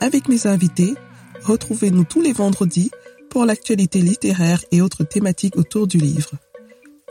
Avec 0.00 0.28
mes 0.28 0.46
invités, 0.46 0.94
retrouvez-nous 1.42 2.04
tous 2.04 2.20
les 2.20 2.32
vendredis 2.32 2.90
pour 3.30 3.44
l'actualité 3.44 4.00
littéraire 4.00 4.64
et 4.70 4.80
autres 4.80 5.04
thématiques 5.04 5.56
autour 5.56 5.86
du 5.86 5.98
livre. 5.98 6.32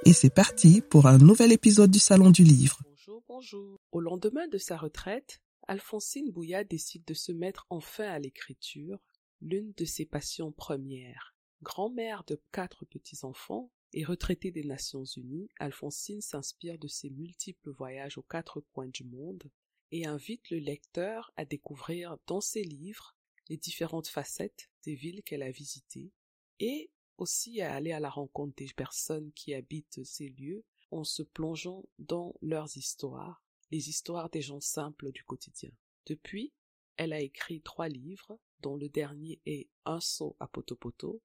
Et 0.05 0.13
c'est 0.13 0.33
parti 0.33 0.81
pour 0.81 1.07
un 1.07 1.17
nouvel 1.17 1.51
épisode 1.51 1.91
du 1.91 1.99
Salon 1.99 2.29
du 2.29 2.43
Livre. 2.43 2.79
Bonjour, 2.89 3.23
bonjour. 3.27 3.79
Au 3.91 3.99
lendemain 3.99 4.47
de 4.47 4.57
sa 4.57 4.77
retraite, 4.77 5.41
Alphonsine 5.67 6.31
Bouya 6.31 6.63
décide 6.63 7.05
de 7.05 7.13
se 7.13 7.31
mettre 7.31 7.65
enfin 7.69 8.05
à 8.05 8.19
l'écriture, 8.19 8.99
l'une 9.41 9.73
de 9.77 9.85
ses 9.85 10.05
passions 10.05 10.51
premières. 10.51 11.35
Grand-mère 11.61 12.23
de 12.27 12.41
quatre 12.51 12.85
petits-enfants 12.85 13.71
et 13.93 14.03
retraitée 14.03 14.51
des 14.51 14.63
Nations 14.63 15.05
Unies, 15.05 15.49
Alphonsine 15.59 16.21
s'inspire 16.21 16.77
de 16.77 16.87
ses 16.87 17.09
multiples 17.09 17.71
voyages 17.71 18.17
aux 18.17 18.23
quatre 18.23 18.61
coins 18.73 18.89
du 18.89 19.03
monde 19.05 19.43
et 19.93 20.07
invite 20.07 20.49
le 20.49 20.57
lecteur 20.57 21.31
à 21.37 21.45
découvrir 21.45 22.17
dans 22.25 22.41
ses 22.41 22.63
livres 22.63 23.15
les 23.47 23.57
différentes 23.57 24.07
facettes 24.07 24.71
des 24.83 24.95
villes 24.95 25.21
qu'elle 25.21 25.43
a 25.43 25.51
visitées 25.51 26.11
et 26.59 26.89
aussi 27.17 27.61
à 27.61 27.75
aller 27.75 27.91
à 27.91 27.99
la 27.99 28.09
rencontre 28.09 28.55
des 28.55 28.73
personnes 28.75 29.31
qui 29.33 29.53
habitent 29.53 30.03
ces 30.03 30.29
lieux 30.29 30.65
en 30.89 31.03
se 31.03 31.21
plongeant 31.21 31.85
dans 31.99 32.33
leurs 32.41 32.75
histoires, 32.75 33.45
les 33.69 33.87
histoires 33.87 34.31
des 34.31 34.41
gens 34.41 34.61
simples 34.61 35.11
du 35.11 35.23
quotidien. 35.23 35.71
Depuis, 36.07 36.53
elle 36.97 37.13
a 37.13 37.21
écrit 37.21 37.61
trois 37.61 37.87
livres, 37.87 38.39
dont 38.61 38.75
le 38.75 38.89
dernier 38.89 39.41
est 39.45 39.69
Un 39.85 39.99
saut 39.99 40.35
à 40.39 40.47
Potopoto, 40.47 41.21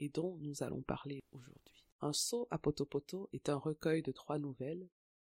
et 0.00 0.10
dont 0.10 0.36
nous 0.42 0.62
allons 0.62 0.82
parler 0.82 1.24
aujourd'hui. 1.32 1.86
Un 2.02 2.12
saut 2.12 2.46
à 2.50 2.58
Potopoto 2.58 3.30
est 3.32 3.48
un 3.48 3.56
recueil 3.56 4.02
de 4.02 4.12
trois 4.12 4.38
nouvelles 4.38 4.86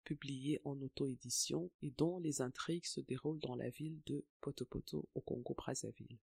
publiées 0.04 0.60
en 0.64 0.80
auto-édition 0.82 1.72
et 1.82 1.92
dont 1.98 2.20
les 2.20 2.42
intrigues 2.42 2.86
se 2.86 3.02
déroulent 3.02 3.40
dans 3.40 3.56
la 3.56 3.70
ville 3.70 4.00
de 4.06 4.24
Potopoto 4.42 5.08
au 5.16 5.22
Congo-Brazzaville. 5.22 6.18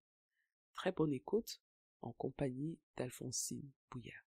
Très 0.73 0.91
bonne 0.91 1.13
écoute 1.13 1.61
en 2.01 2.11
compagnie 2.13 2.77
d'Alphonsine 2.97 3.69
Bouillard. 3.91 4.23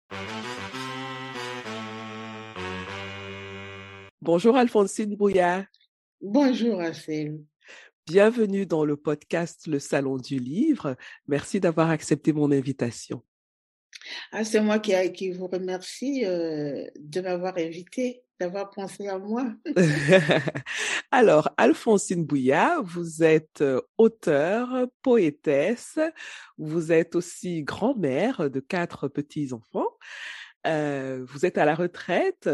Bonjour 4.22 4.58
Alphonsine 4.58 5.16
Bouillard. 5.16 5.66
Bonjour 6.22 6.80
Assel. 6.82 7.44
Bienvenue 8.06 8.66
dans 8.66 8.86
le 8.86 8.96
podcast 8.96 9.68
Le 9.68 9.80
Salon 9.80 10.18
du 10.18 10.40
Livre. 10.40 10.96
Merci 11.28 11.60
d'avoir 11.60 11.90
accepté 11.90 12.34
mon 12.34 12.52
invitation. 12.52 13.22
Ah, 14.32 14.44
c'est 14.44 14.62
moi 14.62 14.80
qui, 14.80 14.94
qui, 15.14 15.32
vous 15.32 15.48
remercie 15.48 16.26
euh, 16.26 16.88
de 17.00 17.22
m'avoir 17.22 17.58
invité, 17.58 18.24
d'avoir 18.40 18.70
pensé 18.70 19.08
à 19.08 19.18
moi. 19.18 19.46
Alors, 21.12 21.50
Alphonsine 21.58 22.26
Bouillard, 22.26 22.84
vous 22.84 23.24
êtes 23.24 23.62
euh, 23.62 23.82
auteure, 23.98 24.88
poétesse, 25.02 26.00
vous 26.58 26.92
êtes 26.92 27.16
aussi 27.16 27.64
grand-mère 27.64 28.50
de 28.50 28.60
quatre 28.60 29.08
petits-enfants. 29.08 29.90
Euh, 30.66 31.24
vous 31.28 31.46
êtes 31.46 31.58
à 31.58 31.66
la 31.66 31.76
retraite 31.76 32.50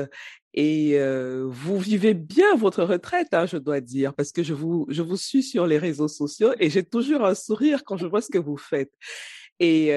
et 0.53 0.99
euh, 0.99 1.45
vous 1.47 1.79
vivez 1.79 2.13
bien 2.13 2.55
votre 2.55 2.83
retraite, 2.83 3.33
hein, 3.33 3.45
je 3.45 3.57
dois 3.57 3.81
dire, 3.81 4.13
parce 4.13 4.31
que 4.31 4.43
je 4.43 4.53
vous, 4.53 4.85
je 4.89 5.01
vous 5.01 5.17
suis 5.17 5.41
sur 5.41 5.66
les 5.66 5.79
réseaux 5.79 6.07
sociaux 6.07 6.53
et 6.59 6.69
j'ai 6.69 6.83
toujours 6.83 7.25
un 7.25 7.33
sourire 7.33 7.83
quand 7.83 7.97
je 7.97 8.05
vois 8.05 8.22
ce 8.22 8.29
que 8.29 8.38
vous 8.38 8.57
faites. 8.57 8.93
Et 9.59 9.91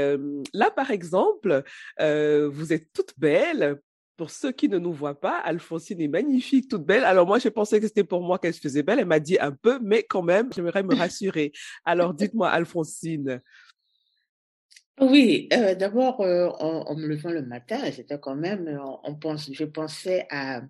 là, 0.53 0.71
par 0.71 0.93
exemple, 0.93 1.65
vous 1.99 2.73
êtes 2.73 2.93
toute 2.93 3.19
belle. 3.19 3.81
Pour 4.17 4.31
ceux 4.31 4.53
qui 4.53 4.69
ne 4.69 4.79
nous 4.79 4.93
voient 4.93 5.21
pas, 5.21 5.39
Alphonsine 5.39 6.01
est 6.01 6.09
magnifique, 6.09 6.69
toute 6.69 6.85
belle. 6.85 7.05
Alors 7.05 7.27
moi, 7.27 7.39
j'ai 7.39 7.51
pensé 7.51 7.81
que 7.81 7.87
c'était 7.87 8.05
pour 8.05 8.23
moi 8.23 8.39
qu'elle 8.39 8.55
se 8.55 8.61
faisait 8.61 8.83
belle. 8.83 8.99
Elle 8.99 9.07
m'a 9.07 9.21
dit 9.21 9.39
un 9.39 9.53
peu, 9.53 9.79
mais 9.83 10.05
quand 10.05 10.23
même, 10.23 10.51
j'aimerais 10.55 10.83
me 10.83 10.95
rassurer. 10.95 11.53
Alors 11.85 12.15
dites-moi, 12.15 12.49
Alphonsine, 12.49 13.43
oui, 14.99 15.49
euh, 15.53 15.75
d'abord, 15.75 16.23
euh, 16.23 16.49
en, 16.59 16.87
en, 16.87 16.97
me 16.97 17.07
levant 17.07 17.31
le 17.31 17.43
matin, 17.43 17.79
c'était 17.93 18.19
quand 18.19 18.35
même, 18.35 18.67
euh, 18.67 18.79
on, 19.05 19.15
pense, 19.15 19.53
je 19.53 19.65
pensais 19.65 20.27
à, 20.31 20.63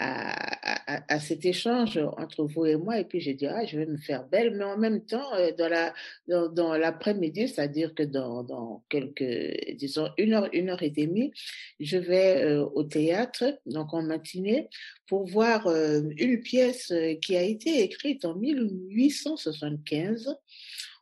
à, 0.00 1.20
cet 1.20 1.44
échange 1.44 1.98
entre 2.16 2.44
vous 2.44 2.64
et 2.64 2.76
moi, 2.76 2.98
et 2.98 3.04
puis 3.04 3.20
j'ai 3.20 3.34
dit, 3.34 3.46
ah, 3.46 3.66
je 3.66 3.78
vais 3.78 3.86
me 3.86 3.98
faire 3.98 4.26
belle, 4.26 4.56
mais 4.56 4.64
en 4.64 4.78
même 4.78 5.04
temps, 5.04 5.34
euh, 5.34 5.52
dans 5.56 5.68
la 5.68 5.92
dans 6.26 6.74
l'après-midi, 6.74 7.48
c'est-à-dire 7.48 7.94
que 7.94 8.02
dans, 8.02 8.42
dans 8.42 8.82
quelques, 8.88 9.76
disons, 9.76 10.08
une 10.16 10.32
heure, 10.32 10.48
une 10.52 10.70
heure 10.70 10.82
et 10.82 10.90
demie, 10.90 11.32
je 11.80 11.98
vais 11.98 12.44
euh, 12.44 12.64
au 12.74 12.84
théâtre, 12.84 13.58
donc 13.66 13.92
en 13.92 14.02
matinée, 14.02 14.68
pour 15.06 15.26
voir 15.26 15.66
euh, 15.66 16.00
une 16.16 16.40
pièce 16.40 16.92
qui 17.20 17.36
a 17.36 17.42
été 17.42 17.82
écrite 17.82 18.24
en 18.24 18.34
1875 18.34 20.34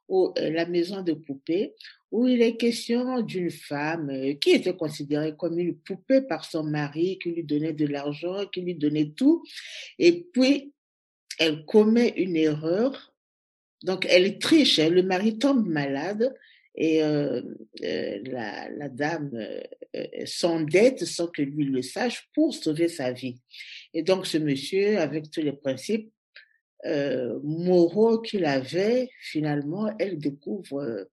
au 0.08 0.34
La 0.37 0.66
Maison 0.66 1.03
de 1.03 1.12
Poupées, 1.12 1.75
où 2.10 2.26
il 2.26 2.41
est 2.42 2.56
question 2.56 3.20
d'une 3.20 3.50
femme 3.50 4.10
qui 4.41 4.50
était 4.50 4.76
considérée 4.76 5.34
comme 5.36 5.58
une 5.58 5.76
poupée 5.76 6.22
par 6.22 6.44
son 6.44 6.64
mari, 6.64 7.19
qui 7.22 7.30
lui 7.30 7.44
donnait 7.44 7.72
de 7.72 7.86
l'argent, 7.86 8.46
qui 8.46 8.62
lui 8.62 8.74
donnait 8.74 9.10
tout. 9.10 9.44
Et 9.98 10.26
puis, 10.32 10.72
elle 11.38 11.64
commet 11.64 12.14
une 12.16 12.36
erreur. 12.36 13.14
Donc, 13.82 14.06
elle 14.08 14.38
triche. 14.38 14.78
Le 14.78 15.02
mari 15.02 15.38
tombe 15.38 15.66
malade 15.66 16.34
et 16.74 17.02
euh, 17.02 17.42
euh, 17.82 18.19
la, 18.25 18.88
dame 18.88 19.30
euh, 19.34 20.06
s'endette 20.25 21.04
sans 21.04 21.26
que 21.26 21.42
lui 21.42 21.64
le 21.64 21.82
sache 21.82 22.28
pour 22.34 22.54
sauver 22.54 22.88
sa 22.88 23.12
vie. 23.12 23.40
Et 23.94 24.02
donc, 24.02 24.26
ce 24.26 24.38
monsieur, 24.38 24.98
avec 24.98 25.30
tous 25.30 25.42
les 25.42 25.52
principes, 25.52 26.10
euh, 26.86 27.40
moraux 27.42 28.20
qu'il 28.20 28.44
avait, 28.44 29.10
finalement, 29.20 29.92
elle 29.98 30.19
découvre 30.19 31.08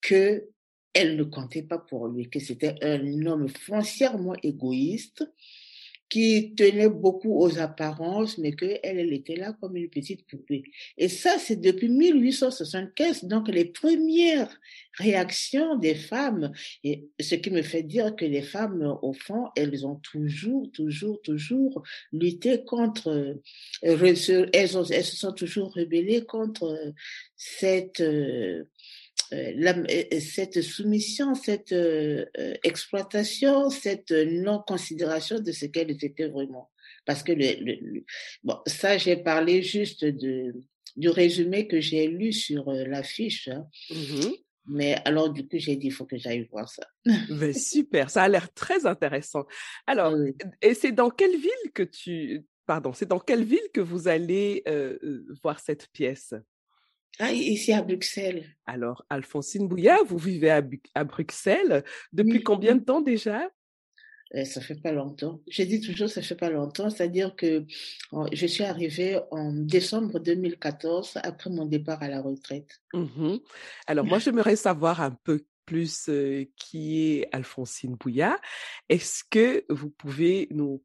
que 0.00 0.48
elle 0.94 1.16
ne 1.16 1.24
comptait 1.24 1.62
pas 1.62 1.78
pour 1.78 2.08
lui, 2.08 2.28
que 2.28 2.40
c'était 2.40 2.74
un 2.82 3.26
homme 3.26 3.48
foncièrement 3.48 4.34
égoïste 4.42 5.24
qui 6.08 6.54
tenait 6.54 6.88
beaucoup 6.88 7.38
aux 7.38 7.58
apparences, 7.58 8.38
mais 8.38 8.52
qu'elle, 8.52 8.80
elle 8.82 9.12
était 9.12 9.36
là 9.36 9.54
comme 9.60 9.76
une 9.76 9.90
petite 9.90 10.26
poupée. 10.26 10.62
Et 10.96 11.08
ça, 11.08 11.38
c'est 11.38 11.60
depuis 11.60 11.88
1875, 11.88 13.24
donc 13.24 13.48
les 13.48 13.66
premières 13.66 14.58
réactions 14.96 15.76
des 15.76 15.94
femmes, 15.94 16.52
et 16.82 17.08
ce 17.20 17.34
qui 17.34 17.50
me 17.50 17.62
fait 17.62 17.82
dire 17.82 18.16
que 18.16 18.24
les 18.24 18.42
femmes, 18.42 18.96
au 19.02 19.12
fond, 19.12 19.48
elles 19.54 19.86
ont 19.86 19.96
toujours, 19.96 20.70
toujours, 20.72 21.20
toujours 21.22 21.82
lutté 22.12 22.64
contre, 22.64 23.38
elles, 23.82 24.76
ont, 24.76 24.84
elles 24.84 25.04
se 25.04 25.16
sont 25.16 25.32
toujours 25.32 25.74
rebellées 25.74 26.24
contre 26.24 26.94
cette 27.36 28.02
la, 29.30 29.74
cette 30.20 30.62
soumission, 30.62 31.34
cette 31.34 31.72
euh, 31.72 32.24
exploitation, 32.62 33.70
cette 33.70 34.10
non-considération 34.10 35.40
de 35.40 35.52
ce 35.52 35.66
qu'elles 35.66 35.90
étaient 36.02 36.28
vraiment. 36.28 36.70
Parce 37.04 37.22
que 37.22 37.32
le, 37.32 37.54
le, 37.64 38.04
bon, 38.42 38.58
ça, 38.66 38.98
j'ai 38.98 39.16
parlé 39.16 39.62
juste 39.62 40.04
de, 40.04 40.54
du 40.96 41.08
résumé 41.08 41.66
que 41.66 41.80
j'ai 41.80 42.06
lu 42.06 42.32
sur 42.32 42.68
euh, 42.68 42.84
l'affiche. 42.84 43.48
Hein. 43.48 43.66
Mmh 43.90 44.32
Mais 44.66 44.96
alors, 45.06 45.32
du 45.32 45.48
coup, 45.48 45.56
j'ai 45.58 45.76
dit, 45.76 45.86
il 45.86 45.92
faut 45.92 46.04
que 46.04 46.18
j'aille 46.18 46.46
voir 46.50 46.68
ça. 46.68 46.86
Mais 47.30 47.52
super, 47.54 48.10
ça 48.10 48.24
a 48.24 48.28
l'air 48.28 48.52
très 48.52 48.84
intéressant. 48.84 49.46
Alors, 49.86 50.12
oui. 50.14 50.34
et 50.60 50.74
c'est 50.74 50.92
dans 50.92 51.08
quelle 51.08 51.36
ville 51.36 51.72
que 51.72 51.82
tu, 51.82 52.44
pardon, 52.66 52.92
c'est 52.92 53.08
dans 53.08 53.18
quelle 53.20 53.44
ville 53.44 53.68
que 53.72 53.80
vous 53.80 54.08
allez 54.08 54.62
euh, 54.68 54.98
voir 55.42 55.58
cette 55.60 55.88
pièce? 55.88 56.34
Ah, 57.18 57.32
ici 57.32 57.72
à 57.72 57.82
Bruxelles. 57.82 58.44
Alors, 58.66 59.04
Alphonsine 59.10 59.68
Bouillard, 59.68 60.04
vous 60.04 60.18
vivez 60.18 60.50
à, 60.50 60.62
à 60.94 61.04
Bruxelles 61.04 61.84
depuis 62.12 62.38
oui. 62.38 62.42
combien 62.42 62.76
de 62.76 62.84
temps 62.84 63.00
déjà? 63.00 63.48
Eh, 64.34 64.44
ça 64.44 64.60
fait 64.60 64.80
pas 64.80 64.92
longtemps. 64.92 65.40
Je 65.48 65.62
dis 65.62 65.80
toujours 65.80 66.08
ça 66.08 66.20
fait 66.20 66.34
pas 66.34 66.50
longtemps, 66.50 66.90
c'est-à-dire 66.90 67.34
que 67.34 67.64
je 68.32 68.46
suis 68.46 68.64
arrivée 68.64 69.18
en 69.30 69.52
décembre 69.52 70.18
2014 70.18 71.18
après 71.22 71.50
mon 71.50 71.64
départ 71.64 72.02
à 72.02 72.08
la 72.08 72.20
retraite. 72.20 72.68
Mmh 72.92 73.38
Alors 73.86 74.04
moi 74.04 74.18
j'aimerais 74.18 74.56
savoir 74.56 75.00
un 75.00 75.12
peu 75.12 75.44
plus 75.64 76.08
euh, 76.08 76.44
qui 76.56 77.00
est 77.00 77.28
Alphonsine 77.32 77.94
Bouillard. 77.94 78.38
Est-ce 78.88 79.22
que 79.30 79.64
vous 79.70 79.90
pouvez 79.90 80.48
nous 80.50 80.82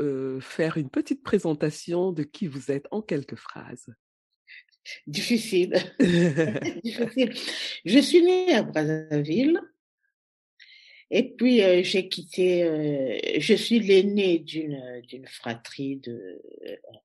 euh, 0.00 0.40
faire 0.40 0.76
une 0.76 0.90
petite 0.90 1.22
présentation 1.22 2.12
de 2.12 2.22
qui 2.22 2.46
vous 2.46 2.70
êtes 2.70 2.86
en 2.90 3.00
quelques 3.00 3.36
phrases? 3.36 3.94
Difficile. 5.06 5.74
Difficile. 6.84 7.32
Je 7.84 7.98
suis 7.98 8.22
née 8.22 8.54
à 8.54 8.62
Brazzaville. 8.62 9.60
Et 11.10 11.34
puis, 11.34 11.62
euh, 11.62 11.82
j'ai 11.82 12.08
quitté, 12.08 12.64
euh, 12.64 13.18
je 13.38 13.54
suis 13.54 13.78
l'aînée 13.78 14.38
d'une, 14.38 15.02
d'une 15.06 15.26
fratrie 15.26 15.96
de 15.96 16.42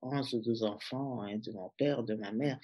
11 0.02 0.34
ou 0.34 0.40
12 0.40 0.64
enfants, 0.64 1.22
hein, 1.22 1.38
de 1.38 1.52
mon 1.52 1.70
père, 1.78 2.04
de 2.04 2.16
ma 2.16 2.32
mère. 2.32 2.60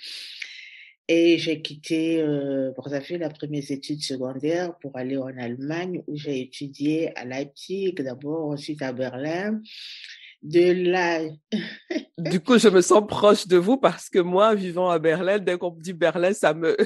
Et 1.07 1.37
j'ai 1.37 1.61
quitté 1.61 2.19
euh, 2.19 2.71
Brazzaville 2.71 3.21
après 3.21 3.47
mes 3.47 3.71
études 3.71 4.01
secondaires 4.01 4.75
pour 4.79 4.97
aller 4.97 5.17
en 5.17 5.37
Allemagne 5.37 6.01
où 6.07 6.17
j'ai 6.17 6.41
étudié 6.41 7.15
à 7.15 7.25
Leipzig 7.25 7.93
d'abord, 7.99 8.49
ensuite 8.49 8.81
à 8.81 8.91
Berlin. 8.91 9.61
De 10.45 10.91
là. 10.91 11.21
du 12.19 12.39
coup, 12.39 12.59
je 12.59 12.69
me 12.69 12.81
sens 12.81 13.03
proche 13.07 13.47
de 13.47 13.57
vous 13.57 13.77
parce 13.77 14.09
que 14.09 14.19
moi, 14.19 14.53
vivant 14.53 14.91
à 14.91 14.99
Berlin, 14.99 15.39
dès 15.39 15.57
qu'on 15.57 15.71
me 15.71 15.81
dit 15.81 15.93
Berlin, 15.93 16.33
ça 16.33 16.53
me. 16.53 16.77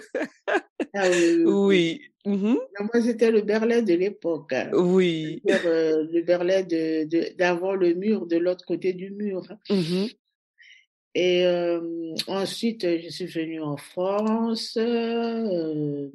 ah, 0.93 1.09
oui. 1.09 1.43
oui. 1.45 2.01
Mm-hmm. 2.25 2.57
Moi, 2.79 3.01
c'était 3.03 3.31
le 3.31 3.41
Berlin 3.41 3.81
de 3.81 3.93
l'époque. 3.95 4.53
Hein. 4.53 4.71
Oui. 4.73 5.41
Euh, 5.49 6.07
le 6.09 6.21
Berlin 6.21 6.61
de, 6.61 7.03
de, 7.03 7.35
d'avant 7.37 7.73
le 7.73 7.95
mur, 7.95 8.27
de 8.27 8.37
l'autre 8.37 8.65
côté 8.65 8.93
du 8.93 9.11
mur. 9.11 9.41
Mm-hmm. 9.69 10.15
Et 11.15 11.45
euh, 11.45 12.15
ensuite, 12.27 12.87
je 12.87 13.09
suis 13.09 13.25
venue 13.25 13.59
en 13.59 13.75
France. 13.75 14.77
Euh, 14.79 16.07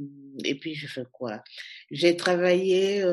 et 0.47 0.55
puis, 0.55 0.75
je 0.75 0.87
fais 0.87 1.05
quoi? 1.13 1.45
J'ai 1.91 2.17
travaillé 2.17 3.05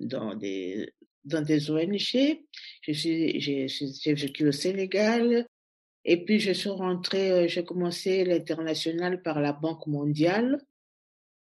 dans 0.00 0.34
des 0.34 0.90
dans 1.26 1.42
des 1.42 1.70
ONG. 1.70 2.38
J'ai, 2.86 3.40
j'ai 3.40 4.14
vécu 4.14 4.48
au 4.48 4.52
Sénégal. 4.52 5.46
Et 6.04 6.24
puis, 6.24 6.38
je 6.38 6.52
suis 6.52 6.70
rentrée, 6.70 7.48
j'ai 7.48 7.64
commencé 7.64 8.24
l'international 8.24 9.22
par 9.22 9.40
la 9.40 9.52
Banque 9.52 9.86
mondiale 9.86 10.60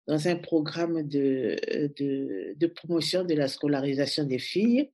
dans 0.06 0.28
un 0.28 0.36
programme 0.36 1.02
de, 1.06 1.56
de, 1.98 2.54
de 2.56 2.66
promotion 2.66 3.24
de 3.24 3.34
la 3.34 3.48
scolarisation 3.48 4.24
des 4.24 4.38
filles. 4.38 4.90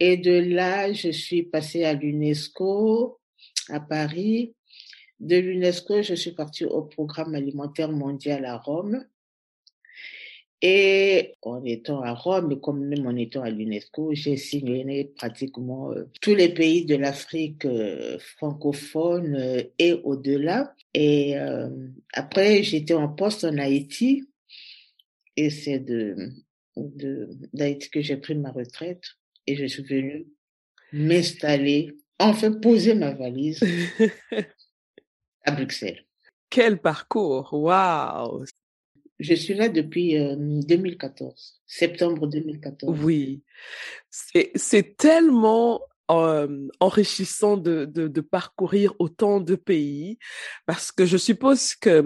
Et 0.00 0.16
de 0.16 0.32
là, 0.32 0.92
je 0.92 1.10
suis 1.10 1.42
passée 1.42 1.84
à 1.84 1.92
l'UNESCO 1.92 3.18
à 3.68 3.80
Paris. 3.80 4.54
De 5.20 5.36
l'UNESCO, 5.36 6.02
je 6.02 6.14
suis 6.14 6.32
partie 6.32 6.64
au 6.64 6.82
programme 6.82 7.34
alimentaire 7.34 7.92
mondial 7.92 8.44
à 8.44 8.56
Rome. 8.58 9.04
Et 10.64 11.34
en 11.42 11.64
étant 11.64 12.02
à 12.02 12.14
Rome, 12.14 12.52
et 12.52 12.60
comme 12.60 12.86
même 12.86 13.04
en 13.08 13.16
étant 13.16 13.42
à 13.42 13.50
l'UNESCO, 13.50 14.14
j'ai 14.14 14.36
signé 14.36 15.04
pratiquement 15.16 15.90
euh, 15.90 16.04
tous 16.20 16.36
les 16.36 16.54
pays 16.54 16.84
de 16.84 16.94
l'Afrique 16.94 17.64
euh, 17.64 18.16
francophone 18.36 19.34
euh, 19.34 19.62
et 19.80 19.94
au-delà. 20.04 20.76
Et 20.94 21.34
après, 22.12 22.62
j'étais 22.62 22.94
en 22.94 23.08
poste 23.08 23.44
en 23.44 23.56
Haïti. 23.56 24.28
Et 25.36 25.48
c'est 25.48 25.78
de, 25.78 26.14
de, 26.76 27.30
d'Haïti 27.54 27.88
que 27.88 28.02
j'ai 28.02 28.18
pris 28.18 28.34
ma 28.34 28.50
retraite. 28.50 29.02
Et 29.46 29.56
je 29.56 29.64
suis 29.64 29.82
venue 29.82 30.26
m'installer 30.92 31.96
enfin 32.18 32.52
poser 32.52 32.94
ma 32.94 33.14
valise 33.14 33.64
à 35.44 35.52
Bruxelles. 35.52 36.04
Quel 36.50 36.78
parcours, 36.78 37.54
waouh 37.54 38.44
Je 39.22 39.34
suis 39.34 39.54
là 39.54 39.68
depuis 39.68 40.16
2014, 40.36 41.30
euh, 41.30 41.62
septembre 41.66 42.26
2014. 42.26 42.98
Oui, 43.02 43.42
c'est 44.10 44.96
tellement 44.96 45.80
enrichissant 46.08 47.56
de, 47.56 47.86
de, 47.86 48.06
de, 48.08 48.20
parcourir 48.20 48.92
autant 48.98 49.40
de 49.40 49.54
pays 49.54 50.18
parce 50.66 50.92
que 50.92 51.06
je 51.06 51.16
suppose 51.16 51.74
que 51.74 52.04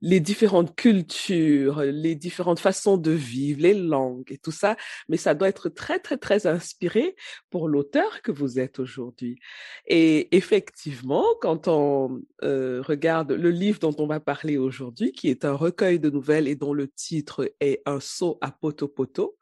les 0.00 0.20
différentes 0.20 0.76
cultures, 0.76 1.80
les 1.82 2.14
différentes 2.14 2.60
façons 2.60 2.96
de 2.96 3.10
vivre, 3.10 3.62
les 3.62 3.74
langues 3.74 4.30
et 4.30 4.38
tout 4.38 4.52
ça, 4.52 4.76
mais 5.08 5.16
ça 5.16 5.34
doit 5.34 5.48
être 5.48 5.68
très, 5.68 5.98
très, 5.98 6.16
très 6.16 6.46
inspiré 6.46 7.16
pour 7.50 7.68
l'auteur 7.68 8.22
que 8.22 8.30
vous 8.30 8.58
êtes 8.58 8.78
aujourd'hui. 8.78 9.40
Et 9.86 10.34
effectivement, 10.36 11.24
quand 11.40 11.68
on 11.68 12.20
euh, 12.42 12.82
regarde 12.82 13.32
le 13.32 13.50
livre 13.50 13.78
dont 13.80 13.94
on 13.98 14.06
va 14.06 14.20
parler 14.20 14.56
aujourd'hui, 14.56 15.12
qui 15.12 15.28
est 15.28 15.44
un 15.44 15.54
recueil 15.54 15.98
de 15.98 16.10
nouvelles 16.10 16.48
et 16.48 16.56
dont 16.56 16.72
le 16.72 16.88
titre 16.88 17.52
est 17.60 17.82
Un 17.86 18.00
saut 18.00 18.38
à 18.40 18.50
poto-poto, 18.50 19.36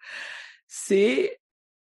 c'est 0.66 1.40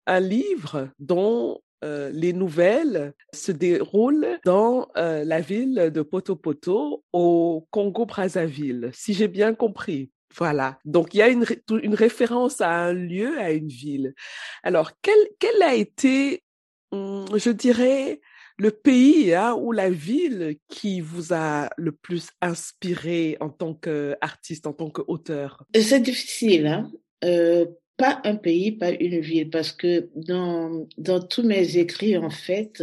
un 0.06 0.20
livre 0.20 0.88
dont 0.98 1.60
euh, 1.82 2.10
les 2.12 2.32
nouvelles 2.32 3.12
se 3.32 3.52
déroulent 3.52 4.38
dans 4.44 4.88
euh, 4.96 5.24
la 5.24 5.40
ville 5.40 5.90
de 5.92 6.02
Poto-Poto 6.02 7.04
au 7.12 7.66
Congo-Brazzaville, 7.70 8.90
si 8.92 9.14
j'ai 9.14 9.28
bien 9.28 9.54
compris. 9.54 10.10
Voilà. 10.36 10.78
Donc, 10.84 11.14
il 11.14 11.18
y 11.18 11.22
a 11.22 11.28
une, 11.28 11.44
une, 11.82 11.94
référence 11.94 12.60
à 12.60 12.70
un 12.70 12.94
lieu, 12.94 13.38
à 13.38 13.50
une 13.50 13.68
ville. 13.68 14.14
Alors, 14.62 14.92
quel, 15.02 15.18
quel 15.38 15.62
a 15.62 15.74
été, 15.74 16.42
hum, 16.90 17.26
je 17.36 17.50
dirais, 17.50 18.20
le 18.56 18.70
pays 18.70 19.34
hein, 19.34 19.54
ou 19.54 19.72
la 19.72 19.90
ville 19.90 20.56
qui 20.68 21.00
vous 21.00 21.34
a 21.34 21.68
le 21.76 21.92
plus 21.92 22.28
inspiré 22.40 23.36
en 23.40 23.50
tant 23.50 23.74
qu'artiste, 23.74 24.66
en 24.66 24.72
tant 24.72 24.88
qu'auteur? 24.88 25.64
C'est 25.74 26.00
difficile. 26.00 26.66
Hein 26.66 26.90
euh, 27.24 27.66
pas 27.96 28.20
un 28.24 28.36
pays, 28.36 28.72
pas 28.72 28.90
une 28.90 29.20
ville, 29.20 29.50
parce 29.50 29.72
que 29.72 30.08
dans, 30.14 30.88
dans 30.98 31.20
tous 31.20 31.42
mes 31.42 31.76
écrits, 31.76 32.16
en 32.16 32.30
fait, 32.30 32.82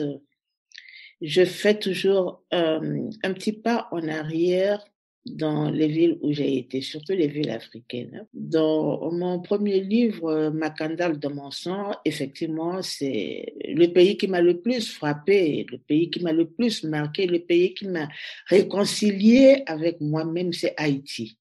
je 1.21 1.43
fais 1.45 1.77
toujours 1.77 2.43
euh, 2.53 3.09
un 3.23 3.33
petit 3.33 3.53
pas 3.53 3.87
en 3.91 4.07
arrière 4.07 4.83
dans 5.25 5.69
les 5.69 5.87
villes 5.87 6.17
où 6.21 6.31
j'ai 6.31 6.57
été, 6.57 6.81
surtout 6.81 7.11
les 7.11 7.27
villes 7.27 7.51
africaines. 7.51 8.25
Dans 8.33 9.11
mon 9.11 9.41
premier 9.41 9.81
livre, 9.81 10.49
Macandal 10.49 11.19
dans 11.19 11.33
mon 11.33 11.51
sang, 11.51 11.91
effectivement, 12.05 12.81
c'est 12.81 13.53
le 13.65 13.87
pays 13.87 14.17
qui 14.17 14.27
m'a 14.27 14.41
le 14.41 14.61
plus 14.61 14.89
frappé, 14.89 15.65
le 15.69 15.77
pays 15.77 16.09
qui 16.09 16.21
m'a 16.23 16.31
le 16.31 16.49
plus 16.49 16.83
marqué, 16.83 17.27
le 17.27 17.39
pays 17.39 17.73
qui 17.73 17.87
m'a 17.87 18.07
réconcilié 18.47 19.63
avec 19.67 19.99
moi-même, 20.01 20.53
c'est 20.53 20.73
Haïti. 20.77 21.37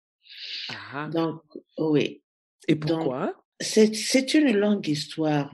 Ah. 0.93 1.09
Donc, 1.12 1.43
oui. 1.79 2.20
Et 2.67 2.75
pourquoi? 2.75 3.35
C'est 3.60 4.34
une 4.34 4.56
longue 4.56 4.87
histoire. 4.88 5.52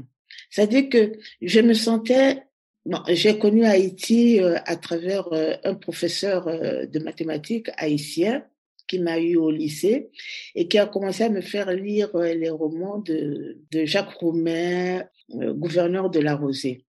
C'est-à-dire 0.51 0.89
que 0.89 1.13
je 1.41 1.61
me 1.61 1.75
sentais, 1.75 2.43
bon, 2.85 2.99
j'ai 3.09 3.39
connu 3.39 3.65
Haïti 3.65 4.41
euh, 4.41 4.57
à 4.67 4.77
travers 4.77 5.33
euh, 5.33 5.55
un 5.65 5.75
professeur 5.75 6.49
euh, 6.49 6.87
de 6.87 6.99
mathématiques 6.99 7.71
haïtien 7.77 8.45
qui 8.87 8.99
m'a 8.99 9.19
eu 9.19 9.37
au 9.37 9.51
lycée 9.51 10.11
et 10.55 10.69
qui 10.69 10.79
a 10.79 10.87
commencé 10.87 11.25
à 11.25 11.31
me 11.31 11.41
faire 11.41 11.73
lire 11.73 12.15
les 12.19 12.51
romans 12.51 12.99
de, 12.99 13.59
de 13.71 13.85
Jacques 13.87 14.11
Roumain, 14.11 15.03
gouverneur 15.31 16.11
de 16.11 16.21
la 16.21 16.37
Rosée. 16.37 16.85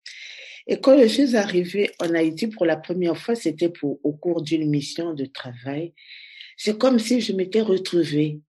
Et 0.67 0.79
quand 0.79 0.97
je 0.97 1.07
suis 1.07 1.35
arrivée 1.35 1.91
en 1.99 2.15
Haïti 2.15 2.47
pour 2.47 2.65
la 2.65 2.77
première 2.77 3.17
fois, 3.17 3.35
c'était 3.35 3.67
pour 3.67 3.99
au 4.03 4.13
cours 4.13 4.41
d'une 4.41 4.69
mission 4.69 5.13
de 5.13 5.25
travail. 5.25 5.93
C'est 6.55 6.77
comme 6.77 6.97
si 6.97 7.19
je 7.19 7.33
m'étais 7.33 7.59
retrouvée 7.59 8.39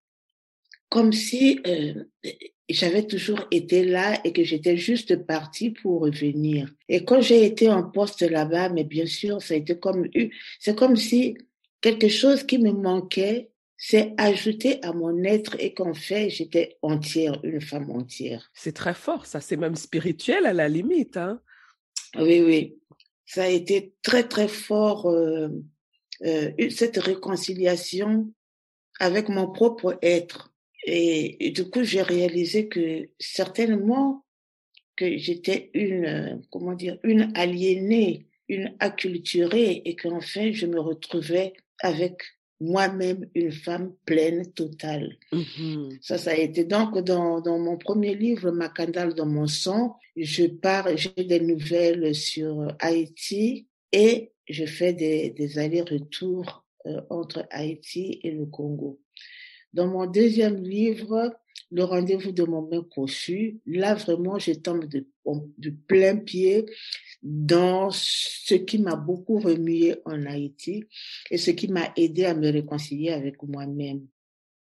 comme 0.92 1.14
si 1.14 1.58
euh, 1.66 2.04
j'avais 2.68 3.06
toujours 3.06 3.46
été 3.50 3.84
là 3.84 4.20
et 4.24 4.32
que 4.32 4.44
j'étais 4.44 4.76
juste 4.76 5.26
partie 5.26 5.70
pour 5.70 6.02
revenir. 6.02 6.72
Et 6.88 7.04
quand 7.04 7.20
j'ai 7.20 7.44
été 7.44 7.70
en 7.70 7.82
poste 7.82 8.22
là-bas, 8.22 8.70
mais 8.70 8.84
bien 8.84 9.06
sûr, 9.06 9.42
ça 9.42 9.54
a 9.54 9.56
été 9.56 9.78
comme 9.78 10.08
c'est 10.58 10.76
comme 10.76 10.96
si 10.96 11.36
quelque 11.80 12.08
chose 12.08 12.44
qui 12.44 12.58
me 12.58 12.72
manquait 12.72 13.50
s'est 13.76 14.14
ajouté 14.16 14.80
à 14.84 14.92
mon 14.92 15.24
être 15.24 15.56
et 15.58 15.74
qu'en 15.74 15.92
fait, 15.92 16.30
j'étais 16.30 16.78
entière, 16.82 17.40
une 17.42 17.60
femme 17.60 17.90
entière. 17.90 18.48
C'est 18.54 18.76
très 18.76 18.94
fort, 18.94 19.26
ça, 19.26 19.40
c'est 19.40 19.56
même 19.56 19.74
spirituel 19.74 20.46
à 20.46 20.52
la 20.52 20.68
limite. 20.68 21.16
Hein? 21.16 21.40
Oui, 22.16 22.40
oui. 22.42 22.78
Ça 23.26 23.42
a 23.42 23.48
été 23.48 23.92
très, 24.02 24.28
très 24.28 24.46
fort, 24.46 25.06
euh, 25.06 25.48
euh, 26.24 26.52
cette 26.70 26.98
réconciliation 26.98 28.32
avec 29.00 29.28
mon 29.28 29.50
propre 29.50 29.98
être. 30.00 30.51
Et, 30.84 31.50
du 31.50 31.68
coup, 31.70 31.84
j'ai 31.84 32.02
réalisé 32.02 32.68
que 32.68 33.08
certainement 33.18 34.24
que 34.96 35.16
j'étais 35.16 35.70
une, 35.74 36.42
comment 36.50 36.74
dire, 36.74 36.98
une 37.02 37.32
aliénée, 37.34 38.26
une 38.48 38.74
acculturée 38.78 39.82
et 39.84 39.96
qu'enfin 39.96 40.52
je 40.52 40.66
me 40.66 40.80
retrouvais 40.80 41.54
avec 41.80 42.22
moi-même 42.60 43.28
une 43.34 43.50
femme 43.50 43.94
pleine, 44.06 44.52
totale. 44.52 45.16
Mmh 45.32 45.96
ça, 46.00 46.18
ça 46.18 46.30
a 46.32 46.36
été 46.36 46.64
donc 46.64 46.98
dans, 46.98 47.40
dans 47.40 47.58
mon 47.58 47.76
premier 47.76 48.14
livre, 48.14 48.50
Macandal 48.50 49.14
dans 49.14 49.26
mon 49.26 49.46
sang, 49.46 49.96
je 50.16 50.46
pars, 50.46 50.96
j'ai 50.96 51.24
des 51.24 51.40
nouvelles 51.40 52.14
sur 52.14 52.74
Haïti 52.78 53.66
et 53.90 54.32
je 54.48 54.64
fais 54.64 54.92
des, 54.92 55.30
des 55.30 55.58
allers-retours 55.58 56.64
euh, 56.86 57.00
entre 57.10 57.46
Haïti 57.50 58.20
et 58.22 58.30
le 58.32 58.46
Congo. 58.46 59.00
Dans 59.72 59.86
mon 59.86 60.06
deuxième 60.06 60.62
livre, 60.62 61.34
le 61.70 61.84
rendez-vous 61.84 62.32
de 62.32 62.44
mon 62.44 62.68
main 62.68 62.84
conçu, 62.90 63.60
là 63.66 63.94
vraiment, 63.94 64.38
je 64.38 64.52
tombe 64.52 64.84
de, 64.86 65.06
de 65.58 65.70
plein 65.70 66.16
pied 66.16 66.66
dans 67.22 67.90
ce 67.90 68.54
qui 68.54 68.78
m'a 68.78 68.96
beaucoup 68.96 69.38
remué 69.38 69.96
en 70.04 70.26
Haïti 70.26 70.84
et 71.30 71.38
ce 71.38 71.50
qui 71.50 71.68
m'a 71.68 71.92
aidé 71.96 72.24
à 72.24 72.34
me 72.34 72.50
réconcilier 72.50 73.10
avec 73.10 73.42
moi-même. 73.42 74.06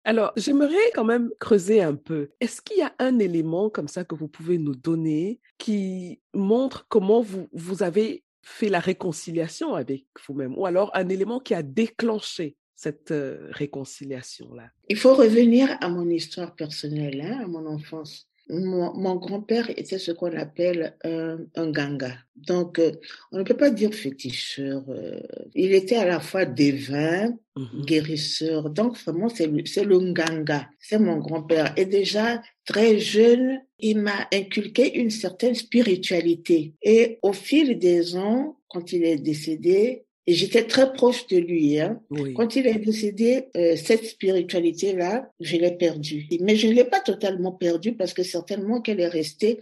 Alors, 0.03 0.33
j'aimerais 0.35 0.91
quand 0.95 1.05
même 1.05 1.29
creuser 1.39 1.81
un 1.81 1.95
peu. 1.95 2.29
Est-ce 2.39 2.61
qu'il 2.61 2.77
y 2.77 2.81
a 2.81 2.93
un 2.97 3.19
élément 3.19 3.69
comme 3.69 3.87
ça 3.87 4.03
que 4.03 4.15
vous 4.15 4.27
pouvez 4.27 4.57
nous 4.57 4.75
donner 4.75 5.39
qui 5.57 6.19
montre 6.33 6.87
comment 6.89 7.21
vous, 7.21 7.47
vous 7.53 7.83
avez 7.83 8.23
fait 8.43 8.69
la 8.69 8.79
réconciliation 8.79 9.75
avec 9.75 10.05
vous-même? 10.25 10.57
Ou 10.57 10.65
alors 10.65 10.89
un 10.95 11.07
élément 11.09 11.39
qui 11.39 11.53
a 11.53 11.61
déclenché 11.61 12.57
cette 12.81 13.13
réconciliation-là? 13.51 14.71
Il 14.89 14.97
faut 14.97 15.13
revenir 15.13 15.77
à 15.81 15.89
mon 15.89 16.09
histoire 16.09 16.55
personnelle, 16.55 17.21
hein, 17.21 17.41
à 17.43 17.47
mon 17.47 17.65
enfance. 17.67 18.27
Mon, 18.49 19.15
grand-père 19.15 19.69
était 19.77 19.97
ce 19.97 20.11
qu'on 20.11 20.35
appelle 20.35 20.97
un, 21.05 21.71
ganga. 21.71 22.17
Donc, 22.35 22.79
euh, 22.79 22.91
on 23.31 23.37
ne 23.37 23.43
peut 23.43 23.55
pas 23.55 23.69
dire 23.69 23.93
féticheur. 23.93 24.83
Euh, 24.89 25.21
il 25.55 25.73
était 25.73 25.95
à 25.95 26.05
la 26.05 26.19
fois 26.19 26.43
dévin, 26.43 27.29
mmh 27.55 27.85
guérisseur. 27.85 28.69
Donc, 28.69 28.97
vraiment, 28.97 29.29
c'est 29.29 29.47
le, 29.47 29.61
le 29.85 30.11
ganga. 30.11 30.67
C'est 30.79 30.99
mon 30.99 31.17
grand-père. 31.19 31.73
Et 31.77 31.85
déjà, 31.85 32.41
très 32.65 32.99
jeune, 32.99 33.61
il 33.79 33.99
m'a 33.99 34.27
inculqué 34.33 34.99
une 34.99 35.11
certaine 35.11 35.55
spiritualité. 35.55 36.73
Et 36.81 37.19
au 37.21 37.31
fil 37.31 37.79
des 37.79 38.17
ans, 38.17 38.59
quand 38.67 38.91
il 38.91 39.05
est 39.05 39.17
décédé, 39.17 40.03
et 40.27 40.33
j'étais 40.33 40.65
très 40.65 40.93
proche 40.93 41.27
de 41.27 41.37
lui. 41.37 41.79
Hein. 41.79 42.01
Quand 42.35 42.55
il 42.55 42.67
est 42.67 42.79
décédé, 42.79 43.47
euh, 43.55 43.75
cette 43.75 44.05
spiritualité-là, 44.05 45.31
je 45.39 45.57
l'ai 45.57 45.71
perdue. 45.71 46.27
Mais 46.41 46.55
je 46.55 46.67
ne 46.67 46.73
l'ai 46.73 46.83
pas 46.83 46.99
totalement 46.99 47.51
perdue 47.51 47.95
parce 47.95 48.13
que 48.13 48.23
certainement 48.23 48.81
qu'elle 48.81 48.99
est 48.99 49.07
restée 49.07 49.59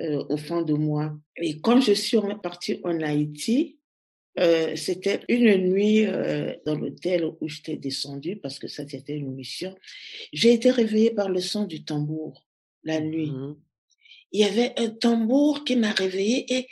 euh, 0.00 0.24
au 0.28 0.36
fond 0.36 0.62
de 0.62 0.72
moi. 0.72 1.16
Et 1.36 1.60
quand 1.60 1.80
je 1.80 1.92
suis 1.92 2.18
partie 2.42 2.80
en 2.82 3.00
Haïti, 3.00 3.78
euh, 4.38 4.74
c'était 4.76 5.20
une 5.28 5.56
nuit 5.68 6.06
euh, 6.06 6.54
dans 6.64 6.74
l'hôtel 6.74 7.24
où 7.40 7.48
j'étais 7.48 7.76
descendue 7.76 8.36
parce 8.36 8.58
que 8.58 8.66
ça 8.66 8.88
c'était 8.88 9.16
une 9.16 9.34
mission. 9.34 9.74
J'ai 10.32 10.54
été 10.54 10.70
réveillée 10.70 11.10
par 11.10 11.28
le 11.28 11.40
son 11.40 11.64
du 11.64 11.84
tambour 11.84 12.46
la 12.82 13.00
nuit. 13.00 13.30
Mmh 13.30 13.56
Il 14.32 14.40
y 14.40 14.44
avait 14.44 14.72
un 14.78 14.88
tambour 14.88 15.64
qui 15.64 15.76
m'a 15.76 15.92
réveillée 15.92 16.46
et 16.52 16.68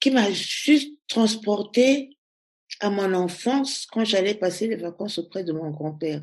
qui 0.00 0.10
m'a 0.10 0.30
juste 0.32 0.92
transportée 1.06 2.15
à 2.80 2.90
mon 2.90 3.14
enfance 3.14 3.86
quand 3.86 4.04
j'allais 4.04 4.34
passer 4.34 4.68
les 4.68 4.76
vacances 4.76 5.18
auprès 5.18 5.44
de 5.44 5.52
mon 5.52 5.70
grand-père. 5.70 6.22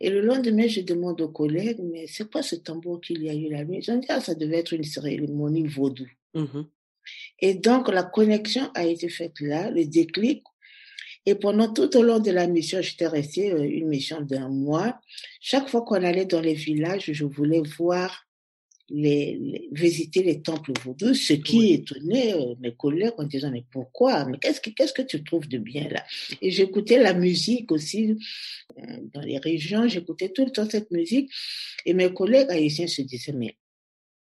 Et 0.00 0.10
le 0.10 0.20
lendemain, 0.20 0.66
je 0.66 0.80
demande 0.80 1.20
aux 1.20 1.28
collègues, 1.28 1.80
mais 1.82 2.06
c'est 2.06 2.30
quoi 2.30 2.42
ce 2.42 2.56
tambour 2.56 3.00
qu'il 3.00 3.22
y 3.22 3.30
a 3.30 3.34
eu 3.34 3.48
la 3.48 3.64
nuit? 3.64 3.80
Ils 3.82 3.90
ont 3.90 3.96
dit, 3.98 4.06
ah, 4.10 4.20
ça 4.20 4.34
devait 4.34 4.58
être 4.58 4.72
une 4.72 4.84
cérémonie 4.84 5.66
vaudou. 5.66 6.06
Mmh 6.34 6.62
Et 7.40 7.54
donc, 7.54 7.88
la 7.88 8.02
connexion 8.02 8.70
a 8.74 8.84
été 8.84 9.08
faite 9.08 9.40
là, 9.40 9.70
le 9.70 9.84
déclic. 9.84 10.42
Et 11.26 11.34
pendant 11.34 11.72
tout 11.72 11.96
au 11.96 12.02
long 12.02 12.18
de 12.18 12.30
la 12.30 12.46
mission, 12.46 12.82
j'étais 12.82 13.06
restée 13.06 13.52
euh, 13.52 13.62
une 13.62 13.88
mission 13.88 14.20
d'un 14.20 14.48
mois. 14.48 15.00
Chaque 15.40 15.68
fois 15.68 15.82
qu'on 15.82 16.02
allait 16.02 16.26
dans 16.26 16.42
les 16.42 16.54
villages, 16.54 17.10
je 17.10 17.24
voulais 17.24 17.62
voir 17.78 18.26
les, 18.90 19.68
visiter 19.72 20.22
les 20.22 20.42
temples 20.42 20.72
vaudous, 20.82 21.14
ce 21.14 21.32
qui 21.32 21.72
étonnait 21.72 22.34
euh, 22.34 22.54
mes 22.60 22.74
collègues 22.74 23.14
en 23.18 23.24
disant 23.24 23.50
mais 23.50 23.64
pourquoi? 23.70 24.24
Mais 24.26 24.38
qu'est-ce 24.38 24.60
que 24.60 24.70
qu'est-ce 24.70 24.92
que 24.92 25.02
tu 25.02 25.22
trouves 25.24 25.48
de 25.48 25.58
bien 25.58 25.88
là? 25.88 26.04
Et 26.42 26.50
j'écoutais 26.50 26.98
la 26.98 27.14
musique 27.14 27.72
aussi 27.72 28.16
euh, 28.78 28.82
dans 29.12 29.22
les 29.22 29.38
régions, 29.38 29.88
j'écoutais 29.88 30.28
tout 30.28 30.44
le 30.44 30.50
temps 30.50 30.68
cette 30.68 30.90
musique. 30.90 31.30
Et 31.86 31.94
mes 31.94 32.12
collègues 32.12 32.50
haïtiens 32.50 32.86
se 32.86 33.02
disaient 33.02 33.32
mais 33.32 33.56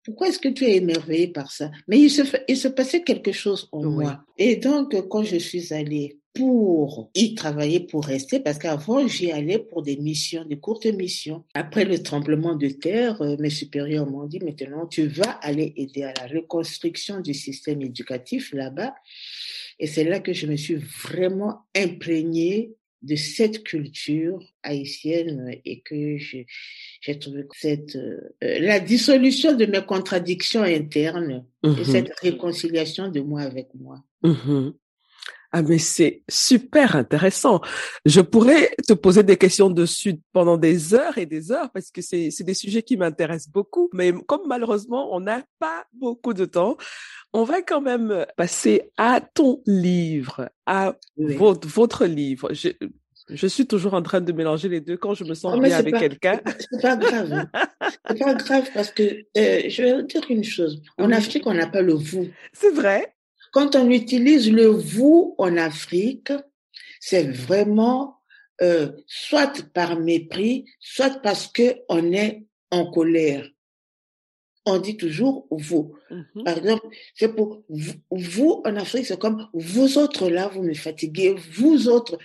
pourquoi 0.08 0.28
est-ce 0.28 0.38
que 0.38 0.48
tu 0.48 0.64
es 0.64 0.76
émerveillé 0.76 1.28
par 1.28 1.52
ça? 1.52 1.70
Mais 1.86 1.98
il 1.98 2.10
se, 2.10 2.22
il 2.48 2.56
se 2.56 2.68
passait 2.68 3.02
quelque 3.02 3.32
chose 3.32 3.68
en 3.72 3.84
moi. 3.84 4.24
Et 4.38 4.56
donc, 4.56 4.96
quand 5.08 5.22
je 5.22 5.36
suis 5.36 5.74
allée 5.74 6.18
pour 6.32 7.10
y 7.14 7.34
travailler, 7.34 7.80
pour 7.80 8.06
rester, 8.06 8.40
parce 8.40 8.58
qu'avant, 8.58 9.06
j'y 9.06 9.30
allais 9.30 9.58
pour 9.58 9.82
des 9.82 9.98
missions, 9.98 10.46
des 10.46 10.58
courtes 10.58 10.86
missions. 10.86 11.44
Après 11.52 11.84
le 11.84 12.02
tremblement 12.02 12.54
de 12.54 12.68
terre, 12.68 13.20
euh, 13.20 13.36
mes 13.38 13.50
supérieurs 13.50 14.08
m'ont 14.08 14.26
dit, 14.26 14.38
maintenant, 14.38 14.86
tu 14.86 15.08
vas 15.08 15.32
aller 15.42 15.74
aider 15.76 16.04
à 16.04 16.14
la 16.14 16.26
reconstruction 16.32 17.20
du 17.20 17.34
système 17.34 17.82
éducatif 17.82 18.54
là-bas. 18.54 18.94
Et 19.78 19.86
c'est 19.86 20.04
là 20.04 20.20
que 20.20 20.32
je 20.32 20.46
me 20.46 20.56
suis 20.56 20.76
vraiment 20.76 21.58
imprégnée 21.76 22.72
de 23.02 23.16
cette 23.16 23.62
culture 23.62 24.40
haïtienne 24.62 25.54
et 25.64 25.80
que 25.80 26.16
j'ai 26.16 27.18
trouvé 27.18 27.42
que 27.42 27.56
cette 27.56 27.96
euh, 27.96 28.18
la 28.40 28.80
dissolution 28.80 29.56
de 29.56 29.66
mes 29.66 29.84
contradictions 29.84 30.62
internes 30.62 31.44
et 31.62 31.68
mmh 31.68 31.84
cette 31.84 32.12
réconciliation 32.20 33.08
de 33.08 33.20
moi 33.20 33.42
avec 33.42 33.68
moi. 33.74 34.02
Mmh 34.22 34.70
ah 35.50 35.62
mais 35.62 35.78
c'est 35.78 36.22
super 36.28 36.94
intéressant. 36.94 37.60
Je 38.04 38.20
pourrais 38.20 38.70
te 38.86 38.92
poser 38.92 39.22
des 39.22 39.36
questions 39.36 39.70
dessus 39.70 40.20
pendant 40.32 40.58
des 40.58 40.94
heures 40.94 41.16
et 41.16 41.26
des 41.26 41.52
heures 41.52 41.70
parce 41.72 41.90
que 41.90 42.02
c'est 42.02 42.30
des 42.40 42.54
sujets 42.54 42.82
qui 42.82 42.96
m'intéressent 42.96 43.50
beaucoup. 43.50 43.88
Mais 43.94 44.12
comme 44.26 44.42
malheureusement 44.46 45.14
on 45.14 45.20
n'a 45.20 45.42
pas 45.58 45.86
beaucoup 45.94 46.34
de 46.34 46.44
temps, 46.44 46.76
on 47.32 47.44
va 47.44 47.62
quand 47.62 47.80
même 47.80 48.26
passer 48.36 48.90
à 48.98 49.20
ton 49.20 49.62
livre, 49.66 50.50
à 50.66 50.94
votre, 51.16 51.66
votre 51.66 52.04
livre. 52.04 52.52
Je, 52.52 52.68
je 53.30 53.46
suis 53.46 53.66
toujours 53.66 53.94
en 53.94 54.02
train 54.02 54.20
de 54.20 54.32
mélanger 54.32 54.68
les 54.68 54.80
deux 54.80 54.96
quand 54.96 55.14
je 55.14 55.24
me 55.24 55.34
sens 55.34 55.54
oh, 55.56 55.60
bien 55.60 55.76
avec 55.76 55.96
quelqu'un. 55.98 56.40
C'est 56.58 56.82
pas 56.82 56.96
grave. 56.96 57.46
C'est 57.90 58.18
pas 58.18 58.34
grave 58.34 58.68
parce 58.74 58.90
que 58.90 59.02
euh, 59.02 59.62
je 59.68 59.82
vais 59.82 60.02
dire 60.04 60.22
une 60.30 60.44
chose. 60.44 60.82
En 60.98 61.10
Afrique, 61.12 61.46
on 61.46 61.54
n'a 61.54 61.66
pas 61.66 61.82
le 61.82 61.94
vous. 61.94 62.28
C'est 62.52 62.74
vrai? 62.74 63.14
Quand 63.58 63.74
on 63.74 63.90
utilise 63.90 64.52
le 64.52 64.66
vous 64.66 65.34
en 65.36 65.56
Afrique, 65.56 66.32
c'est 67.00 67.24
vraiment 67.24 68.20
euh, 68.62 68.92
soit 69.08 69.64
par 69.74 69.98
mépris, 69.98 70.64
soit 70.78 71.20
parce 71.22 71.48
que 71.48 71.78
on 71.88 72.12
est 72.12 72.46
en 72.70 72.88
colère. 72.88 73.50
On 74.64 74.78
dit 74.78 74.96
toujours 74.96 75.48
vous. 75.50 75.96
Mm-hmm. 76.08 76.44
Par 76.44 76.58
exemple, 76.58 76.86
c'est 77.16 77.34
pour 77.34 77.64
vous, 77.68 77.94
vous 78.12 78.62
en 78.64 78.76
Afrique, 78.76 79.06
c'est 79.06 79.18
comme 79.18 79.48
vous 79.52 79.98
autres 79.98 80.30
là, 80.30 80.46
vous 80.46 80.62
me 80.62 80.74
fatiguez, 80.74 81.34
vous 81.50 81.88
autres. 81.88 82.16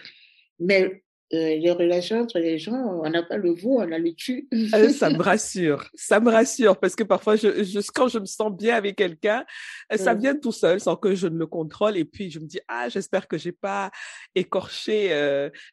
Mais 0.60 1.04
euh, 1.34 1.58
les 1.58 1.72
relations 1.72 2.20
entre 2.20 2.38
les 2.38 2.60
gens, 2.60 3.02
on 3.04 3.10
n'a 3.10 3.24
pas 3.24 3.38
le 3.38 3.52
vous, 3.52 3.78
on 3.80 3.92
a 3.92 3.98
le 3.98 4.14
tu. 4.14 4.48
Euh, 4.54 4.90
ça 4.90 5.10
me 5.10 5.22
rassure, 5.22 5.90
ça 5.96 6.20
me 6.20 6.32
rassure 6.32 6.78
parce 6.78 6.96
que 6.96 7.04
parfois, 7.04 7.36
je, 7.36 7.64
je 7.64 7.80
quand 7.94 8.08
je 8.08 8.20
me 8.20 8.26
sens 8.26 8.52
bien 8.56 8.76
avec 8.76 8.98
quelqu'un, 8.98 9.44
euh, 9.92 9.98
ça 9.98 10.14
vient 10.14 10.36
tout 10.36 10.52
seul 10.52 10.80
sans 10.80 10.96
que 10.96 11.16
je 11.16 11.28
ne 11.28 11.38
le 11.38 11.48
contrôle 11.48 11.98
et 11.98 12.06
puis 12.06 12.30
je 12.30 12.40
me 12.40 12.46
dis 12.46 12.60
ah 12.68 12.88
j'espère 12.90 13.28
que 13.28 13.38
j'ai 13.38 13.52
pas 13.52 13.90
écorché 14.36 15.10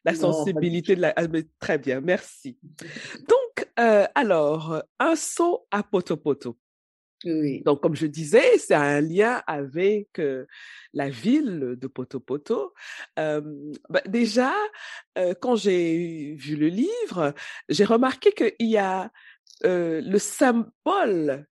la 0.03 0.15
sensibilité 0.15 0.95
de 0.95 1.01
la. 1.01 1.13
Ah, 1.15 1.27
très 1.59 1.77
bien, 1.77 2.01
merci. 2.01 2.57
Donc 3.17 3.67
alors 3.77 4.81
un 4.99 5.15
saut 5.15 5.67
à 5.69 5.83
potopoto. 5.83 6.57
Donc, 7.25 7.81
comme 7.81 7.95
je 7.95 8.07
disais, 8.07 8.57
c'est 8.57 8.73
un 8.73 9.01
lien 9.01 9.41
avec 9.47 10.21
la 10.93 11.09
ville 11.09 11.75
de 11.77 11.87
Potopoto. 11.87 12.73
Euh, 13.19 13.71
déjà, 14.07 14.53
quand 15.39 15.55
j'ai 15.55 16.35
vu 16.35 16.55
le 16.55 16.67
livre, 16.67 17.33
j'ai 17.69 17.85
remarqué 17.85 18.31
qu'il 18.31 18.69
y 18.69 18.77
a 18.77 19.11
le 19.63 20.17
symbole. 20.17 21.45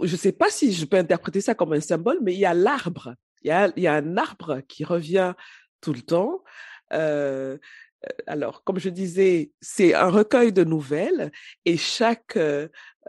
Je 0.00 0.12
ne 0.12 0.16
sais 0.16 0.32
pas 0.32 0.50
si 0.50 0.72
je 0.72 0.86
peux 0.86 0.96
interpréter 0.96 1.40
ça 1.40 1.54
comme 1.54 1.72
un 1.72 1.80
symbole, 1.80 2.18
mais 2.22 2.34
il 2.34 2.40
y 2.40 2.46
a 2.46 2.54
l'arbre. 2.54 3.14
Il 3.42 3.48
y 3.76 3.86
a, 3.86 3.94
un 3.94 4.16
arbre 4.16 4.60
qui 4.68 4.84
revient 4.84 5.34
tout 5.80 5.92
le 5.92 6.02
temps. 6.02 6.44
Euh, 6.92 7.58
alors, 8.26 8.64
comme 8.64 8.78
je 8.78 8.88
disais, 8.88 9.50
c'est 9.60 9.94
un 9.94 10.08
recueil 10.08 10.52
de 10.52 10.64
nouvelles 10.64 11.30
et 11.64 11.76
chaque 11.76 12.38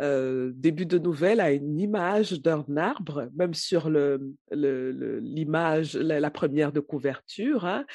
euh, 0.01 0.51
début 0.55 0.85
de 0.85 0.97
nouvelle 0.97 1.39
a 1.39 1.51
une 1.51 1.79
image 1.79 2.31
d'un 2.41 2.65
arbre, 2.75 3.29
même 3.35 3.53
sur 3.53 3.89
le, 3.89 4.33
l'image, 4.51 5.95
la, 5.95 6.31
première 6.31 6.71
de 6.71 6.79
couverture. 6.79 7.65
Hein. 7.65 7.85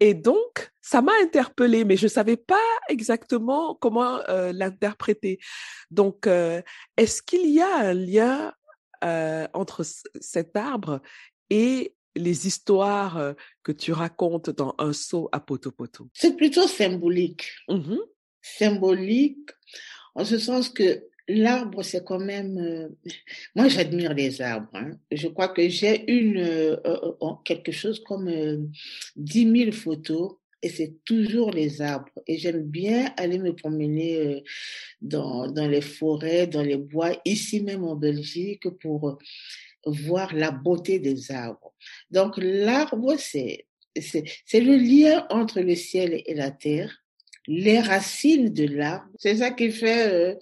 Et 0.00 0.14
donc, 0.14 0.70
ça 0.80 1.02
m'a 1.02 1.12
interpellée, 1.22 1.84
mais 1.84 1.96
je 1.96 2.08
savais 2.08 2.36
pas 2.36 2.56
exactement 2.88 3.74
comment 3.74 4.20
euh, 4.28 4.52
l'interpréter. 4.52 5.38
Donc, 5.90 6.26
euh, 6.26 6.62
est-ce 6.96 7.22
qu'il 7.22 7.50
y 7.50 7.60
a 7.60 7.76
un 7.76 7.94
lien 7.94 8.52
entre 9.52 9.84
cet 10.20 10.56
arbre 10.56 11.00
et 11.50 11.94
les 12.16 12.46
histoires 12.46 13.34
que 13.62 13.72
tu 13.72 13.92
racontes 13.92 14.50
dans 14.50 14.74
Un 14.78 14.92
saut 14.92 15.28
à 15.32 15.40
Potopoto? 15.40 16.08
C'est 16.12 16.36
plutôt 16.36 16.66
symbolique. 16.66 17.48
Mmh 17.68 17.96
symbolique, 18.58 19.50
en 20.14 20.24
ce 20.24 20.38
sens 20.38 20.68
que 20.68 21.04
l'arbre, 21.28 21.82
c'est 21.82 22.04
quand 22.04 22.18
même. 22.18 22.58
Euh, 22.58 22.88
moi, 23.54 23.68
j'admire 23.68 24.14
les 24.14 24.40
arbres. 24.40 24.70
Hein. 24.74 24.92
Je 25.10 25.28
crois 25.28 25.48
que 25.48 25.68
j'ai 25.68 26.10
une 26.10 26.38
euh, 26.38 26.76
euh, 26.86 27.32
quelque 27.44 27.72
chose 27.72 28.02
comme 28.04 28.30
dix 29.16 29.46
mille 29.46 29.72
photos 29.72 30.36
et 30.62 30.68
c'est 30.68 31.04
toujours 31.04 31.50
les 31.50 31.82
arbres. 31.82 32.10
Et 32.26 32.38
j'aime 32.38 32.62
bien 32.62 33.12
aller 33.16 33.38
me 33.38 33.54
promener 33.54 34.16
euh, 34.16 34.40
dans, 35.00 35.50
dans 35.50 35.68
les 35.68 35.82
forêts, 35.82 36.46
dans 36.46 36.62
les 36.62 36.76
bois, 36.76 37.20
ici 37.24 37.60
même 37.60 37.84
en 37.84 37.96
Belgique, 37.96 38.68
pour 38.80 39.18
voir 39.86 40.34
la 40.34 40.50
beauté 40.50 40.98
des 40.98 41.30
arbres. 41.30 41.72
Donc 42.10 42.34
l'arbre, 42.36 43.16
c'est 43.18 43.66
le 43.96 44.76
lien 44.76 45.26
entre 45.30 45.60
le 45.60 45.74
ciel 45.74 46.22
et 46.26 46.34
la 46.34 46.50
terre, 46.50 47.02
les 47.46 47.80
racines 47.80 48.52
de 48.52 48.66
l'arbre. 48.66 49.08
C'est 49.18 49.36
ça 49.36 49.50
qui 49.52 49.70
fait 49.70 50.12
euh, 50.12 50.34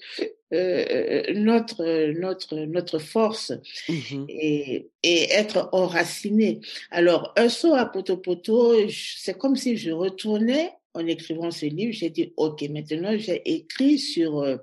euh, 0.54 1.34
notre 1.34 2.12
notre 2.12 2.56
notre 2.56 2.98
force 2.98 3.52
Mmh 3.88 4.26
et, 4.28 4.90
et 5.02 5.30
être 5.32 5.68
enraciné. 5.72 6.60
Alors 6.90 7.32
un 7.36 7.48
saut 7.48 7.74
à 7.74 7.86
poto 7.86 8.16
poto, 8.16 8.88
c'est 8.88 9.36
comme 9.36 9.56
si 9.56 9.76
je 9.76 9.90
retournais 9.90 10.70
en 10.94 11.06
écrivant 11.06 11.50
ce 11.50 11.66
livre. 11.66 11.92
J'ai 11.92 12.10
dit 12.10 12.32
ok, 12.36 12.62
maintenant 12.70 13.16
j'ai 13.18 13.42
écrit 13.44 13.98
sur 13.98 14.40
euh, 14.40 14.56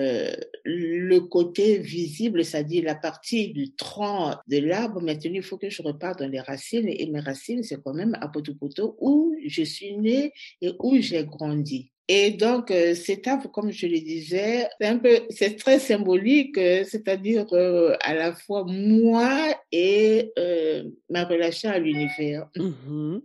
euh, 0.00 0.32
le 0.64 1.18
côté 1.20 1.78
visible, 1.78 2.44
c'est-à-dire 2.44 2.84
la 2.84 2.94
partie 2.94 3.52
du 3.52 3.74
tronc 3.74 4.34
de 4.48 4.58
l'arbre. 4.58 5.00
Maintenant, 5.02 5.32
il 5.34 5.42
faut 5.42 5.58
que 5.58 5.68
je 5.68 5.82
reparte 5.82 6.20
dans 6.20 6.28
les 6.28 6.40
racines 6.40 6.88
et 6.88 7.06
mes 7.06 7.20
racines, 7.20 7.62
c'est 7.62 7.82
quand 7.82 7.94
même 7.94 8.16
à 8.20 8.28
Potopoto 8.28 8.96
où 9.00 9.34
je 9.46 9.62
suis 9.62 9.96
née 9.96 10.32
et 10.62 10.72
où 10.78 10.96
j'ai 10.98 11.24
grandi. 11.24 11.89
Et 12.08 12.32
donc, 12.32 12.70
euh, 12.72 12.94
cet 12.96 13.28
arbre, 13.28 13.48
comme 13.52 13.70
je 13.70 13.86
le 13.86 14.00
disais, 14.00 14.66
c'est 14.80 14.86
un 14.88 14.98
peu, 14.98 15.20
c'est 15.30 15.56
très 15.56 15.78
symbolique, 15.78 16.58
euh, 16.58 16.82
c'est-à-dire 16.84 17.46
euh, 17.52 17.94
à 18.02 18.14
la 18.14 18.32
fois 18.34 18.64
moi 18.66 19.30
et 19.70 20.32
euh, 20.38 20.82
ma 21.08 21.24
relation 21.24 21.70
à 21.70 21.78
l'univers. 21.78 22.48
Mmh 22.56 23.18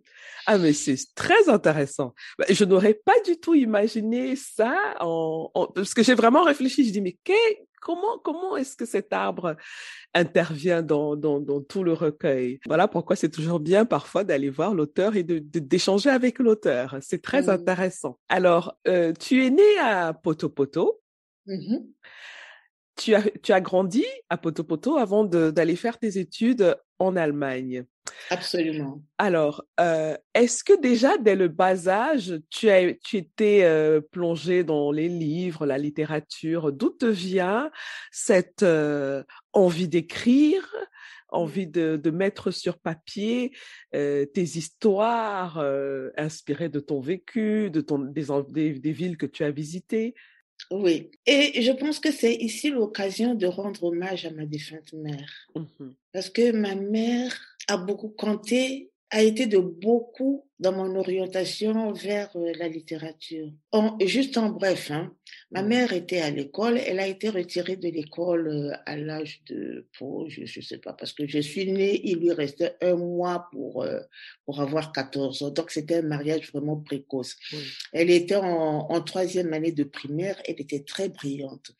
Ah, 0.46 0.60
mais 0.60 0.74
c'est 0.74 0.98
très 1.16 1.50
intéressant. 1.50 2.14
Bah, 2.38 2.46
Je 2.50 2.64
n'aurais 2.64 2.94
pas 2.94 3.20
du 3.26 3.38
tout 3.38 3.56
imaginé 3.56 4.36
ça 4.36 4.76
parce 5.74 5.94
que 5.96 6.04
j'ai 6.04 6.14
vraiment 6.14 6.44
réfléchi. 6.44 6.86
Je 6.86 6.92
dis, 6.92 7.02
mais 7.02 7.18
qu'est- 7.24 7.66
comment, 7.86 8.18
comment 8.24 8.58
est-ce 8.58 8.76
que 8.76 8.86
cet 8.86 9.14
arbre 9.14 9.56
intervient 10.16 10.82
dans, 10.82 11.16
dans, 11.16 11.40
dans 11.40 11.62
tout 11.62 11.84
le 11.84 11.94
recueil? 11.94 12.60
Voilà 12.66 12.88
pourquoi 12.88 13.16
c'est 13.16 13.30
toujours 13.30 13.60
bien 13.60 13.86
parfois 13.86 14.24
d'aller 14.24 14.50
voir 14.50 14.74
l'auteur 14.74 15.16
et 15.16 15.24
de, 15.24 15.38
de- 15.38 15.60
d'échanger 15.60 16.10
avec 16.10 16.40
l'auteur. 16.40 16.98
C'est 17.02 17.22
très 17.22 17.48
intéressant. 17.48 18.18
Alors, 18.28 18.76
euh, 18.88 19.14
tu 19.20 19.46
es 19.46 19.52
né 19.52 19.78
à 19.80 20.14
Potopoto. 20.14 21.00
Mhm. 21.46 21.86
Tu 22.98 23.14
as, 23.14 23.22
tu 23.44 23.52
as 23.54 23.62
grandi 23.62 24.06
à 24.30 24.38
Potopoto 24.38 24.98
avant 24.98 25.24
de- 25.24 25.52
d'aller 25.52 25.76
faire 25.76 26.00
tes 26.00 26.18
études 26.18 26.76
en 27.00 27.16
Allemagne. 27.16 27.86
Absolument. 28.30 29.02
Alors, 29.18 29.66
euh, 29.80 30.16
est-ce 30.34 30.64
que 30.64 30.80
déjà 30.80 31.18
dès 31.18 31.36
le 31.36 31.48
bas 31.48 31.88
âge, 31.88 32.40
tu 32.50 32.70
as, 32.70 32.94
tu 32.94 33.18
étais 33.18 33.64
euh, 33.64 34.00
plongé 34.00 34.64
dans 34.64 34.92
les 34.92 35.10
livres, 35.10 35.66
la 35.66 35.78
littérature? 35.78 36.72
D'où 36.72 36.90
te 36.90 37.06
vient 37.06 37.72
cette 38.12 38.64
euh, 38.64 39.24
envie 39.54 39.88
d'écrire, 39.88 40.64
envie 41.30 41.68
de, 41.68 41.98
de 41.98 42.12
mettre 42.12 42.52
sur 42.52 42.78
papier 42.78 43.52
euh, 43.96 44.26
tes 44.26 44.44
histoires 44.44 45.64
inspirées 46.16 46.70
de 46.70 46.80
ton 46.80 47.02
vécu, 47.02 47.70
de 47.70 47.82
ton, 47.82 48.00
des, 48.00 48.74
des 48.80 48.92
villes 48.92 49.18
que 49.18 49.26
tu 49.26 49.44
as 49.44 49.52
visitées? 49.52 50.14
Oui. 50.72 51.12
Et 51.26 51.62
je 51.62 51.72
pense 51.72 52.00
que 52.00 52.12
c'est 52.12 52.34
ici 52.34 52.70
l'occasion 52.70 53.36
de 53.36 53.46
rendre 53.46 53.84
hommage 53.84 54.26
à 54.26 54.32
ma 54.32 54.46
défunte 54.46 54.94
mère. 54.94 55.48
Mhm. 55.56 55.94
Parce 56.12 56.30
que 56.30 56.52
ma 56.52 56.76
mère 56.76 57.36
a 57.68 57.78
beaucoup 57.78 58.10
compté, 58.10 58.92
a 59.12 59.22
été 59.22 59.46
de 59.46 59.58
beaucoup 59.58 60.46
dans 60.60 60.72
mon 60.72 60.96
orientation 60.96 61.92
vers 61.92 62.30
euh, 62.36 62.54
la 62.58 62.68
littérature. 62.70 63.52
En, 63.72 63.98
juste 64.06 64.38
en 64.38 64.50
bref, 64.50 64.90
hein, 64.90 65.14
ma 65.52 65.62
Mhm. 65.62 65.68
mère 65.68 65.94
était 65.94 66.22
à 66.22 66.30
l'école, 66.30 66.78
elle 66.78 67.00
a 67.00 67.08
été 67.08 67.30
retirée 67.30 67.76
de 67.76 67.90
l'école 67.90 68.48
euh, 68.48 68.72
à 68.86 68.96
l'âge 68.96 69.42
de, 69.50 69.86
pour, 69.98 70.30
je, 70.30 70.46
je 70.46 70.62
sais 70.62 70.78
pas, 70.78 70.94
parce 70.94 71.12
que 71.12 71.28
je 71.28 71.40
suis 71.40 71.70
née, 71.72 72.00
il 72.06 72.20
lui 72.20 72.32
restait 72.32 72.76
un 72.82 72.96
mois 72.96 73.48
pour, 73.52 73.84
euh, 73.84 74.00
pour 74.46 74.62
avoir 74.62 74.94
14 74.94 75.44
ans. 75.44 75.50
Donc 75.52 75.72
c'était 75.72 75.96
un 75.98 76.02
mariage 76.04 76.50
vraiment 76.54 76.78
précoce. 76.78 77.36
Oui. 77.52 77.60
Elle 77.92 78.10
était 78.10 78.36
en, 78.36 78.88
en 78.90 79.02
troisième 79.02 79.52
année 79.54 79.74
de 79.74 79.84
primaire, 79.84 80.42
elle 80.46 80.62
était 80.62 80.84
très 80.84 81.10
brillante. 81.10 81.72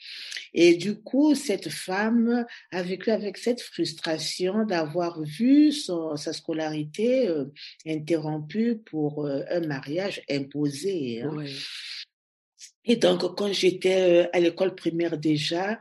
Et 0.54 0.76
du 0.76 0.96
coup, 1.02 1.34
cette 1.36 1.70
femme 1.70 2.46
a 2.72 2.84
vécu 2.84 3.12
avec 3.12 3.38
cette 3.38 3.62
frustration 3.62 4.66
d'avoir 4.66 5.22
vu 5.22 5.72
son, 5.72 6.16
sa 6.18 6.34
scolarité 6.34 7.28
euh, 7.30 7.46
interrompue 7.88 8.65
pour 8.74 9.26
euh, 9.26 9.44
un 9.50 9.62
mariage 9.62 10.22
imposé. 10.30 11.22
hein. 11.22 11.44
Et 12.86 12.96
donc, 12.96 13.36
quand 13.36 13.52
j'étais 13.52 14.26
euh, 14.26 14.30
à 14.34 14.40
l'école 14.40 14.76
primaire 14.76 15.18
déjà, 15.18 15.80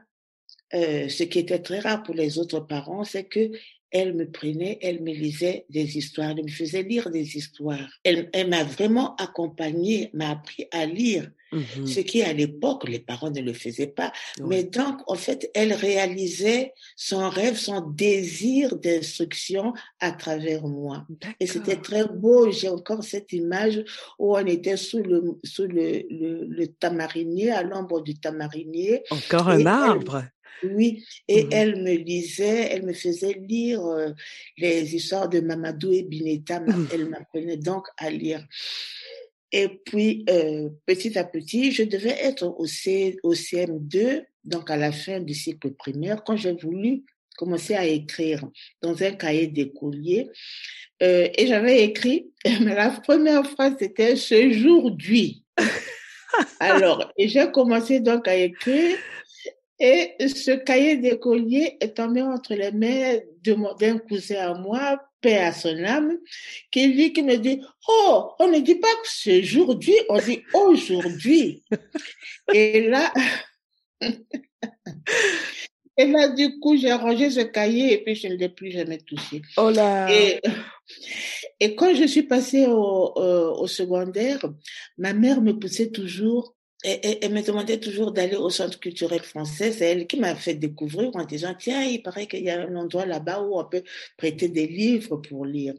euh, 0.74 1.08
ce 1.08 1.22
qui 1.24 1.38
était 1.38 1.60
très 1.60 1.78
rare 1.78 2.02
pour 2.02 2.14
les 2.14 2.38
autres 2.38 2.60
parents, 2.60 3.04
c'est 3.04 3.24
que 3.24 3.50
elle 3.90 4.14
me 4.14 4.28
prenait, 4.28 4.78
elle 4.82 5.02
me 5.02 5.12
lisait 5.12 5.66
des 5.68 5.96
histoires, 5.96 6.30
elle 6.30 6.44
me 6.44 6.50
faisait 6.50 6.82
lire 6.82 7.10
des 7.10 7.36
histoires. 7.36 7.88
Elle, 8.02 8.28
elle 8.32 8.48
m'a 8.48 8.64
vraiment 8.64 9.14
accompagnée, 9.16 10.10
m'a 10.14 10.30
appris 10.30 10.66
à 10.72 10.84
lire, 10.84 11.30
Mhm. 11.54 11.86
ce 11.86 12.00
qui 12.00 12.22
à 12.22 12.32
l'époque 12.32 12.88
les 12.88 12.98
parents 12.98 13.30
ne 13.30 13.40
le 13.40 13.52
faisaient 13.52 13.86
pas. 14.00 14.12
Oui. 14.40 14.44
Mais 14.48 14.64
donc, 14.64 14.96
en 15.06 15.14
fait, 15.14 15.50
elle 15.54 15.72
réalisait 15.72 16.72
son 16.96 17.28
rêve, 17.28 17.56
son 17.56 17.80
désir 17.80 18.76
d'instruction 18.76 19.72
à 20.00 20.10
travers 20.12 20.66
moi. 20.66 21.06
Et 21.40 21.46
c'était 21.46 21.76
très 21.76 22.04
beau. 22.06 22.50
J'ai 22.50 22.68
encore 22.68 23.02
cette 23.04 23.32
image 23.32 23.84
où 24.18 24.36
on 24.36 24.44
était 24.46 24.76
sous 24.76 25.02
le, 25.02 25.22
sous 25.44 25.66
le, 25.66 26.02
le, 26.10 26.44
le 26.44 26.66
tamarinier, 26.66 27.50
à 27.52 27.62
l'ombre 27.62 28.00
du 28.02 28.14
tamarinier. 28.14 29.02
Encore 29.10 29.48
un 29.48 29.60
elle, 29.60 29.66
arbre. 29.66 30.24
oui, 30.64 31.04
et 31.28 31.42
Mhm. 31.44 31.48
elle 31.52 31.82
me 31.82 31.92
lisait, 31.94 32.68
elle 32.72 32.84
me 32.84 32.92
faisait 32.92 33.38
lire 33.48 33.84
euh, 33.84 34.10
les 34.56 34.94
histoires 34.94 35.28
de 35.28 35.40
Mamadou 35.40 35.92
et 35.92 36.02
Bineta. 36.02 36.60
Mhm. 36.60 36.88
Elle 36.92 37.08
m'apprenait 37.10 37.56
donc 37.58 37.86
à 37.98 38.10
lire. 38.10 38.44
Et 39.56 39.68
puis, 39.68 40.24
euh, 40.28 40.68
petit 40.84 41.16
à 41.16 41.22
petit, 41.22 41.70
je 41.70 41.84
devais 41.84 42.16
être 42.20 42.42
au, 42.42 42.66
C, 42.66 43.18
au 43.22 43.34
CM2, 43.34 44.24
donc 44.42 44.68
à 44.68 44.76
la 44.76 44.90
fin 44.90 45.20
du 45.20 45.32
cycle 45.32 45.70
primaire, 45.74 46.24
quand 46.24 46.34
j'ai 46.34 46.54
voulu 46.54 47.04
commencer 47.36 47.76
à 47.76 47.86
écrire 47.86 48.44
dans 48.82 49.00
un 49.00 49.12
cahier 49.12 49.46
d'écolier. 49.46 50.28
Euh, 51.04 51.28
et 51.38 51.46
j'avais 51.46 51.84
écrit, 51.84 52.32
mais 52.62 52.74
la 52.74 52.90
première 52.90 53.48
phrase, 53.48 53.74
c'était 53.78 54.16
ce 54.16 54.50
jour-d'hui. 54.50 55.44
Alors, 56.58 57.12
et 57.16 57.28
j'ai 57.28 57.48
commencé 57.52 58.00
donc 58.00 58.26
à 58.26 58.34
écrire. 58.34 58.96
Et 59.78 60.16
ce 60.26 60.50
cahier 60.50 60.96
d'écolier 60.96 61.76
est 61.80 61.96
tombé 61.96 62.22
entre 62.22 62.54
les 62.54 62.72
mains 62.72 63.20
d'un 63.78 63.98
cousin 63.98 64.50
à 64.50 64.54
moi, 64.54 65.00
paix 65.24 65.38
à 65.38 65.52
son 65.52 65.82
âme, 65.84 66.18
qui 66.70 66.86
lui 66.88 67.14
qui 67.14 67.22
me 67.22 67.36
dit, 67.36 67.60
oh, 67.88 68.32
on 68.38 68.48
ne 68.48 68.60
dit 68.60 68.74
pas 68.74 68.92
que 69.02 69.08
c'est 69.08 69.40
aujourd'hui, 69.40 69.96
on 70.10 70.18
dit 70.18 70.42
aujourd'hui. 70.52 71.64
Et 72.52 72.88
là, 72.88 73.10
et 75.96 76.06
là, 76.06 76.28
du 76.28 76.58
coup, 76.60 76.76
j'ai 76.76 76.92
rangé 76.92 77.30
ce 77.30 77.40
cahier 77.40 77.94
et 77.94 78.04
puis 78.04 78.14
je 78.14 78.28
ne 78.28 78.34
l'ai 78.34 78.50
plus 78.50 78.70
jamais 78.70 78.98
touché. 78.98 79.40
Oh 79.56 79.70
là. 79.70 80.12
Et, 80.12 80.42
et 81.58 81.74
quand 81.74 81.94
je 81.94 82.04
suis 82.04 82.24
passée 82.24 82.66
au, 82.66 83.12
euh, 83.16 83.50
au 83.52 83.66
secondaire, 83.66 84.44
ma 84.98 85.14
mère 85.14 85.40
me 85.40 85.58
poussait 85.58 85.90
toujours, 85.90 86.53
et, 86.84 86.92
et- 87.08 87.24
elle 87.24 87.32
me 87.32 87.42
demandait 87.42 87.80
toujours 87.80 88.12
d'aller 88.12 88.36
au 88.36 88.50
centre 88.50 88.78
culturel 88.78 89.22
français. 89.22 89.72
C'est 89.72 89.86
elle 89.90 90.06
qui 90.06 90.16
m'a 90.18 90.34
fait 90.36 90.54
découvrir 90.54 91.10
en 91.14 91.24
disant, 91.24 91.54
tiens, 91.58 91.82
il 91.82 92.02
paraît 92.02 92.26
qu'il 92.26 92.44
y 92.44 92.50
a 92.50 92.60
un 92.62 92.76
endroit 92.76 93.06
là-bas 93.06 93.40
où 93.42 93.58
on 93.58 93.64
peut 93.64 93.82
prêter 94.16 94.48
des 94.48 94.66
livres 94.66 95.16
pour 95.16 95.44
lire. 95.46 95.74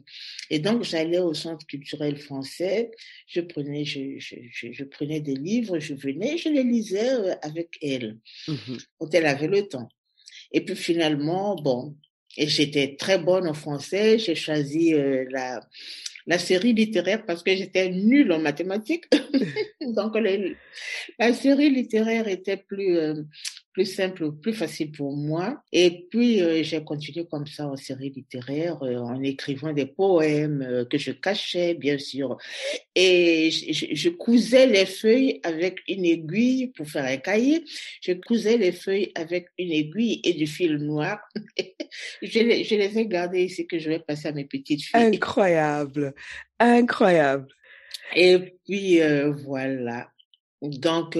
Et 0.50 0.58
donc, 0.58 0.82
j'allais 0.82 1.18
au 1.18 1.32
centre 1.34 1.64
culturel 1.66 2.16
français, 2.18 2.90
je 3.28 3.40
prenais, 3.40 3.84
je, 3.84 4.18
je, 4.18 4.36
je, 4.52 4.72
je 4.72 4.84
prenais 4.84 5.20
des 5.20 5.36
livres, 5.36 5.78
je 5.78 5.94
venais, 5.94 6.36
je 6.38 6.48
les 6.48 6.62
lisais 6.64 7.10
euh, 7.12 7.34
avec 7.42 7.78
elle, 7.82 8.18
Mhm. 8.48 8.78
quand 8.98 9.14
elle 9.14 9.26
avait 9.26 9.48
le 9.48 9.62
temps. 9.68 9.88
Et 10.52 10.60
puis 10.64 10.76
finalement, 10.76 11.56
bon, 11.56 11.96
et 12.36 12.46
j'étais 12.48 12.96
très 12.96 13.18
bonne 13.18 13.48
en 13.48 13.54
français. 13.54 14.18
J'ai 14.18 14.34
choisi 14.34 14.92
euh, 14.94 15.24
la, 15.30 15.60
la 16.26 16.38
série 16.38 16.72
littéraire 16.72 17.24
parce 17.24 17.42
que 17.42 17.54
j'étais 17.54 17.90
nulle 17.90 18.32
en 18.32 18.38
mathématiques. 18.38 19.04
Donc, 19.80 20.16
la 21.18 21.32
série 21.32 21.70
littéraire 21.70 22.28
était 22.28 22.56
plus, 22.56 22.98
euh, 22.98 23.22
plus 23.76 23.84
simple, 23.84 24.32
plus 24.32 24.54
facile 24.54 24.90
pour 24.90 25.14
moi. 25.14 25.62
Et 25.70 26.06
puis, 26.10 26.40
euh, 26.40 26.62
j'ai 26.62 26.82
continué 26.82 27.26
comme 27.30 27.46
ça 27.46 27.66
en 27.66 27.76
série 27.76 28.08
littéraire, 28.08 28.82
euh, 28.82 28.96
en 28.96 29.22
écrivant 29.22 29.74
des 29.74 29.84
poèmes 29.84 30.62
euh, 30.62 30.86
que 30.86 30.96
je 30.96 31.10
cachais, 31.12 31.74
bien 31.74 31.98
sûr. 31.98 32.38
Et 32.94 33.50
je, 33.50 34.08
cousais 34.08 34.66
les 34.66 34.86
feuilles 34.86 35.40
avec 35.42 35.80
une 35.88 36.06
aiguille 36.06 36.68
pour 36.68 36.88
faire 36.88 37.04
un 37.04 37.18
cahier. 37.18 37.64
Je 38.00 38.12
cousais 38.14 38.56
les 38.56 38.72
feuilles 38.72 39.12
avec 39.14 39.48
une 39.58 39.72
aiguille 39.72 40.22
et 40.24 40.32
du 40.32 40.46
fil 40.46 40.76
noir. 40.78 41.18
je, 42.22 42.38
les, 42.38 42.64
je 42.64 42.76
les 42.76 42.98
ai 42.98 43.06
gardées 43.06 43.44
ici 43.44 43.66
que 43.66 43.78
je 43.78 43.90
vais 43.90 43.98
passer 43.98 44.28
à 44.28 44.32
mes 44.32 44.46
petites 44.46 44.84
filles. 44.84 45.16
Incroyable. 45.16 46.14
Incroyable. 46.58 47.48
Et 48.14 48.54
puis, 48.64 49.00
voilà. 49.44 50.08
Donc, 50.62 51.16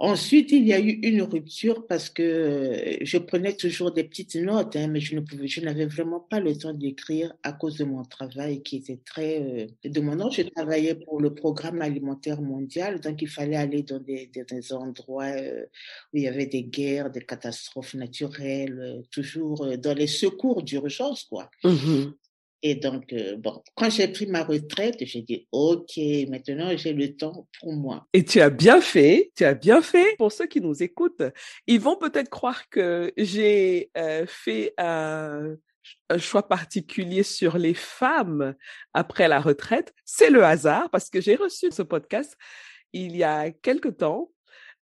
Ensuite, 0.00 0.50
il 0.50 0.66
y 0.66 0.72
a 0.72 0.80
eu 0.80 0.90
une 1.02 1.22
rupture 1.22 1.86
parce 1.86 2.10
que 2.10 2.22
euh, 2.22 2.96
je 3.02 3.16
prenais 3.16 3.56
toujours 3.56 3.92
des 3.92 4.02
petites 4.02 4.34
notes, 4.34 4.74
hein, 4.74 4.88
mais 4.88 4.98
je 4.98 5.14
ne 5.14 5.20
pouvais, 5.20 5.46
je 5.46 5.60
n'avais 5.60 5.86
vraiment 5.86 6.18
pas 6.18 6.40
le 6.40 6.56
temps 6.56 6.72
d'écrire 6.72 7.32
à 7.44 7.52
cause 7.52 7.76
de 7.76 7.84
mon 7.84 8.02
travail 8.02 8.62
qui 8.62 8.76
était 8.76 8.98
très 9.04 9.40
euh, 9.40 9.66
demandant. 9.84 10.30
Je 10.30 10.42
travaillais 10.42 10.96
pour 10.96 11.20
le 11.20 11.32
programme 11.32 11.80
alimentaire 11.80 12.42
mondial, 12.42 13.00
donc 13.00 13.22
il 13.22 13.28
fallait 13.28 13.56
aller 13.56 13.82
dans 13.82 14.00
des, 14.00 14.28
endroits 14.72 15.24
euh, 15.24 15.64
où 16.12 16.16
il 16.16 16.24
y 16.24 16.28
avait 16.28 16.46
des 16.46 16.64
guerres, 16.64 17.10
des 17.10 17.22
catastrophes 17.22 17.94
naturelles, 17.94 18.78
euh, 18.80 19.02
toujours 19.12 19.76
dans 19.78 19.94
les 19.94 20.08
secours 20.08 20.64
d'urgence, 20.64 21.24
quoi. 21.24 21.50
Mmh 21.62 22.10
et 22.66 22.76
donc, 22.76 23.12
euh, 23.12 23.36
bon, 23.36 23.62
quand 23.74 23.90
j'ai 23.90 24.08
pris 24.08 24.26
ma 24.26 24.42
retraite, 24.42 24.96
j'ai 25.02 25.20
dit, 25.20 25.46
OK, 25.52 25.98
maintenant 26.30 26.74
j'ai 26.74 26.94
le 26.94 27.14
temps 27.14 27.46
pour 27.60 27.74
moi. 27.74 28.08
Et 28.14 28.24
tu 28.24 28.40
as 28.40 28.48
bien 28.48 28.80
fait, 28.80 29.32
tu 29.36 29.44
as 29.44 29.52
bien 29.52 29.82
fait. 29.82 30.16
Pour 30.16 30.32
ceux 30.32 30.46
qui 30.46 30.62
nous 30.62 30.82
écoutent, 30.82 31.22
ils 31.66 31.78
vont 31.78 31.96
peut-être 31.96 32.30
croire 32.30 32.70
que 32.70 33.12
j'ai 33.18 33.90
euh, 33.98 34.24
fait 34.26 34.72
un, 34.78 35.56
un 36.08 36.18
choix 36.18 36.48
particulier 36.48 37.22
sur 37.22 37.58
les 37.58 37.74
femmes 37.74 38.54
après 38.94 39.28
la 39.28 39.40
retraite. 39.40 39.92
C'est 40.06 40.30
le 40.30 40.42
hasard 40.42 40.88
parce 40.88 41.10
que 41.10 41.20
j'ai 41.20 41.36
reçu 41.36 41.70
ce 41.70 41.82
podcast 41.82 42.34
il 42.94 43.14
y 43.14 43.24
a 43.24 43.50
quelque 43.50 43.88
temps, 43.88 44.32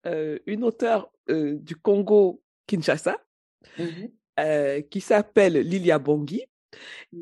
euh, 0.06 0.38
une 0.46 0.62
auteure 0.62 1.10
du 1.26 1.74
Congo, 1.74 2.40
Kinshasa, 2.68 3.16
mmh 3.78 4.06
euh, 4.40 4.82
qui 4.82 5.00
s'appelle 5.00 5.52
Lilia 5.52 6.00
Bongi. 6.00 6.44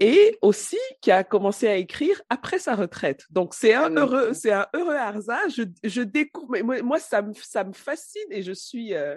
Et 0.01 0.38
aussi 0.43 0.79
qui 1.01 1.11
a 1.11 1.25
commencé 1.25 1.69
à 1.69 1.77
écrire 1.77 2.21
après 2.31 2.59
sa 2.59 2.75
retraite. 2.75 3.27
Donc 3.31 3.55
c'est 3.55 3.75
un 3.75 3.91
heureux, 3.97 4.33
c'est 4.33 4.53
un 4.53 4.67
heureux 4.75 4.97
hasard. 4.97 5.49
Je, 5.49 5.62
je 5.85 6.03
découvre, 6.03 6.59
moi, 6.62 6.83
moi 6.83 6.99
ça 6.99 7.23
me 7.23 7.33
ça 7.35 7.65
me 7.65 7.73
fascine 7.73 8.31
et 8.31 8.43
je 8.43 8.53
suis 8.53 8.95
euh, 8.95 9.17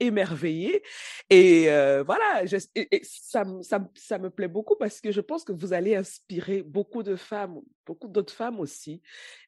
émerveillée. 0.00 0.82
Et 1.30 1.70
euh, 1.70 2.02
voilà, 2.04 2.46
je, 2.46 2.56
et, 2.74 3.02
ça, 3.04 3.44
ça, 3.62 3.80
ça 3.94 4.18
me 4.18 4.30
plaît 4.30 4.48
beaucoup 4.48 4.76
parce 4.76 5.00
que 5.00 5.10
je 5.10 5.20
pense 5.20 5.44
que 5.44 5.52
vous 5.52 5.72
allez 5.72 5.96
inspirer 5.96 6.62
beaucoup 6.62 7.02
de 7.02 7.16
femmes, 7.16 7.60
beaucoup 7.86 8.08
d'autres 8.08 8.32
femmes 8.32 8.60
aussi, 8.60 9.02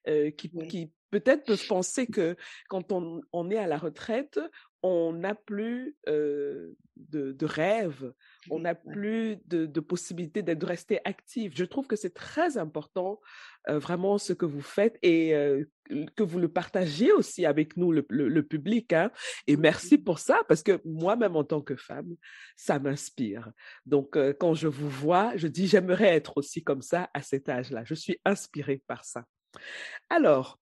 euh, 0.08 0.30
qui, 0.30 0.50
qui 0.68 0.92
peut-être 1.10 1.44
peuvent 1.44 1.66
penser 1.66 2.06
que 2.06 2.36
quand 2.68 2.92
on, 2.92 3.22
on 3.32 3.50
est 3.50 3.56
à 3.56 3.66
la 3.66 3.78
retraite, 3.78 4.40
on 4.82 5.12
n'a 5.12 5.34
plus 5.34 5.96
euh, 6.08 6.76
de, 6.96 7.32
de 7.32 7.46
rêves, 7.46 8.12
on 8.50 8.60
n'a 8.60 8.74
plus 8.74 9.38
de, 9.46 9.66
de 9.66 9.80
possibilité 9.80 10.42
d'être 10.42 10.66
resté 10.66 11.00
actif. 11.04 11.52
Je 11.56 11.64
trouve 11.64 11.86
que 11.86 11.96
c'est 11.96 12.14
très 12.14 12.56
important 12.58 13.20
euh, 13.68 13.78
vraiment 13.78 14.18
ce 14.18 14.32
que 14.32 14.46
vous 14.46 14.60
faites 14.62 14.98
et 15.02 15.34
euh, 15.34 15.64
que 16.14 16.22
vous 16.22 16.38
le 16.38 16.48
partagez 16.48 17.12
aussi 17.12 17.46
avec 17.46 17.76
nous, 17.76 17.92
le, 17.92 18.06
le, 18.08 18.42
public. 18.42 18.92
Hein. 18.92 19.10
Et 19.46 19.56
merci 19.56 19.98
pour 19.98 20.18
ça 20.18 20.40
parce 20.48 20.62
que 20.62 20.80
moi-même 20.84 21.36
en 21.36 21.44
tant 21.44 21.60
que 21.60 21.76
femme, 21.76 22.14
ça 22.56 22.78
m'inspire. 22.78 23.50
Donc 23.84 24.16
euh, 24.16 24.32
quand 24.38 24.54
je 24.54 24.68
vous 24.68 24.90
vois, 24.90 25.36
je 25.36 25.48
dis 25.48 25.66
j'aimerais 25.66 26.14
être 26.14 26.36
aussi 26.36 26.62
comme 26.62 26.82
ça 26.82 27.10
à 27.14 27.22
cet 27.22 27.48
âge-là. 27.48 27.84
Je 27.84 27.94
suis 27.94 28.20
inspirée 28.24 28.82
par 28.86 29.04
ça. 29.04 29.24
Alors, 30.10 30.58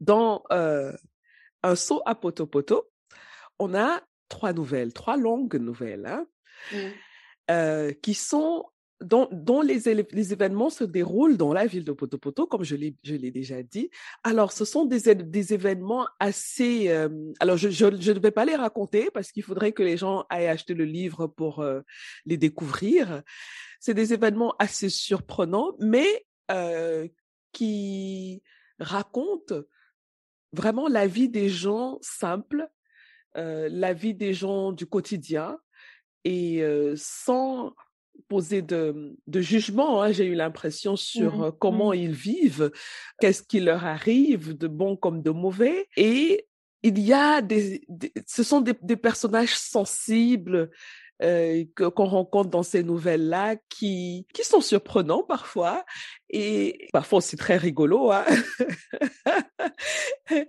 dans 0.00 0.42
un 0.50 1.76
saut 1.76 2.02
à 2.06 2.14
potopoto, 2.14 2.90
on 3.58 3.74
a 3.74 4.02
trois 4.28 4.52
nouvelles, 4.52 4.92
trois 4.92 5.16
longues 5.16 5.56
nouvelles, 5.56 6.06
hein, 6.06 6.26
euh, 7.50 7.92
qui 8.02 8.14
sont 8.14 8.66
dont, 9.00 9.60
les, 9.62 9.88
événements 10.32 10.70
se 10.70 10.84
déroulent 10.84 11.36
dans 11.36 11.52
la 11.52 11.66
ville 11.66 11.84
de 11.84 11.92
Potopoto, 11.92 12.46
comme 12.46 12.64
je 12.64 12.76
l'ai, 12.76 13.30
déjà 13.30 13.62
dit. 13.62 13.90
Alors, 14.22 14.52
ce 14.52 14.64
sont 14.64 14.84
des, 14.84 15.52
événements 15.52 16.06
assez... 16.20 16.88
Euh, 16.88 17.08
alors, 17.40 17.56
je, 17.56 17.66
ne 17.86 18.18
vais 18.18 18.30
pas 18.30 18.44
les 18.44 18.56
raconter 18.56 19.10
parce 19.12 19.32
qu'il 19.32 19.42
faudrait 19.42 19.72
que 19.72 19.82
les 19.82 19.96
gens 19.96 20.24
aillent 20.30 20.48
acheter 20.48 20.74
le 20.74 20.84
livre 20.84 21.26
pour 21.26 21.60
euh, 21.60 21.80
les 22.24 22.36
découvrir. 22.36 23.22
C'est 23.80 23.94
des 23.94 24.12
événements 24.12 24.54
assez 24.58 24.88
surprenants, 24.88 25.72
mais 25.80 26.26
euh, 26.50 27.08
qui 27.52 28.42
racontent 28.78 29.60
vraiment 30.52 30.88
la 30.88 31.06
vie 31.06 31.28
des 31.28 31.48
gens 31.48 31.98
simples 32.00 32.68
la 33.36 33.92
vie 33.92 34.14
des 34.14 34.32
gens 34.32 34.70
du 34.70 34.86
quotidien 34.86 35.58
et 36.22 36.62
sans 36.94 37.74
poser 38.28 38.62
de, 38.62 39.16
de 39.26 39.40
jugement. 39.40 40.02
Hein, 40.02 40.12
J'ai 40.12 40.26
eu 40.26 40.34
l'impression 40.34 40.96
sur 40.96 41.38
mmh 41.38 41.52
comment 41.58 41.90
mmh. 41.90 41.96
ils 41.96 42.12
vivent, 42.12 42.70
qu'est-ce 43.20 43.42
qui 43.42 43.60
leur 43.60 43.84
arrive, 43.84 44.56
de 44.56 44.68
bon 44.68 44.96
comme 44.96 45.22
de 45.22 45.30
mauvais. 45.30 45.88
Et 45.96 46.46
il 46.82 46.98
y 46.98 47.12
a 47.12 47.40
des, 47.40 47.86
ce 48.26 48.42
sont 48.42 48.60
des, 48.60 48.74
des 48.82 48.96
personnages 48.96 49.56
sensibles 49.56 50.70
euh, 51.22 51.64
qu'on 51.76 52.06
rencontre 52.06 52.50
dans 52.50 52.64
ces 52.64 52.82
nouvelles-là 52.82 53.54
qui 53.68 54.26
qui 54.34 54.42
sont 54.42 54.60
surprenants 54.60 55.22
parfois 55.22 55.84
et 56.28 56.88
parfois 56.92 57.18
aussi 57.18 57.36
très 57.36 57.56
rigolo. 57.56 58.10
Hein 58.10 58.24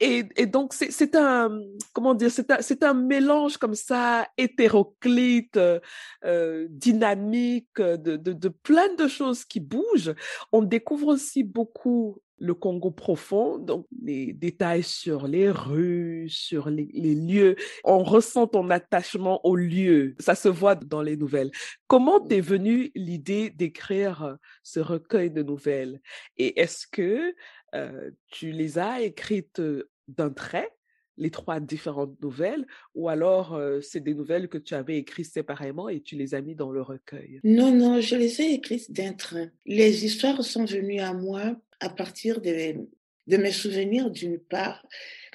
et, 0.00 0.46
donc 0.46 0.74
c'est 0.74 1.14
un 1.16 1.58
comment 1.92 2.14
dire 2.14 2.30
c'est 2.30 2.82
un 2.82 2.94
mélange 2.94 3.56
comme 3.56 3.74
ça 3.74 4.28
hétéroclite 4.36 5.56
euh, 5.56 6.66
dynamique 6.70 7.80
de, 7.80 8.48
plein 8.48 8.94
de 8.94 9.08
choses 9.08 9.44
qui 9.44 9.60
bougent 9.60 10.14
on 10.52 10.62
découvre 10.62 11.08
aussi 11.08 11.42
beaucoup 11.42 12.18
le 12.38 12.54
Congo 12.54 12.90
profond, 12.90 13.58
donc 13.58 13.86
les 14.02 14.32
détails 14.32 14.82
sur 14.82 15.26
les 15.26 15.50
rues, 15.50 16.28
sur 16.28 16.68
les, 16.68 16.88
les, 16.92 17.14
lieux. 17.14 17.56
On 17.84 18.02
ressent 18.02 18.46
ton 18.46 18.68
attachement 18.70 19.44
aux 19.46 19.56
lieux. 19.56 20.14
Ça 20.18 20.34
se 20.34 20.48
voit 20.48 20.74
dans 20.74 21.02
les 21.02 21.16
nouvelles. 21.16 21.50
Comment 21.86 22.20
t'es 22.20 22.40
venue 22.40 22.90
l'idée 22.94 23.50
d'écrire 23.50 24.36
ce 24.62 24.80
recueil 24.80 25.30
de 25.30 25.42
nouvelles? 25.42 26.00
Et 26.36 26.60
est-ce 26.60 26.86
que 26.86 27.34
euh, 27.76 28.10
tu 28.28 28.52
les 28.52 28.78
as 28.78 29.02
écrites 29.02 29.60
d'un 30.08 30.30
trait, 30.30 30.70
les 31.16 31.30
trois 31.30 31.60
différentes 31.60 32.20
nouvelles, 32.22 32.66
ou 32.94 33.08
alors 33.08 33.58
c'est 33.80 34.02
des 34.02 34.14
nouvelles 34.14 34.48
que 34.48 34.58
tu 34.58 34.74
avais 34.74 34.98
écrites 34.98 35.32
séparément 35.32 35.88
et 35.88 36.00
tu 36.00 36.14
les 36.14 36.34
as 36.34 36.42
mis 36.42 36.54
dans 36.54 36.70
le 36.70 36.82
recueil? 36.82 37.40
Non, 37.42 37.72
non, 37.74 38.00
je 38.00 38.16
les 38.16 38.42
ai 38.42 38.52
écrites 38.52 38.92
d'un 38.92 39.14
trait. 39.14 39.50
Les 39.64 40.04
histoires 40.04 40.44
sont 40.44 40.66
venues 40.66 41.00
à 41.00 41.14
moi 41.14 41.56
à 41.80 41.88
partir 41.88 42.40
de, 42.40 42.86
mes 43.26 43.52
souvenirs 43.52 44.10
d'une 44.10 44.38
part, 44.38 44.86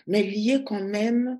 mais 0.05 0.23
liées 0.23 0.63
quand 0.63 0.83
même 0.83 1.39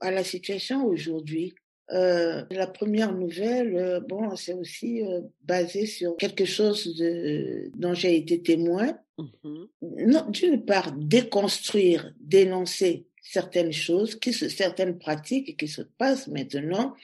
à 0.00 0.10
la 0.10 0.24
situation 0.24 0.84
aujourd'hui. 0.84 1.54
Euh, 1.92 2.44
la 2.50 2.66
première 2.68 3.12
nouvelle, 3.12 3.76
euh, 3.76 4.00
bon, 4.00 4.36
c'est 4.36 4.52
aussi 4.52 5.02
euh, 5.02 5.22
basé 5.42 5.86
sur 5.86 6.16
quelque 6.16 6.44
chose 6.44 6.96
de, 6.96 7.70
dont 7.76 7.94
j'ai 7.94 8.16
été 8.16 8.40
témoin. 8.42 8.96
Mmh 9.18 9.64
non, 9.82 10.24
d'une 10.30 10.64
part, 10.64 10.92
déconstruire, 10.92 12.14
dénoncer 12.20 13.06
certaines 13.22 13.72
choses, 13.72 14.14
qui 14.14 14.32
se, 14.32 14.48
certaines 14.48 14.98
pratiques 14.98 15.58
qui 15.58 15.68
se 15.68 15.82
passent 15.82 16.28
maintenant, 16.28 16.94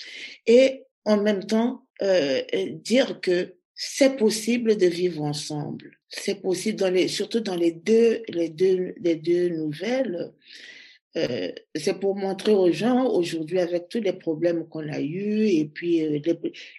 et 0.47 0.85
en 1.05 1.21
même 1.21 1.45
temps 1.45 1.83
dire 2.85 3.21
que 3.21 3.55
c'est 3.75 4.17
possible 4.17 4.77
de 4.77 4.87
vivre 4.87 5.23
ensemble. 5.23 5.99
C'est 6.09 6.41
possible 6.41 6.79
dans 6.79 6.91
les, 6.91 7.09
surtout 7.09 7.41
dans 7.41 7.57
les 7.57 7.73
deux, 7.73 8.23
les 8.29 8.49
deux, 8.49 8.95
les 9.01 9.17
deux 9.17 9.51
nouvelles. 9.51 10.33
Euh, 11.17 11.51
c'est 11.75 11.99
pour 11.99 12.15
montrer 12.15 12.53
aux 12.53 12.71
gens 12.71 13.07
aujourd'hui 13.09 13.59
avec 13.59 13.89
tous 13.89 14.01
les 14.01 14.13
problèmes 14.13 14.69
qu'on 14.69 14.87
a 14.93 15.01
eus 15.01 15.47
et 15.47 15.65
puis 15.65 16.05
euh, 16.05 16.21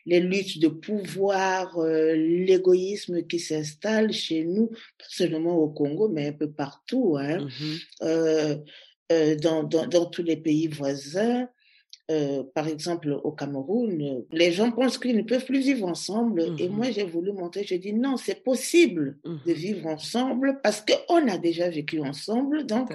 les, 0.06 0.20
luttes 0.20 0.60
de 0.60 0.68
pouvoir, 0.68 1.78
euh, 1.80 2.14
l'égoïsme 2.14 3.24
qui 3.24 3.40
s'installe 3.40 4.14
chez 4.14 4.44
nous, 4.44 4.68
pas 4.68 5.06
seulement 5.10 5.56
au 5.56 5.70
Congo, 5.70 6.08
mais 6.10 6.28
un 6.28 6.34
peu 6.34 6.52
partout, 6.52 7.18
hein, 7.20 7.48
mmh 8.02 8.56
dans, 9.42 9.64
dans, 9.64 9.88
dans, 9.88 10.06
tous 10.06 10.24
les 10.24 10.36
pays 10.36 10.68
voisins. 10.68 11.48
Euh, 12.10 12.44
par 12.56 12.68
exemple, 12.68 13.20
au 13.24 13.32
Cameroun, 13.32 14.24
les 14.32 14.52
gens 14.54 14.72
pensent 14.72 14.98
qu'ils 14.98 15.18
ne 15.18 15.24
peuvent 15.24 15.44
plus 15.44 15.60
vivre 15.60 15.86
ensemble. 15.86 16.56
Et 16.58 16.70
mmh 16.70 16.72
moi, 16.72 16.90
j'ai 16.90 17.04
voulu 17.04 17.34
montrer, 17.34 17.66
je 17.66 17.76
dis 17.76 17.94
non, 17.94 18.16
c'est 18.16 18.44
possible 18.44 19.18
mmh 19.26 19.36
de 19.46 19.54
vivre 19.54 19.88
ensemble 19.88 20.60
parce 20.64 20.82
qu'on 20.82 21.28
a 21.28 21.38
déjà 21.38 21.70
vécu 21.70 22.00
ensemble. 22.00 22.66
Donc, 22.66 22.94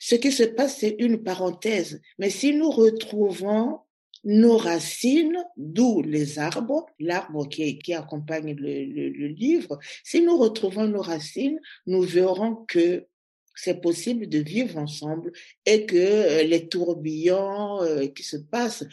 ce 0.00 0.14
qui 0.14 0.30
se 0.30 0.42
passe, 0.42 0.78
c'est 0.78 0.96
une 0.98 1.22
parenthèse. 1.22 2.02
Mais 2.18 2.28
si 2.28 2.54
nous 2.54 2.70
retrouvons 2.70 3.78
nos 4.24 4.56
racines, 4.56 5.38
d'où 5.56 6.02
les 6.02 6.38
arbres, 6.38 6.86
l'arbre 6.98 7.48
qui, 7.48 7.78
qui 7.78 7.94
accompagne 7.94 8.54
le, 8.54 8.84
le 9.10 9.26
livre, 9.28 9.78
si 10.02 10.22
nous 10.22 10.36
retrouvons 10.36 10.86
nos 10.86 11.02
racines, 11.02 11.60
nous 11.86 12.02
verrons 12.02 12.56
que 12.66 13.06
c'est 13.54 13.80
possible 13.80 14.28
de 14.28 14.38
vivre 14.38 14.78
ensemble 14.78 15.32
et 15.66 15.86
que 15.86 15.96
euh, 15.96 16.42
les 16.42 16.68
tourbillons 16.68 17.82
euh, 17.82 18.06
qui 18.08 18.22
se 18.22 18.36
passent, 18.36 18.84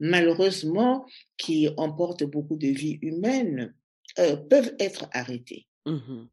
malheureusement, 0.00 1.06
qui 1.36 1.68
emportent 1.76 2.24
beaucoup 2.24 2.56
de 2.56 2.68
vies 2.68 2.98
humaines, 3.02 3.74
euh, 4.18 4.36
peuvent 4.36 4.74
être 4.78 5.08
arrêtés. 5.12 5.66
Mmh 5.86 6.26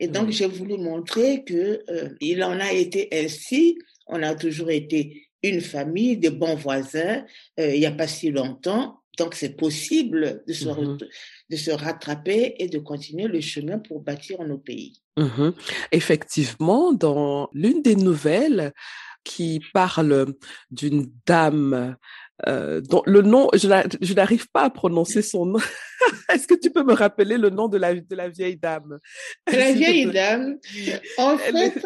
Et 0.00 0.08
donc, 0.08 0.30
j'ai 0.30 0.46
voulu 0.46 0.76
montrer 0.76 1.44
que 1.44 1.84
il 2.20 2.42
en 2.42 2.58
a 2.58 2.72
été 2.72 3.08
ainsi. 3.12 3.78
On 4.06 4.22
a 4.22 4.34
toujours 4.34 4.70
été 4.70 5.28
une 5.42 5.60
famille 5.60 6.16
de 6.16 6.30
bons 6.30 6.56
voisins 6.56 7.24
il 7.58 7.78
n'y 7.78 7.86
a 7.86 7.92
pas 7.92 8.08
si 8.08 8.30
longtemps. 8.30 9.03
Donc, 9.18 9.34
c'est 9.34 9.56
possible 9.56 10.42
de 10.46 10.52
se, 10.52 10.68
mmh 10.68 10.98
de 11.50 11.56
se 11.56 11.70
rattraper 11.70 12.54
et 12.58 12.68
de 12.68 12.78
continuer 12.78 13.28
le 13.28 13.40
chemin 13.40 13.78
pour 13.78 14.00
bâtir 14.00 14.42
nos 14.44 14.58
pays. 14.58 15.00
Mmh 15.16 15.50
Effectivement, 15.92 16.92
dans 16.92 17.48
l'une 17.52 17.82
des 17.82 17.96
nouvelles 17.96 18.72
qui 19.24 19.60
parle 19.72 20.34
d'une 20.70 21.10
dame 21.26 21.96
euh, 22.46 22.80
dont 22.80 23.02
le 23.06 23.22
nom, 23.22 23.48
je 23.54 24.14
n'arrive 24.14 24.48
pas 24.50 24.64
à 24.64 24.70
prononcer 24.70 25.22
son 25.22 25.46
nom. 25.46 25.60
Est-ce 26.32 26.46
que 26.46 26.54
tu 26.54 26.70
peux 26.70 26.82
me 26.82 26.92
rappeler 26.92 27.38
le 27.38 27.50
nom 27.50 27.68
de 27.68 27.78
la, 27.78 27.94
de 27.94 28.14
la 28.14 28.28
vieille 28.28 28.56
dame? 28.56 28.98
La 29.46 29.72
vieille 29.72 30.06
dame, 30.06 30.58
en 31.16 31.38
fait, 31.38 31.80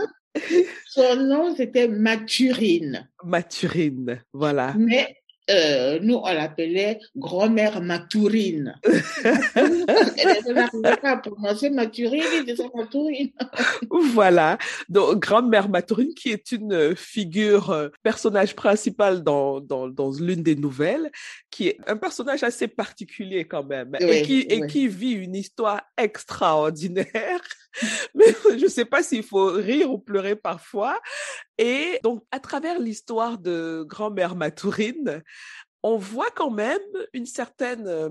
son 0.87 1.17
nom 1.17 1.55
c'était 1.55 1.87
Mathurine. 1.87 3.09
Mathurine, 3.25 4.23
voilà. 4.33 4.75
Mais 4.79 5.17
euh, 5.51 5.99
nous, 6.03 6.17
on 6.17 6.33
l'appelait 6.33 7.01
grand-mère 7.17 7.81
Maturine. 7.81 8.75
Elle 9.25 10.55
n'arrivait 10.55 10.97
pas 11.01 11.11
à 11.13 11.17
prononcer 11.17 11.71
Maturine, 11.71 12.23
il 12.39 12.45
disait 12.45 12.69
Maturine. 12.75 13.31
voilà. 14.13 14.59
Donc, 14.89 15.21
grand-mère 15.21 15.69
Maturine, 15.69 16.15
qui 16.15 16.31
est 16.31 16.53
une 16.53 16.95
figure, 16.97 17.71
euh, 17.71 17.89
personnage 18.03 18.55
principal 18.55 19.23
dans, 19.23 19.61
dans, 19.61 19.89
dans 19.89 20.13
l'une 20.13 20.43
des 20.43 20.57
nouvelles, 20.57 21.11
qui 21.51 21.69
est 21.69 21.79
un 21.87 21.97
personnage 21.97 22.43
assez 22.43 22.69
particulier 22.69 23.45
quand 23.45 23.65
même, 23.65 23.97
et, 24.01 24.23
qui, 24.23 24.41
et 24.41 24.67
qui 24.67 24.89
vit 24.89 25.13
une 25.13 25.35
histoire 25.35 25.83
extraordinaire. 25.97 27.41
Mais 28.15 28.27
je 28.51 28.65
ne 28.65 28.69
sais 28.69 28.85
pas 28.85 29.03
s'il 29.03 29.23
faut 29.23 29.53
rire 29.53 29.91
ou 29.91 29.99
pleurer 29.99 30.37
parfois. 30.37 30.99
Et 31.59 31.99
donc, 32.05 32.23
à 32.31 32.39
travers 32.39 32.79
l'histoire 32.79 33.39
de 33.39 33.85
grand-mère 33.87 34.37
Maturine, 34.37 35.23
on 35.83 35.97
voit 35.97 36.31
quand 36.31 36.51
même 36.51 36.81
une 37.13 37.27
certaine, 37.27 37.87
euh, 37.87 38.09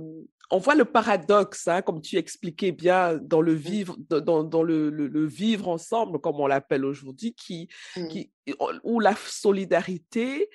on 0.52 0.58
voit 0.58 0.76
le 0.76 0.86
paradoxe, 0.86 1.68
hein, 1.68 1.82
comme 1.82 2.02
tu 2.02 2.18
expliquais 2.18 2.72
bien 2.72 3.18
dans 3.18 3.42
le 3.42 3.54
mmh. 3.54 3.58
vivre, 3.58 3.98
dans, 4.10 4.44
dans 4.44 4.64
le, 4.64 4.90
le, 4.90 5.26
vivre 5.26 5.68
ensemble, 5.68 6.20
comme 6.20 6.40
on 6.40 6.48
l'appelle 6.48 6.86
aujourd'hui, 6.86 7.34
qui, 7.34 7.68
mmh. 7.96 8.08
qui, 8.08 8.32
où 8.84 9.00
la 9.00 9.16
solidarité 9.16 10.50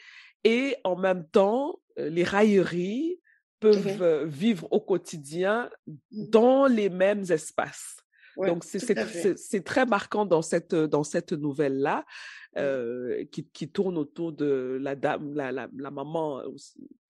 et 0.45 0.77
en 0.85 0.97
même 0.97 1.27
temps 1.29 1.79
les 1.97 2.25
railleries 2.25 3.21
peuvent 3.61 4.25
vivre 4.25 4.67
au 4.73 4.81
quotidien 4.81 5.71
mmh. 5.87 5.95
dans 6.11 6.67
les 6.67 6.89
mêmes 6.89 7.25
espaces. 7.31 8.02
Donc 8.37 8.65
c'est 8.65 9.65
très 9.65 9.87
marquant 9.87 10.25
dans 10.25 10.43
cette 10.43 10.75
dans 10.75 11.05
cette 11.05 11.33
nouvelle 11.33 11.79
là 11.79 12.05
euh, 12.57 13.25
qui, 13.33 13.47
qui 13.47 13.69
tourne 13.69 13.97
autour 13.97 14.33
de 14.33 14.79
la 14.81 14.95
dame 14.95 15.35
la, 15.35 15.53
la, 15.53 15.69
la 15.77 15.91
maman 15.91 16.43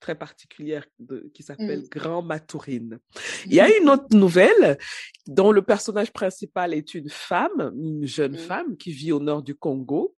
très 0.00 0.14
particulière 0.14 0.86
de, 0.98 1.30
qui 1.34 1.42
s'appelle 1.42 1.80
mmh. 1.80 1.88
Grand 1.88 2.22
Matourine. 2.22 2.98
Il 3.46 3.54
y 3.54 3.60
a 3.60 3.68
une 3.76 3.88
autre 3.90 4.16
nouvelle 4.16 4.78
dont 5.26 5.52
le 5.52 5.62
personnage 5.62 6.12
principal 6.12 6.74
est 6.74 6.94
une 6.94 7.08
femme, 7.08 7.72
une 7.76 8.06
jeune 8.06 8.34
mmh. 8.34 8.38
femme 8.38 8.76
qui 8.76 8.92
vit 8.92 9.12
au 9.12 9.20
nord 9.20 9.42
du 9.42 9.54
Congo, 9.54 10.16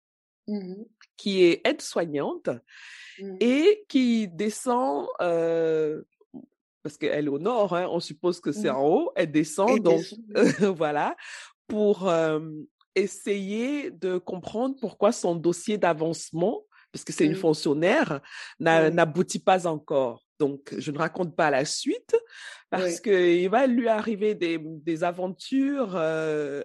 mmh 0.49 0.85
qui 1.17 1.45
est 1.45 1.61
aide-soignante 1.65 2.51
et 3.41 3.85
qui 3.89 4.29
descend 4.29 5.07
euh, 5.21 6.03
parce 6.85 6.97
qu'elle 6.97 7.25
est 7.25 7.29
au 7.29 7.41
nord, 7.41 7.75
hein, 7.75 7.89
on 7.91 7.99
suppose 7.99 8.41
que 8.41 8.53
c'est 8.53 8.71
en 8.71 8.87
haut, 8.87 9.13
elle 9.17 9.33
descend, 9.33 9.81
donc 9.81 10.05
voilà, 10.77 11.17
pour 11.67 12.13
essayer 12.95 13.91
de 13.91 14.19
comprendre 14.19 14.77
pourquoi 14.81 15.11
son 15.11 15.35
dossier 15.35 15.79
d'avancement, 15.79 16.63
parce 16.93 17.05
que 17.05 17.13
c'est 17.13 17.27
une 17.27 17.35
fonctionnaire, 17.35 18.21
n'aboutit 18.61 19.41
pas 19.41 19.67
encore. 19.67 20.23
Donc, 20.39 20.75
je 20.77 20.91
ne 20.91 20.99
raconte 20.99 21.35
pas 21.35 21.51
la 21.51 21.65
suite 21.65 22.17
parce 22.77 23.01
qu'il 23.01 23.49
va 23.49 23.67
lui 23.67 23.89
arriver 23.89 24.35
des, 24.35 24.59
des 24.59 25.05
aventures 25.05 25.97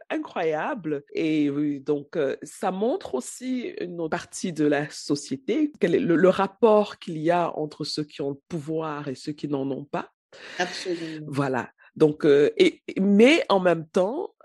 incroyables. 0.10 1.04
Et 1.14 1.50
donc, 1.80 2.18
ça 2.44 2.72
montre 2.72 3.16
aussi 3.16 3.74
une 3.80 4.10
partie 4.10 4.54
de 4.54 4.66
la 4.66 4.90
société, 4.90 5.72
quel 5.80 5.96
est 5.96 6.00
le, 6.00 6.30
rapport 6.30 7.00
qu'il 7.00 7.18
y 7.18 7.32
a 7.32 7.52
entre 7.58 7.84
ceux 7.84 8.04
qui 8.04 8.22
ont 8.22 8.30
le 8.30 8.40
pouvoir 8.48 9.08
et 9.08 9.16
ceux 9.16 9.32
qui 9.32 9.48
n'en 9.48 9.70
ont 9.72 9.86
pas. 9.86 10.12
Absolument. 10.60 11.26
Voilà. 11.28 11.70
Donc, 11.96 12.26
et, 12.26 12.84
mais 13.00 13.44
en 13.50 13.60
même 13.60 13.88
temps, 13.88 14.36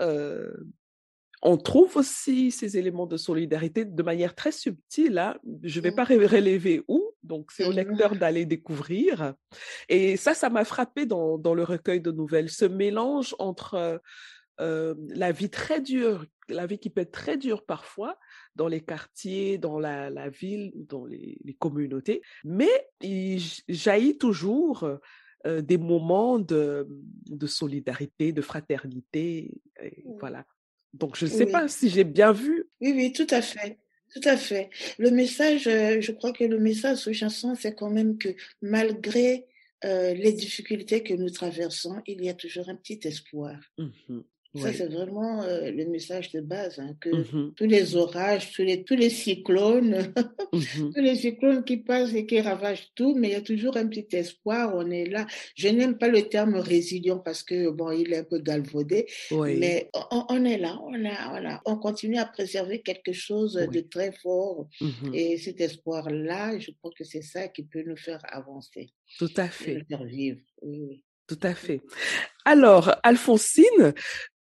on 1.45 1.59
trouve 1.59 1.99
aussi 1.99 2.51
ces 2.51 2.79
éléments 2.79 3.07
de 3.07 3.19
solidarité 3.19 3.85
de 3.85 4.03
manière 4.03 4.35
très 4.35 4.51
subtile. 4.51 5.19
Hein. 5.19 5.37
Je 5.63 5.79
ne 5.79 5.85
vais 5.85 5.91
mmh. 5.91 5.95
pas 5.95 6.05
relever 6.05 6.83
où, 6.89 7.04
donc 7.25 7.51
c'est 7.51 7.65
au 7.65 7.73
mmh. 7.73 7.77
lecteur 7.77 8.17
d'aller 8.17 8.47
découvrir. 8.47 9.35
Et 9.89 10.17
ça, 10.17 10.35
ça 10.35 10.51
m'a 10.51 10.65
frappé 10.65 11.07
dans, 11.07 11.39
dans, 11.39 11.55
le 11.55 11.65
recueil 11.65 12.01
de 12.01 12.13
nouvelles, 12.13 12.51
ce 12.51 12.65
mélange 12.65 13.35
entre 13.39 14.01
euh, 14.61 14.95
la 15.09 15.33
vie 15.33 15.51
très 15.51 15.81
dure, 15.81 16.27
la 16.49 16.67
vie 16.67 16.79
qui 16.79 16.91
peut 16.91 17.01
être 17.01 17.13
très 17.13 17.37
dure 17.37 17.65
parfois 17.65 18.19
dans 18.55 18.69
les 18.69 18.81
quartiers, 18.81 19.59
dans 19.59 19.79
la, 19.79 20.11
la 20.11 20.29
ville, 20.29 20.73
dans 20.75 21.05
les, 21.07 21.39
les, 21.45 21.55
communautés, 21.55 22.23
mais 22.45 22.71
il 23.01 23.43
jaillit 23.69 24.17
toujours 24.19 24.89
euh, 25.47 25.61
des 25.61 25.79
moments 25.79 26.39
de, 26.39 26.87
de, 27.27 27.47
solidarité, 27.47 28.33
de 28.33 28.43
fraternité, 28.43 29.61
et 29.83 30.05
mmh. 30.07 30.19
voilà. 30.21 30.47
Donc, 30.93 31.17
je 31.17 31.25
ne 31.25 31.31
sais 31.31 31.47
pas 31.47 31.67
si 31.67 31.89
j'ai 31.91 32.05
bien 32.05 32.31
vu. 32.31 32.69
Oui, 32.81 32.93
oui, 32.95 33.13
tout 33.13 33.27
à 33.31 33.43
fait. 33.43 33.81
Tout 34.15 34.29
à 34.29 34.37
fait. 34.37 34.71
Le 34.99 35.11
message, 35.11 35.67
euh, 35.67 36.01
je 36.01 36.13
crois 36.13 36.33
que 36.33 36.45
le 36.45 36.59
message 36.59 36.99
sous 36.99 37.13
chanson, 37.13 37.55
c'est 37.55 37.75
quand 37.75 37.91
même 37.91 38.17
que 38.17 38.29
malgré 38.63 39.47
euh, 39.85 40.15
les 40.15 40.33
difficultés 40.33 41.03
que 41.03 41.15
nous 41.15 41.31
traversons, 41.31 42.01
il 42.07 42.25
y 42.25 42.29
a 42.29 42.35
toujours 42.35 42.69
un 42.69 42.77
petit 42.77 43.01
espoir. 43.05 43.59
Mmh 43.79 44.21
ça, 44.57 44.73
c'est 44.73 44.87
vraiment 44.87 45.43
euh, 45.43 45.71
le 45.71 45.85
message 45.87 46.31
de 46.33 46.41
base, 46.41 46.79
hein, 46.79 46.97
que 47.01 47.11
mmh 47.11 47.55
tous 47.57 47.67
les 47.67 47.97
orages, 47.97 48.53
tous 48.53 48.63
les, 48.63 48.85
tous 48.85 48.95
les 48.95 49.11
cyclones, 49.11 50.13
mmh 50.53 50.93
tous 50.95 51.01
les 51.01 51.17
cyclones 51.17 51.65
qui 51.65 51.79
passent 51.79 52.15
et 52.15 52.27
qui 52.27 52.41
ravagent 52.41 52.93
tout, 52.95 53.15
mais 53.15 53.29
il 53.29 53.33
y 53.33 53.37
a 53.37 53.41
toujours 53.41 53.77
un 53.77 53.87
petit 53.87 54.15
espoir, 54.17 54.73
on 54.75 54.91
est 54.91 55.07
là. 55.07 55.27
Je 55.57 55.69
n'aime 55.69 55.99
pas 55.99 56.09
le 56.09 56.23
terme 56.29 56.55
résilient 56.57 57.19
parce 57.19 57.43
que, 57.43 57.71
bon, 57.71 57.91
il 57.91 58.13
est 58.13 58.19
un 58.19 58.25
peu 58.25 58.39
galvaudé, 58.39 59.07
mais 59.33 59.91
on, 60.11 60.45
est 60.45 60.59
là, 60.59 60.79
on, 60.83 61.05
a, 61.05 61.63
on 61.65 61.77
continue 61.77 62.19
à 62.19 62.27
préserver 62.27 62.81
quelque 62.81 63.13
chose 63.13 63.55
de 63.55 63.81
très 63.81 64.13
fort. 64.13 64.69
Mmh 64.81 65.15
et 65.15 65.37
cet 65.39 65.61
espoir-là, 65.61 66.59
je 66.59 66.71
crois 66.71 66.91
que 66.97 67.05
c'est 67.05 67.23
ça 67.23 67.49
qui 67.49 67.63
peut 67.65 67.83
nous 67.85 67.97
faire 67.97 68.21
avancer. 68.25 68.91
Tout 69.19 69.33
à 69.37 69.49
fait. 69.49 69.75
Nous 69.75 69.85
faire 69.89 70.05
vivre. 70.05 70.41
Oui, 70.63 71.03
Tout 71.27 71.39
à 71.43 71.55
fait. 71.55 71.81
Alors, 72.45 72.95
Alphonsine, 73.03 73.95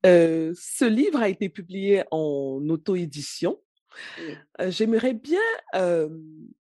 euh, 0.04 0.52
ce 0.58 0.84
livre 0.84 1.20
a 1.20 1.28
été 1.28 1.48
publié 1.48 2.02
en 2.10 2.60
auto-édition. 2.68 3.60
J'aimerais 4.68 5.14
bien 5.14 5.40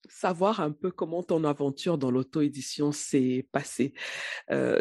savoir 0.08 0.60
un 0.60 0.72
peu 0.72 0.90
comment 0.90 1.22
ton 1.22 1.44
aventure 1.44 1.98
dans 1.98 2.10
l'auto-édition 2.10 2.92
s'est 2.92 3.46
passée. 3.52 3.92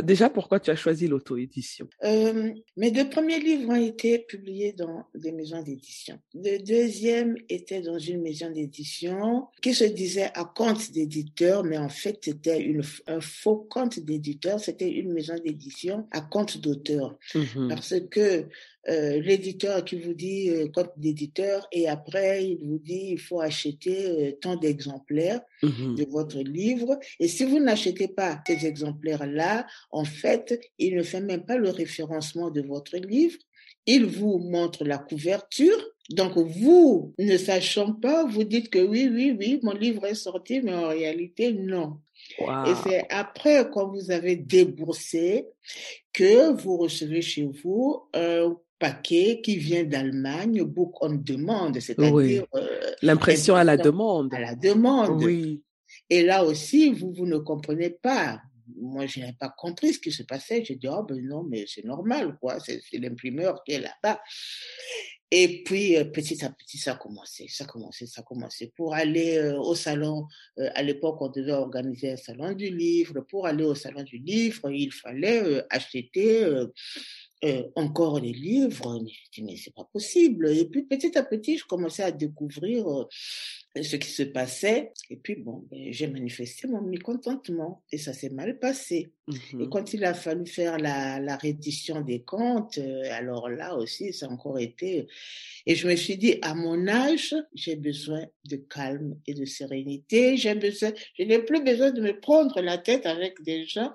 déjà, 0.02 0.30
pourquoi 0.30 0.60
tu 0.60 0.72
as 0.72 0.76
choisi 0.76 1.08
l'auto-édition? 1.08 1.88
Mes 2.04 2.92
deux 2.92 3.10
premiers 3.10 3.40
livres 3.40 3.70
ont 3.70 3.76
été 3.76 4.20
publiés 4.20 4.74
dans 4.74 5.06
des 5.16 5.32
maisons 5.32 5.62
d'édition. 5.62 6.20
Le 6.34 6.58
deuxième 6.60 7.36
était 7.50 7.82
dans 7.82 8.00
une 8.00 8.22
maison 8.22 8.50
d'édition 8.52 9.48
qui 9.62 9.74
se 9.74 9.84
disait 9.84 10.32
à 10.34 10.46
compte 10.46 10.92
d'éditeur, 10.92 11.64
mais 11.64 11.78
en 11.78 11.90
fait, 11.90 12.20
c'était 12.24 12.74
un 13.08 13.22
faux 13.22 13.68
compte 13.70 14.00
d'éditeur. 14.00 14.60
C'était 14.60 14.90
une 14.90 15.14
maison 15.14 15.36
d'édition 15.44 16.08
à 16.12 16.22
compte 16.22 16.58
d'auteur. 16.58 17.18
Mmh 17.36 17.68
Parce 17.70 17.94
que 18.10 18.48
euh, 18.90 19.22
l'éditeur 19.22 19.84
qui 19.84 20.00
vous 20.00 20.14
dit 20.14 20.50
euh, 20.50 20.68
compte 20.70 20.92
d'éditeur 20.98 21.68
et 21.72 21.88
après 21.90 22.46
il 22.46 22.58
vous 22.66 22.80
dit 22.80 23.10
il 23.12 23.20
faut 23.20 23.42
acheter 23.42 24.08
euh, 24.08 24.32
tant 24.40 24.56
d'exemplaires 24.56 25.42
mmh 25.62 25.96
de 25.96 26.06
votre 26.10 26.40
livre 26.40 26.98
et 27.20 27.28
si 27.28 27.44
vous 27.44 27.60
n'achetez 27.60 28.08
pas 28.08 28.42
ces 28.46 28.66
exemplaires-là, 28.66 29.66
en 29.92 30.04
fait, 30.04 30.60
il 30.78 30.96
ne 30.96 31.04
fait 31.04 31.22
même 31.22 31.46
pas 31.46 31.58
le 31.58 31.70
référencement 31.70 32.50
de 32.50 32.62
votre 32.62 32.98
livre. 32.98 33.38
Il 33.86 34.06
vous 34.06 34.40
montre 34.40 34.84
la 34.84 34.98
couverture. 34.98 35.78
Donc, 36.10 36.38
vous, 36.38 37.14
ne 37.20 37.38
sachant 37.38 37.94
pas, 37.94 38.26
vous 38.26 38.44
dites 38.44 38.70
que 38.70 38.80
oui, 38.80 39.10
oui, 39.12 39.36
oui, 39.38 39.60
mon 39.64 39.74
livre 39.74 40.06
est 40.06 40.16
sorti, 40.16 40.62
mais 40.62 40.74
en 40.74 40.88
réalité, 40.88 41.54
non. 41.54 42.00
Et 42.40 42.74
c'est 42.84 43.06
après, 43.10 43.70
quand 43.72 43.88
vous 43.90 44.12
avez 44.12 44.36
déboursé, 44.36 45.46
que 46.14 46.52
vous 46.54 46.78
recevez 46.78 47.22
chez 47.22 47.50
vous 47.64 48.04
un 48.14 48.58
paquet 48.80 49.42
qui 49.42 49.58
vient 49.58 49.84
d'Allemagne, 49.84 50.64
book 50.64 50.94
on 51.02 51.16
demande, 51.16 51.80
c'est-à-dire 51.80 52.46
euh, 52.56 52.94
l'impression 53.02 53.56
à 53.56 53.64
la 53.64 53.78
demande. 53.78 54.34
À 54.34 54.40
la 54.40 54.56
demande. 54.56 55.24
Oui. 55.24 55.64
Et 56.10 56.24
là 56.24 56.44
aussi, 56.44 56.92
vous, 56.92 57.14
vous 57.14 57.26
ne 57.26 57.38
comprenez 57.38 57.90
pas. 57.90 58.42
moi, 58.80 59.06
je 59.06 59.20
n'avais 59.20 59.36
pas 59.40 59.50
compris 59.50 59.94
ce 59.94 60.00
qui 60.00 60.12
se 60.12 60.24
passait. 60.24 60.64
J'ai 60.64 60.76
dit, 60.76 60.88
oh, 60.90 61.04
ben 61.04 61.20
non, 61.26 61.44
mais 61.44 61.66
c'est 61.68 61.86
normal, 61.86 62.38
quoi. 62.40 62.58
C'est 62.60 62.82
l'imprimeur 62.94 63.64
qui 63.64 63.74
est 63.74 63.80
là-bas. 63.80 64.20
Et 65.30 65.64
puis, 65.64 65.98
euh, 65.98 66.06
petit 66.06 66.44
à 66.46 66.50
petit, 66.50 66.78
ça 66.78 66.94
a 66.94 66.96
commencé, 66.96 67.48
ça 67.50 67.66
a 67.66 67.68
commencé, 67.68 68.08
ça 68.08 68.22
a 68.22 68.24
commencé. 68.24 68.72
Pour 68.76 68.94
aller 68.94 69.38
euh, 69.38 69.60
au 69.60 69.76
salon, 69.76 70.26
euh, 70.58 70.70
à 70.74 70.82
l'époque, 70.84 71.22
on 71.22 71.28
devait 71.28 71.52
organiser 71.52 72.12
un 72.12 72.18
salon 72.18 72.54
du 72.54 72.74
livre. 72.74 73.20
Pour 73.30 73.46
aller 73.46 73.66
au 73.66 73.76
salon 73.76 74.04
du 74.04 74.20
livre, 74.20 74.72
il 74.72 74.92
fallait 74.92 75.66
acheter 75.70 76.46
encore 77.76 78.22
des 78.22 78.34
livres. 78.34 79.00
Mais 79.04 79.10
je 79.10 79.32
dis, 79.32 79.44
mais 79.44 79.56
c'est 79.58 79.74
pas 79.74 79.88
possible. 79.92 80.50
Et 80.50 80.66
puis, 80.66 80.84
petit 80.84 81.18
à 81.18 81.24
petit, 81.24 81.58
je 81.58 81.66
commençais 81.66 82.04
à 82.04 82.12
découvrir 82.12 83.08
ce 83.82 83.96
qui 83.96 84.10
se 84.10 84.24
passait. 84.24 84.92
Et 85.10 85.18
puis, 85.18 85.36
bon, 85.36 85.66
ben, 85.70 85.92
j'ai 85.92 86.08
manifesté 86.08 86.68
mon 86.68 86.82
mécontentement 86.82 87.84
et 87.92 87.98
ça 87.98 88.14
s'est 88.14 88.30
mal 88.30 88.60
passé. 88.60 89.12
Et 89.30 89.34
Mmh 89.56 89.70
quand 89.70 89.94
il 89.94 90.06
a 90.06 90.14
fallu 90.14 90.46
faire 90.46 90.78
la, 90.78 91.20
la 91.20 91.36
reddition 91.36 92.00
des 92.00 92.22
comptes, 92.22 92.78
euh, 92.78 93.04
alors 93.12 93.50
là 93.50 93.76
aussi, 93.76 94.14
ça 94.14 94.28
a 94.28 94.30
encore 94.30 94.58
été. 94.58 95.08
Et 95.66 95.76
je 95.76 95.88
me 95.88 95.96
suis 95.98 96.18
dit, 96.18 96.38
à 96.42 96.54
mon 96.56 96.88
âge, 96.88 97.36
j'ai 97.54 97.76
besoin 97.76 98.26
de 98.46 98.56
calme 98.56 99.18
et 99.28 99.34
de 99.34 99.44
sérénité. 99.44 100.38
J'ai 100.38 100.56
besoin, 100.56 100.94
je 101.20 101.24
n'ai 101.24 101.40
plus 101.40 101.62
besoin 101.62 101.92
de 101.92 102.02
me 102.02 102.18
prendre 102.18 102.62
la 102.62 102.78
tête 102.78 103.06
avec 103.06 103.42
des 103.44 103.66
gens. 103.66 103.94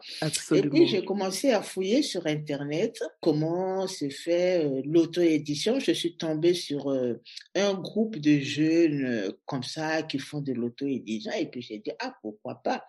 Et 0.55 0.63
puis, 0.63 0.87
j'ai 0.87 1.05
commencé 1.05 1.51
à 1.53 1.63
fouiller 1.63 2.03
sur 2.03 2.27
Internet 2.27 3.03
comment 3.33 3.87
se 3.87 4.09
fait 4.11 4.65
euh, 4.65 4.83
l'auto-édition. 4.85 5.81
Je 5.81 5.93
suis 5.93 6.17
tombée 6.17 6.55
sur 6.55 6.91
euh, 6.91 7.15
un 7.55 7.75
groupe 7.75 8.19
de 8.19 8.39
jeunes 8.39 9.05
euh, 9.05 9.31
comme 9.47 9.63
ça 9.63 10.03
qui 10.03 10.19
font 10.19 10.41
de 10.41 10.53
l'auto-édition. 10.53 11.33
Et 11.33 11.47
puis, 11.47 11.63
j'ai 11.63 11.79
dit, 11.79 11.93
ah, 11.99 12.15
pourquoi 12.21 12.57
pas? 12.57 12.85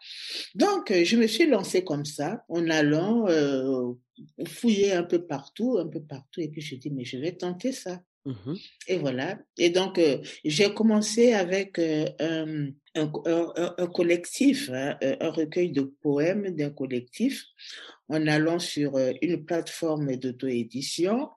Donc, 0.55 0.91
je 0.91 1.15
me 1.15 1.27
suis 1.27 1.47
lancée 1.47 1.83
comme 1.83 2.05
ça, 2.05 2.43
en 2.49 2.69
allant 2.69 3.27
euh, 3.29 3.93
fouiller 4.45 4.91
un 4.93 5.03
peu 5.03 5.25
partout, 5.25 5.77
un 5.79 5.87
peu 5.87 6.01
partout. 6.01 6.41
Et 6.41 6.49
puis, 6.49 6.61
je 6.61 6.75
dit, 6.75 6.89
mais 6.89 7.05
je 7.05 7.17
vais 7.17 7.31
tenter 7.31 7.71
ça. 7.71 8.01
Mmh 8.25 8.53
Et 8.87 8.97
voilà. 8.97 9.37
Et 9.57 9.69
donc, 9.69 9.97
euh, 9.97 10.19
j'ai 10.45 10.73
commencé 10.73 11.33
avec 11.33 11.77
euh, 11.79 12.05
un, 12.19 12.69
un, 12.95 13.11
un- 13.25 13.75
un 13.77 13.87
collectif, 13.87 14.69
hein, 14.71 14.97
un 15.01 15.29
recueil 15.31 15.71
de 15.71 15.81
poèmes 15.81 16.49
d'un 16.55 16.69
collectif, 16.69 17.45
en 18.09 18.27
allant 18.27 18.59
sur 18.59 18.95
euh, 18.97 19.11
une 19.21 19.43
plateforme 19.45 20.15
d'auto-édition 20.17 21.29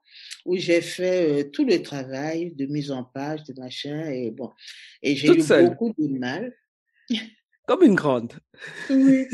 où 0.45 0.57
j'ai 0.57 0.81
fait 0.81 1.41
euh, 1.45 1.49
tout 1.49 1.65
le 1.65 1.81
travail 1.81 2.51
de 2.53 2.65
mise 2.67 2.91
en 2.91 3.03
page, 3.03 3.43
de 3.45 3.59
machin. 3.59 4.09
Et 4.09 4.31
bon, 4.31 4.51
et 5.01 5.15
j'ai 5.15 5.35
eu 5.35 5.41
seule, 5.41 5.69
beaucoup 5.69 5.93
de 5.97 6.07
mal. 6.07 6.53
comme 7.67 7.83
une 7.83 7.95
grande. 7.95 8.33
Oui, 8.89 9.25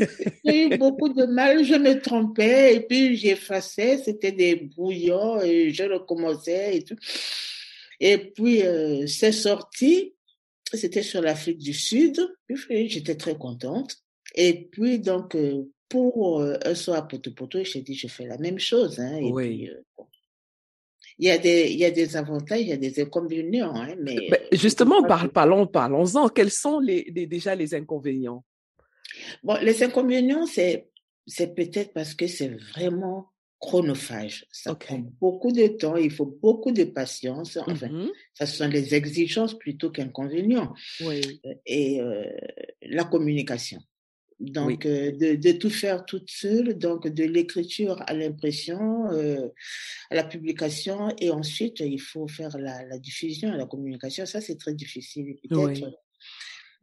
j'ai 0.44 0.66
eu 0.66 0.76
beaucoup 0.78 1.08
de 1.12 1.24
mal, 1.26 1.62
je 1.64 1.74
me 1.74 2.00
trompais 2.00 2.74
et 2.74 2.80
puis 2.80 3.16
j'effaçais, 3.16 3.98
c'était 3.98 4.32
des 4.32 4.56
brouillons 4.56 5.40
et 5.42 5.70
je 5.72 5.84
recommençais 5.84 6.78
et 6.78 6.84
tout. 6.84 6.96
Et 8.00 8.18
puis 8.18 8.62
euh, 8.62 9.06
c'est 9.06 9.30
sorti, 9.32 10.13
c'était 10.76 11.02
sur 11.02 11.20
l'Afrique 11.22 11.58
du 11.58 11.72
Sud, 11.74 12.20
j'étais 12.48 13.14
très 13.16 13.36
contente. 13.36 13.96
Et 14.34 14.68
puis 14.70 14.98
donc 14.98 15.34
euh, 15.34 15.64
pour 15.88 16.40
euh, 16.40 16.56
un 16.64 16.74
soir 16.74 16.98
à 16.98 17.08
Poto 17.08 17.62
j'ai 17.62 17.82
dit 17.82 17.94
je 17.94 18.08
fais 18.08 18.26
la 18.26 18.38
même 18.38 18.58
chose. 18.58 18.98
Hein, 19.00 19.16
et 19.16 19.32
Oui. 19.32 19.48
puis 19.48 19.70
euh, 19.70 19.80
bon. 19.96 20.06
il 21.18 21.26
y 21.26 21.30
a 21.30 21.38
des 21.38 21.70
il 21.70 21.78
y 21.78 21.84
a 21.84 21.90
des 21.90 22.16
avantages, 22.16 22.60
il 22.60 22.68
y 22.68 22.72
a 22.72 22.76
des 22.76 23.00
inconvénients, 23.00 23.74
hein, 23.74 23.94
mais 24.00 24.16
justement, 24.52 25.02
parlons, 25.28 25.66
parlons-en. 25.66 26.28
Quels 26.28 26.50
sont 26.50 26.80
les, 26.80 27.04
les- 27.14 27.26
déjà 27.26 27.54
les 27.54 27.74
inconvénients? 27.74 28.44
Bon, 29.42 29.56
les 29.62 29.82
inconvénients, 29.82 30.46
c'est, 30.46 30.88
c'est 31.26 31.54
peut-être 31.54 31.92
parce 31.92 32.14
que 32.14 32.26
c'est 32.26 32.48
vraiment 32.72 33.28
chronophage. 33.66 34.46
Ça 34.52 34.74
prend 34.74 34.98
beaucoup 35.24 35.52
de 35.60 35.66
temps, 35.82 35.96
il 35.96 36.10
faut 36.18 36.30
beaucoup 36.46 36.72
de 36.80 36.84
patience. 36.84 37.56
Enfin, 37.72 37.88
Mhm. 37.88 38.10
ça 38.38 38.46
sont 38.46 38.68
les 38.68 38.94
exigences 38.94 39.54
plutôt 39.64 39.90
qu'inconvénients. 39.90 40.72
Oui, 41.06 41.20
Et 41.66 42.00
euh, 42.00 42.24
la 42.82 43.04
communication. 43.04 43.80
oui, 44.40 44.50
Donc, 44.58 44.80
euh, 44.86 45.12
de, 45.22 45.28
de 45.46 45.52
tout 45.62 45.70
faire 45.70 46.04
toute 46.04 46.28
seule, 46.42 46.68
donc 46.86 47.00
de 47.20 47.24
l'écriture 47.24 47.96
à 48.10 48.12
l'impression, 48.20 48.80
euh, 49.12 49.48
à 50.10 50.14
la 50.20 50.24
publication, 50.24 50.98
et 51.24 51.30
ensuite, 51.30 51.78
il 51.80 52.00
faut 52.10 52.28
faire 52.38 52.54
la, 52.58 52.84
la 52.90 52.98
diffusion, 52.98 53.48
la 53.62 53.66
communication. 53.66 54.26
Ça, 54.26 54.40
c'est 54.46 54.58
très 54.64 54.74
difficile. 54.74 55.36
Peut-être 55.48 55.86
oui. 55.86 55.94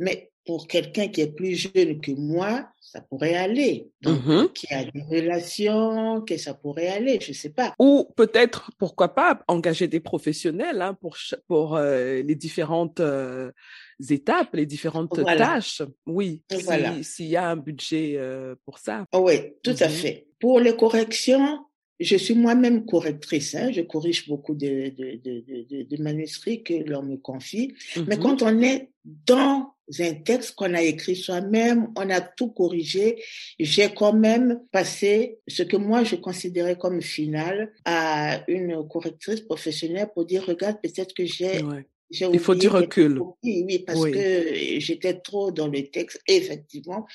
Mais 0.02 0.32
pour 0.46 0.68
quelqu'un 0.68 1.08
qui 1.08 1.22
est 1.22 1.32
plus 1.32 1.54
jeune 1.56 2.02
que 2.02 2.12
moi, 2.12 2.68
ça 2.82 3.00
pourrait 3.00 3.36
aller. 3.36 3.90
Donc, 4.02 4.26
Mhm. 4.26 4.50
qui 4.54 4.68
a 4.74 4.84
des 4.84 5.04
relations, 5.04 6.22
que 6.22 6.36
ça 6.38 6.54
pourrait 6.56 6.88
aller, 6.88 7.20
je 7.22 7.32
sais 7.32 7.52
pas. 7.52 7.74
Ou 7.80 8.08
peut-être, 8.18 8.72
pourquoi 8.80 9.14
pas, 9.14 9.40
engager 9.48 9.88
des 9.88 10.00
professionnels 10.00 10.82
hein, 10.82 10.96
pour, 11.00 11.16
pour 11.48 11.76
euh, 11.78 12.24
les 12.24 12.36
différentes 12.36 13.00
euh, 13.00 13.52
étapes, 14.10 14.56
les 14.56 14.66
différentes 14.66 15.14
Voilà, 15.20 15.38
tâches. 15.38 15.84
Oui, 16.08 16.42
voilà. 16.66 16.96
si, 16.96 17.04
s'il 17.04 17.28
y 17.28 17.38
a 17.38 17.48
un 17.48 17.56
budget 17.56 18.16
euh, 18.18 18.56
pour 18.66 18.80
ça. 18.80 19.06
Oui, 19.14 19.36
tout 19.64 19.76
à 19.80 19.88
Mhm. 19.88 19.94
fait. 19.94 20.28
Pour 20.40 20.60
les 20.60 20.76
corrections, 20.76 21.60
je 22.00 22.16
suis 22.18 22.34
moi-même 22.34 22.86
correctrice. 22.88 23.54
Hein, 23.54 23.72
je 23.72 23.82
corrige 23.82 24.28
beaucoup 24.28 24.56
de, 24.56 24.90
de, 24.90 25.84
de, 25.84 26.02
manuscrits 26.02 26.64
que 26.64 26.74
l'on 26.74 27.04
me 27.04 27.18
confie. 27.18 27.76
Mais 28.08 28.18
Mhm. 28.18 28.24
quand 28.24 28.42
on 28.42 28.60
est 28.64 28.90
dans 29.04 29.76
un 30.00 30.14
texte 30.16 30.56
qu'on 30.56 30.74
a 30.74 30.82
écrit 30.82 31.16
soi-même, 31.16 31.90
on 31.98 32.10
a 32.10 32.22
tout 32.22 32.50
corrigé, 32.52 33.22
j'ai 33.60 33.90
quand 33.94 34.14
même 34.14 34.62
passé 34.72 35.40
ce 35.48 35.64
que 35.64 35.78
moi 35.78 36.04
je 36.04 36.16
considérais 36.16 36.78
comme 36.78 37.02
final 37.02 37.74
à 37.86 38.44
une 38.48 38.88
correctrice 38.88 39.42
professionnelle 39.42 40.10
pour 40.14 40.26
dire, 40.26 40.46
regarde, 40.46 40.78
peut-être 40.82 41.14
que 41.14 41.26
j'ai 41.26 41.62
Ouais. 41.64 41.86
Il 42.34 42.40
faut 42.40 42.56
du 42.56 42.68
recul. 42.68 43.18
copies, 43.20 43.64
oui, 43.66 43.80
parce 43.80 43.98
Oui. 44.02 44.12
que 44.12 44.54
j'étais 44.80 45.14
trop 45.22 45.50
dans 45.50 45.70
le 45.70 45.82
texte. 45.92 46.20
Et 46.28 46.36
effectivement, 46.36 47.06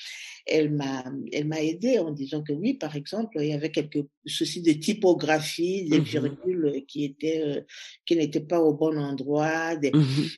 elle 0.47 0.71
m'a, 0.71 1.03
elle 1.31 1.45
m'a 1.45 1.61
aidé 1.61 1.99
en 1.99 2.09
disant 2.09 2.41
que 2.41 2.51
oui, 2.51 2.73
par 2.73 2.95
exemple, 2.95 3.37
il 3.39 3.45
y 3.49 3.53
avait 3.53 3.69
quelques 3.69 4.03
soucis 4.25 4.63
de 4.63 4.71
typographie, 4.71 5.83
des 5.87 5.99
Mhm. 5.99 6.03
virgules 6.03 6.85
qui 6.87 7.05
étaient, 7.05 7.43
euh, 7.45 7.61
qui 8.07 8.15
n'étaient 8.15 8.39
pas 8.39 8.59
au 8.59 8.73
bon 8.73 8.97
endroit. 8.97 9.75
Des... 9.75 9.91
Mhm. 9.91 10.29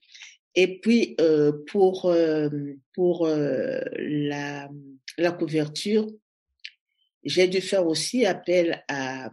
Et 0.61 0.67
puis 0.81 1.15
euh, 1.21 1.53
pour 1.67 2.07
euh, 2.07 2.49
pour 2.93 3.25
euh, 3.25 3.79
la 3.97 4.69
la 5.17 5.31
couverture, 5.31 6.05
j'ai 7.23 7.47
dû 7.47 7.61
faire 7.61 7.87
aussi 7.87 8.25
appel 8.25 8.83
à, 8.89 9.29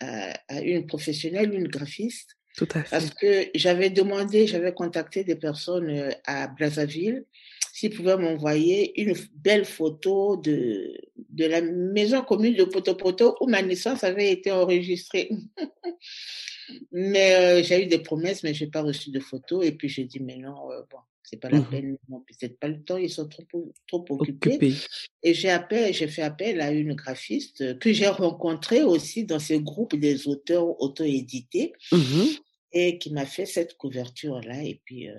à, 0.00 0.32
à 0.48 0.60
une 0.62 0.86
professionnelle, 0.86 1.52
une 1.52 1.68
graphiste, 1.68 2.38
Tout 2.56 2.68
à 2.74 2.82
parce 2.84 3.10
fait. 3.10 3.50
que 3.52 3.58
j'avais 3.58 3.90
demandé, 3.90 4.46
j'avais 4.46 4.72
contacté 4.72 5.24
des 5.24 5.36
personnes 5.36 6.14
à 6.24 6.48
Brazzaville 6.48 7.26
s'ils 7.74 7.94
pouvaient 7.94 8.16
m'envoyer 8.16 8.98
une 8.98 9.14
belle 9.34 9.66
photo 9.66 10.38
de, 10.38 10.96
de 11.16 11.44
la 11.44 11.60
maison 11.60 12.22
commune 12.22 12.54
de 12.54 12.64
Potopoto 12.64 13.36
où 13.42 13.46
ma 13.46 13.60
naissance 13.60 14.04
avait 14.04 14.32
été 14.32 14.50
enregistrée. 14.50 15.28
mais 16.90 17.34
euh, 17.34 17.62
j'ai 17.62 17.84
eu 17.84 17.86
des 17.86 17.98
promesses, 17.98 18.42
mais 18.42 18.54
j'ai 18.54 18.66
pas 18.66 18.82
reçu 18.82 19.10
de 19.10 19.20
photos. 19.20 19.64
Et 19.64 19.72
puis 19.72 19.88
j'ai 19.88 20.04
dit, 20.04 20.20
mais 20.20 20.36
non, 20.36 20.70
euh, 20.70 20.82
bon, 20.90 20.98
c'est 21.22 21.38
pas 21.40 21.48
la 21.50 21.60
Mhm. 21.60 21.70
peine, 21.70 21.96
peut-être 22.08 22.58
pas 22.58 22.68
le 22.68 22.82
temps, 22.82 22.96
ils 22.96 23.10
sont 23.10 23.28
trop, 23.28 23.72
trop 23.86 24.04
occupés. 24.10 24.56
Occupé. 24.56 24.74
Et 25.22 25.34
j'ai 25.34 25.56
j'ai 25.92 26.08
fait 26.08 26.22
appel 26.22 26.60
à 26.60 26.72
une 26.72 26.94
graphiste 26.94 27.78
que 27.78 27.92
j'ai 27.92 28.08
rencontrée 28.08 28.82
aussi 28.82 29.24
dans 29.24 29.38
ce 29.38 29.54
groupe 29.54 29.94
des 29.96 30.26
auteurs 30.28 30.80
auto-édités 30.80 31.72
Mhm. 31.92 32.26
et 32.72 32.98
qui 32.98 33.12
m'a 33.12 33.26
fait 33.26 33.46
cette 33.46 33.76
couverture-là. 33.76 34.62
Et 34.64 34.80
puis 34.84 35.08
euh, 35.08 35.14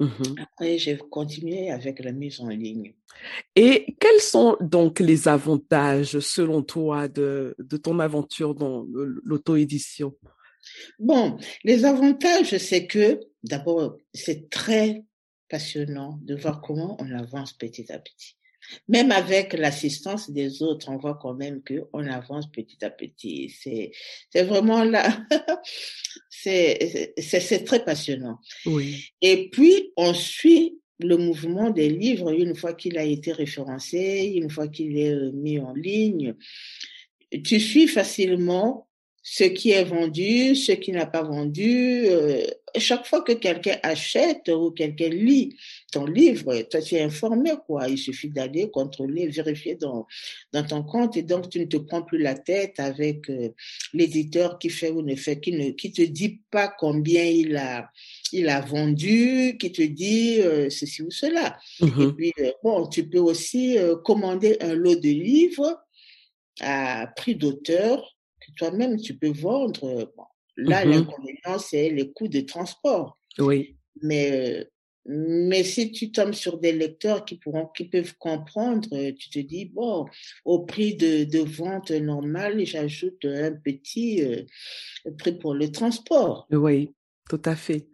Mhm. 0.00 0.36
après, 0.40 0.78
j'ai 0.78 0.96
continué 0.96 1.70
avec 1.70 1.98
la 2.04 2.12
mise 2.12 2.40
en 2.40 2.48
ligne. 2.48 2.94
Et 3.56 3.96
quels 4.00 4.20
sont 4.20 4.56
donc 4.60 5.00
les 5.00 5.26
avantages, 5.26 6.18
selon 6.20 6.62
toi, 6.62 7.08
de, 7.08 7.56
de 7.58 7.76
ton 7.76 7.98
aventure 7.98 8.54
dans 8.54 8.86
l'auto-édition? 9.24 10.14
Bon, 10.98 11.38
les 11.64 11.84
avantages, 11.84 12.56
c'est 12.58 12.86
que 12.86 13.20
d'abord, 13.42 13.96
c'est 14.12 14.50
très 14.50 15.02
passionnant 15.48 16.18
de 16.22 16.34
voir 16.34 16.60
comment 16.60 16.96
on 17.00 17.10
avance 17.12 17.52
petit 17.52 17.90
à 17.92 17.98
petit. 17.98 18.36
Même 18.88 19.12
avec 19.12 19.54
l'assistance 19.54 20.30
des 20.30 20.62
autres, 20.62 20.90
on 20.90 20.98
voit 20.98 21.18
quand 21.20 21.34
même 21.34 21.62
que 21.62 21.84
on 21.92 22.06
avance 22.06 22.50
petit 22.50 22.84
à 22.84 22.90
petit. 22.90 23.50
C'est, 23.50 23.92
c'est 24.30 24.42
vraiment 24.42 24.84
là, 24.84 25.24
c'est, 26.28 27.14
c'est, 27.16 27.40
c'est 27.40 27.64
très 27.64 27.84
passionnant. 27.84 28.38
Oui. 28.66 29.06
Et 29.22 29.48
puis, 29.50 29.92
on 29.96 30.12
suit 30.12 30.78
le 31.00 31.16
mouvement 31.16 31.70
des 31.70 31.88
livres 31.88 32.32
une 32.32 32.56
fois 32.56 32.74
qu'il 32.74 32.98
a 32.98 33.04
été 33.04 33.32
référencé, 33.32 34.32
une 34.34 34.50
fois 34.50 34.68
qu'il 34.68 34.98
est 34.98 35.32
mis 35.32 35.58
en 35.60 35.72
ligne. 35.72 36.34
Tu 37.44 37.60
suis 37.60 37.86
facilement 37.86 38.87
ce 39.30 39.44
qui 39.44 39.72
est 39.72 39.84
vendu, 39.84 40.56
ce 40.56 40.72
qui 40.72 40.90
n'a 40.90 41.04
pas 41.04 41.22
vendu. 41.22 42.06
Euh, 42.06 42.46
chaque 42.78 43.06
fois 43.06 43.20
que 43.20 43.32
quelqu'un 43.32 43.76
achète 43.82 44.48
ou 44.48 44.70
quelqu'un 44.70 45.10
lit 45.10 45.54
ton 45.92 46.06
livre, 46.06 46.62
toi 46.62 46.80
tu 46.80 46.94
es 46.94 47.02
informé 47.02 47.50
quoi. 47.66 47.88
Il 47.88 47.98
suffit 47.98 48.30
d'aller 48.30 48.70
contrôler, 48.70 49.28
vérifier 49.28 49.74
dans 49.74 50.06
dans 50.52 50.64
ton 50.64 50.82
compte 50.82 51.18
et 51.18 51.22
donc 51.22 51.50
tu 51.50 51.60
ne 51.60 51.66
te 51.66 51.76
prends 51.76 52.02
plus 52.02 52.16
la 52.16 52.34
tête 52.34 52.80
avec 52.80 53.28
euh, 53.28 53.50
l'éditeur 53.92 54.58
qui 54.58 54.70
fait 54.70 54.90
ou 54.90 55.02
ne 55.02 55.14
fait, 55.14 55.40
qui 55.40 55.52
ne 55.52 55.70
qui 55.72 55.92
te 55.92 56.02
dit 56.02 56.40
pas 56.50 56.68
combien 56.68 57.24
il 57.24 57.54
a 57.58 57.90
il 58.32 58.48
a 58.48 58.62
vendu, 58.62 59.58
qui 59.60 59.72
te 59.72 59.82
dit 59.82 60.40
euh, 60.40 60.70
ceci 60.70 61.02
ou 61.02 61.10
cela. 61.10 61.58
Mhm. 61.82 62.02
Et 62.02 62.12
puis 62.12 62.32
bon, 62.62 62.86
tu 62.86 63.06
peux 63.06 63.20
aussi 63.20 63.76
commander 64.04 64.56
un 64.62 64.72
lot 64.72 64.96
de 64.96 65.10
livres 65.10 65.78
à 66.60 67.06
prix 67.14 67.34
d'auteur 67.34 68.17
toi-même 68.54 69.00
tu 69.00 69.16
peux 69.16 69.30
vendre. 69.32 70.12
Bon, 70.16 70.24
là, 70.56 70.84
Mhm. 70.84 70.90
l'inconvénient 70.92 71.58
c'est 71.58 71.90
les 71.90 72.12
coûts 72.12 72.28
de 72.28 72.40
transport. 72.40 73.18
Oui. 73.38 73.76
Mais 74.02 74.30
euh, 74.60 74.64
mais 75.10 75.64
si 75.64 75.90
tu 75.90 76.12
tombes 76.12 76.34
sur 76.34 76.58
des 76.58 76.72
lecteurs 76.72 77.24
qui 77.24 77.36
pourront, 77.38 77.66
qui 77.74 77.84
peuvent 77.86 78.14
comprendre, 78.18 78.86
euh, 78.92 79.10
tu 79.18 79.30
te 79.30 79.38
dis 79.38 79.64
bon, 79.64 80.04
au 80.44 80.66
prix 80.66 80.96
de, 80.96 81.24
de 81.24 81.38
vente 81.38 81.90
normal, 81.92 82.62
j'ajoute 82.66 83.24
un 83.24 83.52
petit 83.52 84.22
euh, 84.22 84.42
prix 85.16 85.32
pour 85.38 85.54
le 85.54 85.72
transport. 85.72 86.46
Oui. 86.50 86.92
Tout 87.30 87.40
à 87.44 87.56
fait. 87.56 87.86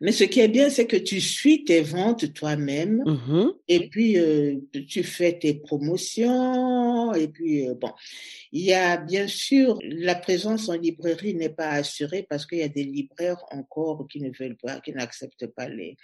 Mais 0.00 0.12
ce 0.12 0.24
qui 0.24 0.40
est 0.40 0.48
bien, 0.48 0.70
c'est 0.70 0.86
que 0.86 0.96
tu 0.96 1.20
suis 1.20 1.64
tes 1.64 1.80
ventes 1.80 2.32
toi-même 2.34 3.02
Mhm. 3.06 3.52
et 3.68 3.88
puis 3.88 4.18
euh, 4.18 4.56
tu 4.88 5.02
fais 5.04 5.38
tes 5.38 5.54
promotions 5.54 7.14
et 7.14 7.28
puis 7.28 7.68
euh, 7.68 7.74
bon, 7.74 7.92
il 8.50 8.62
y 8.62 8.72
a 8.72 8.96
bien 8.96 9.26
sûr 9.28 9.78
la 9.82 10.14
présence 10.14 10.68
en 10.68 10.74
librairie 10.74 11.34
n'est 11.34 11.48
pas 11.48 11.70
assurée 11.70 12.26
parce 12.28 12.46
qu'il 12.46 12.58
y 12.58 12.62
a 12.62 12.68
des 12.68 12.84
libraires 12.84 13.44
encore 13.50 14.06
qui 14.10 14.20
ne 14.20 14.30
veulent 14.30 14.56
pas, 14.56 14.80
qui 14.80 14.92
n'acceptent 14.92 15.46
pas 15.46 15.68
les 15.68 15.96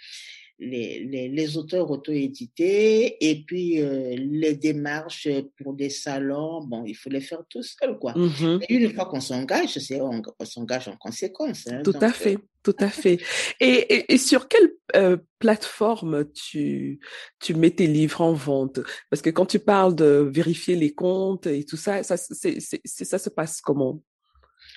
les, 0.59 1.05
les, 1.05 1.29
les 1.29 1.57
auteurs 1.57 1.89
auto-édités 1.89 3.17
et 3.29 3.43
puis 3.43 3.81
euh, 3.81 4.15
les 4.17 4.55
démarches 4.55 5.27
pour 5.57 5.73
des 5.73 5.89
salons, 5.89 6.63
bon, 6.65 6.83
il 6.85 6.95
faut 6.95 7.09
les 7.09 7.21
faire 7.21 7.43
tout 7.49 7.63
seul, 7.63 7.97
quoi. 7.97 8.13
Mhm. 8.15 8.59
Et 8.67 8.73
une 8.75 8.93
fois 8.93 9.05
qu'on 9.05 9.21
s'engage, 9.21 9.77
c'est 9.79 10.01
on, 10.01 10.21
on 10.37 10.45
s'engage 10.45 10.87
en 10.89 10.97
conséquence. 10.97 11.67
Hein, 11.67 11.81
Tout 11.83 11.93
donc, 11.93 12.03
à 12.03 12.07
euh, 12.07 12.11
fait, 12.11 12.37
tout 12.61 12.75
à 12.79 12.89
fait. 12.89 13.19
Et, 13.59 13.67
et, 13.67 14.13
et 14.13 14.17
sur 14.17 14.47
quelle 14.47 14.73
euh, 14.95 15.17
plateforme 15.39 16.25
tu 16.33 16.99
tu 17.39 17.53
mets 17.53 17.71
tes 17.71 17.87
livres 17.87 18.21
en 18.21 18.33
vente? 18.33 18.81
Parce 19.09 19.21
que 19.21 19.29
quand 19.29 19.45
tu 19.45 19.59
parles 19.59 19.95
de 19.95 20.29
vérifier 20.33 20.75
les 20.75 20.93
comptes 20.93 21.47
et 21.47 21.63
tout 21.63 21.77
ça, 21.77 22.03
ça 22.03 22.17
c'est- 22.17 22.59
ça 22.83 23.17
se 23.17 23.29
passe 23.29 23.61
comment? 23.61 24.01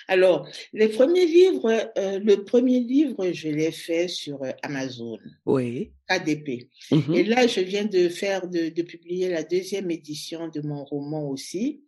Alors, 0.08 0.48
les 0.72 0.88
premiers 0.88 1.26
livres, 1.26 1.70
euh, 1.98 2.18
le 2.18 2.44
premier 2.44 2.80
livre, 2.80 3.30
je 3.32 3.48
l'ai 3.48 3.70
fait 3.72 4.08
sur 4.08 4.42
euh, 4.42 4.50
Amazon, 4.62 5.18
Oui. 5.46 5.92
KDP. 6.08 6.68
Mhm. 6.90 7.14
Et 7.14 7.24
là, 7.24 7.46
je 7.46 7.60
viens 7.60 7.84
de 7.84 8.08
faire, 8.08 8.48
de, 8.48 8.68
de 8.68 8.82
publier 8.82 9.28
la 9.28 9.42
deuxième 9.42 9.90
édition 9.90 10.48
de 10.48 10.60
mon 10.60 10.84
roman 10.84 11.28
aussi 11.28 11.82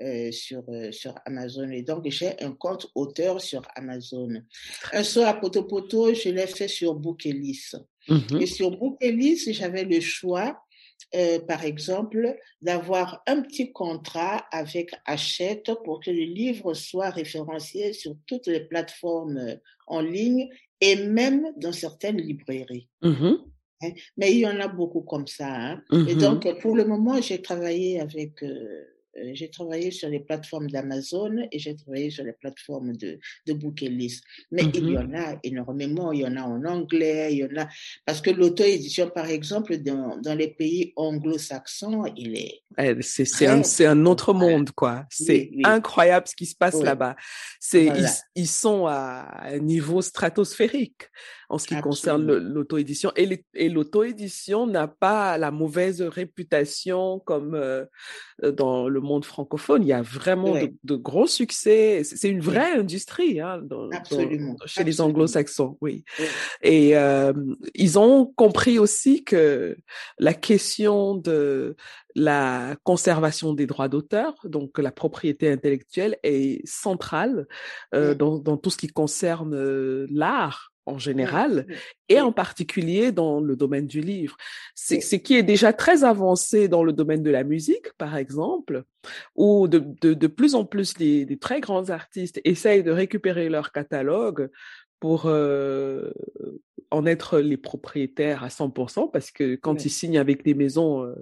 euh, 0.00 0.32
sur, 0.32 0.62
euh, 0.70 0.90
sur 0.92 1.14
Amazon. 1.26 1.68
Et 1.70 1.82
donc, 1.82 2.08
j'ai 2.08 2.40
un 2.42 2.52
compte 2.52 2.86
auteur 2.94 3.40
sur 3.40 3.62
Amazon. 3.74 4.30
Un 4.92 5.04
saut 5.04 5.24
à 5.24 5.34
potopoto, 5.34 6.14
je 6.14 6.30
l'ai 6.30 6.46
fait 6.46 6.68
sur 6.68 6.94
Bookelis. 6.94 7.72
Mhm. 8.08 8.40
Et 8.40 8.46
sur 8.46 8.70
Bookelis, 8.70 9.52
j'avais 9.52 9.84
le 9.84 10.00
choix, 10.00 10.58
euh, 11.14 11.38
par 11.40 11.64
exemple, 11.64 12.36
d'avoir 12.62 13.22
un 13.26 13.42
petit 13.42 13.72
contrat 13.72 14.44
avec 14.52 14.90
Hachette 15.04 15.70
pour 15.84 16.00
que 16.00 16.10
le 16.10 16.24
livre 16.24 16.74
soit 16.74 17.10
référencié 17.10 17.92
sur 17.92 18.14
toutes 18.26 18.46
les 18.46 18.60
plateformes 18.60 19.36
euh, 19.38 19.54
en 19.86 20.00
ligne 20.00 20.48
et 20.80 20.96
même 20.96 21.46
dans 21.56 21.72
certaines 21.72 22.18
librairies. 22.18 22.88
Mhm. 23.02 23.38
hein. 23.82 23.90
Mais 24.16 24.32
il 24.32 24.38
y 24.38 24.46
en 24.46 24.60
a 24.60 24.68
beaucoup 24.68 25.02
comme 25.02 25.26
ça. 25.26 25.48
hein. 25.48 25.82
Et 26.08 26.14
Mhm. 26.14 26.20
donc, 26.20 26.60
pour 26.60 26.76
le 26.76 26.84
moment, 26.84 27.20
j'ai 27.20 27.40
travaillé 27.42 28.00
avec... 28.00 28.42
euh, 28.42 28.84
j'ai 29.32 29.50
travaillé 29.50 29.90
sur 29.90 30.08
les 30.08 30.20
plateformes 30.20 30.68
d'Amazon 30.70 31.36
et 31.52 31.58
j'ai 31.58 31.74
travaillé 31.76 32.10
sur 32.10 32.24
les 32.24 32.32
plateformes 32.32 32.96
de, 32.96 33.18
de 33.46 33.52
Bookelis. 33.52 34.20
Mais 34.50 34.62
il 34.74 34.88
y 34.90 34.96
Mhm. 34.96 35.14
en 35.14 35.18
a 35.18 35.38
énormément. 35.42 36.12
Il 36.12 36.20
y 36.20 36.26
en 36.26 36.36
a 36.36 36.42
en 36.42 36.64
anglais, 36.64 37.32
il 37.32 37.38
y 37.38 37.44
en 37.44 37.62
a. 37.62 37.68
Parce 38.06 38.20
que 38.20 38.30
l'auto-édition, 38.30 39.10
par 39.10 39.26
exemple, 39.28 39.76
dans, 39.78 40.16
dans 40.18 40.34
les 40.34 40.48
pays 40.48 40.92
anglo-saxons, 40.96 42.04
il 42.16 42.36
est. 42.36 42.62
Eh, 42.78 42.94
C'est 43.02 43.46
un, 43.46 43.62
un 43.88 44.06
autre 44.06 44.32
monde, 44.32 44.70
quoi. 44.72 45.04
C'est 45.10 45.48
Oui, 45.50 45.50
oui. 45.56 45.62
incroyable 45.64 46.26
ce 46.28 46.36
qui 46.36 46.46
se 46.46 46.54
passe 46.56 46.74
Oui. 46.74 46.84
là-bas. 46.84 47.16
C'est, 47.58 47.86
ils, 47.86 48.06
ils 48.34 48.48
sont 48.48 48.86
à 48.86 49.46
un 49.54 49.58
niveau 49.58 50.02
stratosphérique 50.02 51.02
en 51.50 51.58
ce 51.58 51.66
qui 51.66 51.78
concerne 51.80 52.32
l'auto-édition. 52.32 53.10
Et, 53.16 53.68
l'auto-édition 53.68 54.66
n'a 54.68 54.86
pas 54.86 55.36
la 55.36 55.50
mauvaise 55.50 56.00
réputation 56.00 57.18
comme 57.18 57.56
euh, 57.56 57.84
euh, 58.44 58.52
dans 58.52 58.88
le 58.88 59.00
monde 59.00 59.24
francophone. 59.24 59.82
Il 59.82 59.88
y 59.88 59.92
a 59.92 60.00
vraiment 60.00 60.54
de, 60.84 60.94
gros 60.94 61.26
succès. 61.26 62.02
C'est 62.04 62.28
une 62.28 62.40
vraie 62.40 62.78
industrie 62.78 63.40
hein, 63.40 63.60
dans, 63.62 63.88
dans- 63.88 63.96
Absolument. 63.96 64.54
chez 64.64 64.84
les 64.84 65.00
anglo-saxons, 65.00 65.76
oui. 65.80 66.04
Et 66.62 66.96
euh, 66.96 67.32
ils 67.74 67.98
ont 67.98 68.26
compris 68.26 68.78
aussi 68.78 69.24
que 69.24 69.76
la 70.20 70.34
question 70.34 71.16
de 71.16 71.74
la 72.14 72.76
conservation 72.84 73.54
des 73.54 73.66
droits 73.66 73.88
d'auteur, 73.88 74.34
donc 74.44 74.78
la 74.78 74.92
propriété 74.92 75.50
intellectuelle, 75.50 76.16
est 76.22 76.64
centrale 76.64 77.48
euh, 77.92 78.14
dans, 78.14 78.38
dans 78.38 78.56
tout 78.56 78.70
ce 78.70 78.76
qui 78.76 78.88
concerne 78.88 80.06
l'art 80.10 80.69
en 80.86 80.94
mm, 80.94 81.00
général 81.00 81.66
mm. 81.68 81.72
et 82.08 82.20
en 82.20 82.32
particulier 82.32 83.12
dans 83.12 83.40
le 83.40 83.56
domaine 83.56 83.86
du 83.86 84.00
livre. 84.00 84.36
C'est 84.74 85.00
ce 85.00 85.16
qui 85.16 85.36
est 85.36 85.42
déjà 85.42 85.72
très 85.72 86.04
avancé 86.04 86.68
dans 86.68 86.84
le 86.84 86.92
domaine 86.92 87.22
de 87.22 87.30
la 87.30 87.44
musique, 87.44 87.92
par 87.98 88.16
exemple, 88.16 88.84
où 89.34 89.68
de, 89.68 89.78
de, 90.00 90.14
de 90.14 90.26
plus 90.26 90.54
en 90.54 90.64
plus 90.64 90.98
les, 90.98 91.24
les 91.24 91.38
très 91.38 91.60
grands 91.60 91.90
artistes 91.90 92.40
essayent 92.44 92.82
de 92.82 92.90
récupérer 92.90 93.48
leur 93.48 93.72
catalogue 93.72 94.50
pour 95.00 95.24
euh, 95.26 96.12
en 96.90 97.06
être 97.06 97.38
les 97.38 97.56
propriétaires 97.56 98.44
à 98.44 98.48
100%, 98.48 99.10
parce 99.10 99.30
que 99.30 99.56
quand 99.56 99.84
ils 99.84 99.90
signent 99.90 100.18
avec 100.18 100.44
des 100.44 100.54
maisons, 100.54 101.04
euh, 101.04 101.14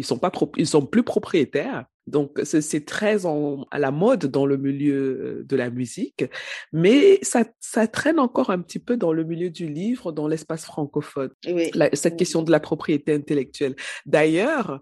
ils 0.00 0.04
sont 0.04 0.18
pas 0.18 0.32
ils 0.56 0.66
sont 0.66 0.84
plus 0.94 1.02
propriétaires. 1.02 1.84
Donc 2.06 2.40
c'est 2.44 2.84
très 2.86 3.24
en, 3.24 3.66
à 3.70 3.78
la 3.78 3.92
mode 3.92 4.24
dans 4.26 4.46
le 4.46 4.56
milieu 4.56 4.96
euh, 4.96 5.44
de 5.46 5.54
la 5.56 5.70
musique, 5.70 6.24
mais 6.72 7.18
ça 7.22 7.44
ça 7.60 7.86
traîne 7.86 8.18
encore 8.18 8.50
un 8.50 8.60
petit 8.60 8.80
peu 8.80 8.96
dans 8.96 9.12
le 9.12 9.22
milieu 9.22 9.50
du 9.50 9.66
livre, 9.68 10.10
dans 10.10 10.26
l'espace 10.26 10.64
francophone. 10.64 11.30
Oui, 11.46 11.70
La- 11.74 11.90
cette 11.92 12.14
oui. 12.14 12.18
question 12.22 12.42
de 12.42 12.50
la 12.50 12.58
propriété 12.58 13.12
intellectuelle. 13.14 13.76
D'ailleurs, 14.06 14.80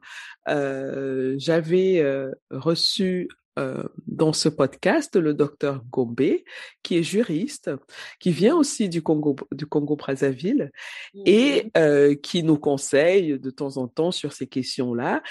euh, 0.48 1.34
j'avais 1.38 1.98
euh, 2.00 2.30
reçu 2.50 3.28
euh, 3.58 3.82
dans 4.06 4.32
ce 4.32 4.48
podcast 4.48 5.16
le 5.16 5.34
docteur 5.34 5.82
Gombe, 5.90 6.20
qui 6.82 6.96
est 6.96 7.02
juriste, 7.02 7.70
qui 8.20 8.30
vient 8.30 8.56
aussi 8.56 8.88
du 8.88 9.02
Congo, 9.02 9.36
du 9.52 9.66
Congo-Brazzaville 9.66 10.70
et 11.26 11.64
Mhm. 11.64 11.70
euh, 11.76 12.14
qui 12.14 12.42
nous 12.42 12.58
conseille 12.58 13.38
de 13.38 13.50
temps 13.50 13.76
en 13.76 13.88
temps 13.88 14.12
sur 14.12 14.32
ces 14.32 14.46
questions-là 14.46 15.22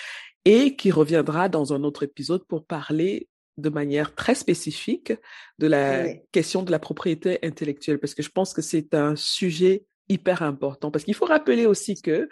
et 0.46 0.76
qui 0.76 0.92
reviendra 0.92 1.50
dans 1.50 1.74
un 1.74 1.84
autre 1.84 2.04
épisode 2.04 2.44
pour 2.46 2.66
parler 2.66 3.28
de 3.58 3.70
manière 3.70 4.14
très 4.14 4.36
spécifique 4.36 5.14
de 5.58 5.68
la 5.68 6.04
Oui, 6.04 6.20
question 6.32 6.62
de 6.64 6.70
la 6.72 6.80
propriété 6.80 7.40
intellectuelle, 7.44 8.00
parce 8.00 8.14
que 8.14 8.22
je 8.22 8.30
pense 8.30 8.54
que 8.54 8.62
c'est 8.62 8.94
un 8.94 9.16
sujet 9.16 9.84
hyper 10.10 10.44
important, 10.44 10.92
parce 10.92 11.04
qu'il 11.06 11.16
faut 11.16 11.26
rappeler 11.26 11.66
aussi 11.66 12.00
que 12.02 12.30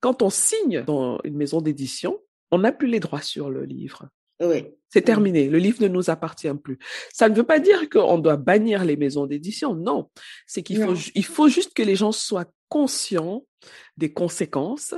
quand 0.00 0.22
on 0.22 0.30
signe 0.30 0.82
dans 0.86 1.18
une 1.24 1.36
maison 1.36 1.60
d'édition, 1.60 2.20
on 2.52 2.58
n'a 2.60 2.72
plus 2.72 2.88
les 2.88 3.00
droits 3.00 3.20
sur 3.20 3.50
le 3.50 3.64
livre. 3.64 4.08
Oui. 4.40 4.66
C'est 4.92 5.02
terminé, 5.02 5.48
le 5.48 5.58
livre 5.58 5.80
ne 5.82 5.86
nous 5.88 6.10
appartient 6.10 6.52
plus. 6.64 6.76
Ça 7.12 7.28
ne 7.28 7.34
veut 7.36 7.44
pas 7.44 7.60
dire 7.60 7.88
qu'on 7.88 8.18
doit 8.18 8.36
bannir 8.36 8.84
les 8.84 8.96
maisons 8.96 9.26
d'édition, 9.26 9.74
non. 9.76 10.10
C'est 10.48 10.64
qu'il 10.64 10.82
faut, 10.82 10.94
il 11.14 11.24
faut 11.24 11.48
juste 11.48 11.74
que 11.74 11.82
les 11.82 11.94
gens 11.94 12.10
soient 12.10 12.50
conscients 12.68 13.44
des 13.96 14.12
conséquences 14.12 14.94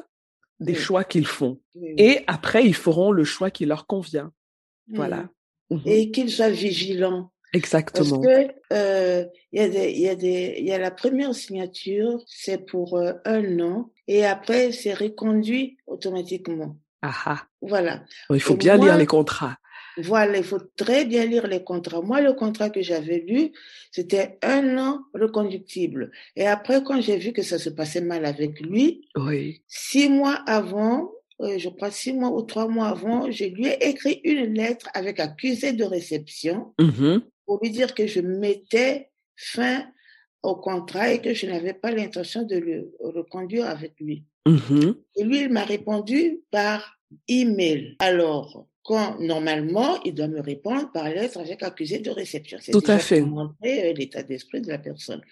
des 0.61 0.73
Oui, 0.73 0.79
choix 0.79 1.05
qu'ils 1.05 1.27
font. 1.27 1.61
oui. 1.75 1.95
Et 1.99 2.21
après, 2.27 2.65
ils 2.65 2.75
feront 2.75 3.13
le 3.13 3.25
choix 3.25 3.51
qui 3.51 3.67
leur 3.67 3.87
convient. 3.87 4.33
Voilà. 4.89 5.29
Mhm. 5.71 5.83
Et 5.85 6.11
qu'ils 6.11 6.31
soient 6.31 6.49
vigilants. 6.51 7.31
Parce 7.53 7.65
Exactement. 7.65 8.21
que 8.21 8.49
euh, 8.73 9.27
il 9.53 9.61
y 9.61 9.63
a 9.63 9.69
des, 9.69 9.91
il 9.91 10.01
y 10.01 10.09
a 10.09 10.15
des, 10.15 10.55
il 10.59 10.65
y 10.65 10.73
a 10.73 10.79
la 10.79 10.91
première 10.91 11.35
signature, 11.35 12.23
c'est 12.27 12.65
pour 12.65 12.97
euh, 12.97 13.13
un 13.27 13.61
an, 13.61 13.91
et 14.09 14.25
après 14.25 14.73
c'est 14.73 14.95
reconduit 14.95 15.77
automatiquement. 15.87 16.79
Ah 17.03 17.15
ah. 17.27 17.47
Voilà. 17.61 18.05
Il 18.31 18.41
faut 18.41 18.55
bien 18.57 18.77
lire 18.77 18.97
les 18.97 19.07
contrats. 19.07 19.57
voilà, 19.99 20.39
il 20.39 20.45
faut 20.45 20.61
très 20.77 21.05
bien 21.05 21.27
lire 21.27 21.47
les 21.47 21.63
contrats. 21.65 22.01
Moi, 22.01 22.21
le 22.23 22.33
contrat 22.33 22.71
que 22.71 22.81
j'avais 22.81 23.19
lu, 23.29 23.53
c'était 23.91 24.39
un 24.43 24.79
an 24.79 25.01
reconductible. 25.15 26.11
Et 26.37 26.47
après, 26.47 26.83
quand 26.83 27.01
j'ai 27.01 27.17
vu 27.19 27.33
que 27.33 27.43
ça 27.43 27.59
se 27.59 27.69
passait 27.71 28.01
mal 28.01 28.25
avec 28.25 28.61
lui, 28.61 29.09
Oui. 29.17 29.63
six 29.67 30.09
mois 30.09 30.39
avant, 30.47 31.11
euh, 31.41 31.59
je 31.59 31.69
crois 31.69 31.91
six 31.91 32.13
mois 32.15 32.31
ou 32.31 32.43
trois 32.43 32.69
mois 32.69 32.89
avant, 32.89 33.31
je 33.31 33.45
lui 33.45 33.67
ai 33.67 33.89
écrit 33.91 34.21
une 34.25 34.55
lettre 34.55 34.89
avec 34.95 35.19
accusé 35.21 35.73
de 35.73 35.85
réception 35.85 36.73
pour 36.79 37.21
pour 37.45 37.59
lui 37.63 37.71
dire 37.71 37.93
que 37.95 38.07
je 38.07 38.21
mettais 38.21 39.11
fin 39.37 39.85
au 40.43 40.57
contrat 40.57 41.13
et 41.13 41.21
que 41.21 41.35
je 41.35 41.47
n'avais 41.47 41.75
pas 41.75 41.91
l'intention 41.91 42.43
de 42.43 42.57
le 42.57 42.95
reconduire 43.01 43.67
avec 43.67 43.95
lui. 44.01 44.25
Mhm. 44.47 44.97
Et 45.17 45.25
lui, 45.25 45.43
il 45.43 45.51
m'a 45.51 45.65
répondu 45.65 46.41
par 46.51 46.99
email. 47.29 47.97
Alors, 48.01 48.67
quand 48.83 49.21
normalement, 49.21 50.03
il 50.03 50.15
doit 50.15 50.29
me 50.29 50.41
répondre 50.41 50.91
par 50.93 51.09
lettre 51.09 51.39
avec 51.39 51.63
accusé 51.63 52.01
de 52.01 52.11
réception. 52.11 52.59
C'est 52.61 52.73
Tout 52.73 52.83
à 52.87 52.99
fait. 52.99 53.21
pour 53.21 53.29
montrer 53.29 53.91
euh, 53.91 53.93
l'état 53.93 54.23
d'esprit 54.23 54.61
de 54.61 54.69
la 54.69 54.79
personne. 54.79 55.23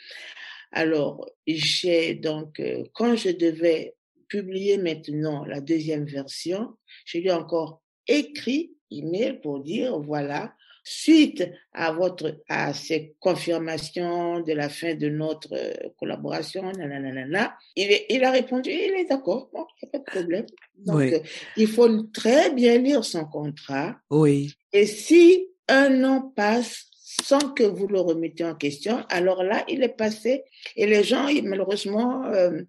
Alors, 0.73 1.27
j'ai 1.47 2.15
donc, 2.15 2.61
euh, 2.61 2.85
quand 2.95 3.17
je 3.17 3.31
devais 3.31 3.97
publier 4.29 4.79
maintenant 4.79 5.45
la 5.45 5.61
deuxième 5.61 6.05
version, 6.05 6.77
je 7.05 7.19
lui 7.19 7.27
ai 7.27 7.33
encore 7.33 7.83
écrit 8.07 8.77
email 8.93 9.41
pour 9.41 9.61
dire, 9.61 9.99
voilà, 9.99 10.55
suite 10.93 11.49
à 11.73 11.93
votre, 11.93 12.41
à 12.49 12.75
ces 12.75 13.15
confirmations 13.21 14.41
de 14.41 14.53
la 14.53 14.69
fin 14.69 14.95
de 14.95 15.09
notre 15.09 15.53
euh, 15.55 15.73
collaboration, 15.99 16.63
nanana, 16.73 17.57
il, 17.77 17.93
est- 17.93 18.07
il 18.11 18.25
a 18.25 18.33
répondu, 18.33 18.71
il 18.71 18.95
est 18.99 19.05
d'accord, 19.09 19.51
bon, 19.53 19.67
il 19.83 19.87
n'y 19.87 19.89
a 19.89 19.93
pas 19.93 19.99
de 19.99 20.11
problème. 20.19 20.47
Donc, 20.79 20.97
Oui. 20.97 21.15
euh, 21.15 21.21
il 21.57 21.69
faut 21.69 22.03
très 22.13 22.51
bien 22.51 22.77
lire 22.79 23.05
son 23.05 23.25
contrat. 23.25 23.97
Oui. 24.11 24.53
Et 24.73 24.87
si 24.87 25.47
un 25.69 26.03
an 26.05 26.33
passe 26.35 26.87
sans 27.23 27.51
que 27.55 27.63
vous 27.65 27.87
le 27.87 28.01
remettez 28.01 28.45
en 28.45 28.55
question, 28.57 29.05
alors 29.11 29.43
là, 29.45 29.65
il 29.69 29.83
est 29.83 29.97
passé. 29.97 30.43
Et 30.77 30.87
les 30.87 31.05
gens, 31.05 31.27
malheureusement, 31.45 32.25
euh, 32.27 32.63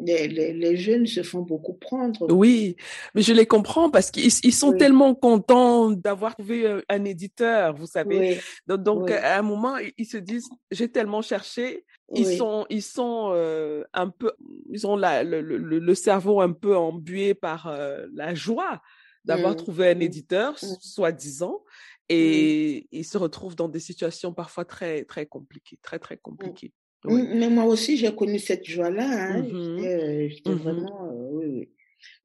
les, 0.00 0.28
les, 0.28 0.52
les 0.52 0.76
jeunes 0.76 1.06
se 1.06 1.22
font 1.22 1.42
beaucoup 1.42 1.74
prendre. 1.74 2.30
Oui, 2.32 2.76
mais 3.14 3.22
je 3.22 3.32
les 3.32 3.46
comprends 3.46 3.90
parce 3.90 4.10
qu'ils 4.10 4.30
ils 4.42 4.54
sont 4.54 4.70
Oui. 4.70 4.78
tellement 4.78 5.14
contents 5.14 5.90
d'avoir 5.90 6.34
trouvé 6.34 6.66
euh, 6.66 6.80
un 6.88 7.04
éditeur, 7.04 7.74
vous 7.74 7.86
savez. 7.86 8.18
Oui, 8.18 8.36
Donc, 8.66 8.82
donc, 8.82 9.02
Oui. 9.04 9.12
à 9.12 9.38
un 9.38 9.42
moment, 9.42 9.76
ils 9.98 10.06
se 10.06 10.16
disent, 10.16 10.48
j'ai 10.70 10.88
tellement 10.88 11.22
cherché. 11.22 11.84
Ils 12.12 12.26
sont, 12.26 12.66
ils 12.70 12.82
sont 12.82 13.30
euh, 13.34 13.84
un 13.92 14.08
peu, 14.08 14.32
ils 14.72 14.84
ont 14.84 14.96
la, 14.96 15.22
le, 15.22 15.40
le, 15.40 15.56
le 15.78 15.94
cerveau 15.94 16.40
un 16.40 16.52
peu 16.52 16.76
embué 16.76 17.34
par 17.34 17.68
euh, 17.68 18.06
la 18.12 18.34
joie 18.34 18.82
d'avoir 19.24 19.52
Mm, 19.52 19.56
trouvé 19.56 19.90
un 19.90 19.94
mm, 19.94 20.02
éditeur, 20.02 20.52
mm. 20.54 20.76
soi-disant, 20.80 21.62
et 22.08 22.88
ils 22.90 23.04
se 23.04 23.16
retrouvent 23.18 23.54
dans 23.54 23.68
des 23.68 23.78
situations 23.78 24.32
parfois 24.32 24.64
très, 24.64 25.04
très 25.04 25.26
compliquées, 25.26 25.78
très, 25.82 25.98
très 26.00 26.16
compliquées. 26.16 26.72
Oui. 27.04 27.22
Mm, 27.22 27.38
Mais 27.38 27.48
moi 27.50 27.64
aussi, 27.64 27.96
j'ai 27.96 28.14
connu 28.14 28.38
cette 28.38 28.64
joie-là. 28.64 29.08
Hein. 29.08 29.42
Mhm. 29.42 29.76
J'étais, 29.78 29.94
euh, 29.94 30.28
j'étais 30.28 30.50
Mhm. 30.50 30.56
vraiment, 30.58 31.06
euh, 31.06 31.28
oui, 31.32 31.46
oui, 31.46 31.68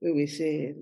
oui, 0.01 0.11
oui, 0.11 0.27
c'est. 0.27 0.75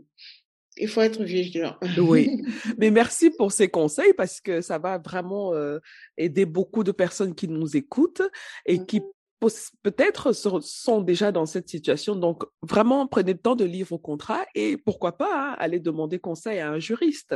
Il 0.77 0.87
faut 0.87 1.01
être 1.01 1.21
vigilant. 1.23 1.75
Oui. 1.99 2.41
Mais 2.79 2.89
merci 2.89 3.29
pour 3.29 3.51
ces 3.51 3.67
conseils 3.67 4.13
parce 4.17 4.41
que 4.41 4.61
ça 4.61 4.79
va 4.79 4.97
vraiment 4.97 5.53
euh, 5.53 5.77
aider 6.17 6.45
beaucoup 6.45 6.83
de 6.83 6.91
personnes 6.91 7.35
qui 7.35 7.47
nous 7.47 7.77
écoutent 7.77 8.23
et 8.65 8.83
qui 8.83 9.01
peut-être 9.83 10.31
sont 10.31 11.01
déjà 11.01 11.31
dans 11.31 11.45
cette 11.45 11.67
situation. 11.69 12.15
Donc, 12.15 12.43
vraiment, 12.61 13.07
prenez 13.07 13.33
le 13.33 13.39
temps 13.39 13.55
de 13.57 13.65
lire 13.65 13.85
vos 13.89 13.97
contrats 13.97 14.45
et 14.55 14.77
pourquoi 14.77 15.17
pas 15.17 15.51
hein, 15.51 15.55
aller 15.59 15.79
demander 15.81 16.17
conseil 16.17 16.59
à 16.59 16.69
un 16.71 16.79
juriste. 16.79 17.33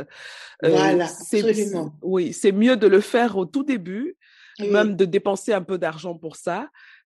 Euh, 0.64 0.70
Voilà, 0.70 1.04
absolument. 1.04 1.92
Oui, 2.02 2.32
c'est 2.32 2.50
mieux 2.52 2.76
de 2.76 2.86
le 2.86 3.00
faire 3.00 3.36
au 3.36 3.44
tout 3.44 3.62
début, 3.62 4.16
Oui. 4.60 4.70
même 4.70 4.96
de 4.96 5.04
dépenser 5.04 5.52
un 5.52 5.62
peu 5.62 5.78
d'argent 5.78 6.14
pour 6.16 6.36
ça, 6.36 6.68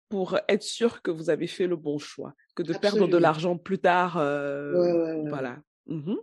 pour 0.09 0.37
être 0.47 0.63
sûr 0.63 1.01
que 1.01 1.11
vous 1.11 1.29
avez 1.29 1.47
fait 1.47 1.67
le 1.67 1.75
bon 1.75 1.97
choix, 1.99 2.33
que 2.55 2.63
de 2.63 2.73
perdre 2.73 3.07
de 3.07 3.17
l'argent 3.17 3.57
plus 3.57 3.79
tard. 3.79 4.17
euh, 4.17 5.21
Ouais. 5.21 5.29
Voilà. 5.29 5.57
Mhm 5.91 6.17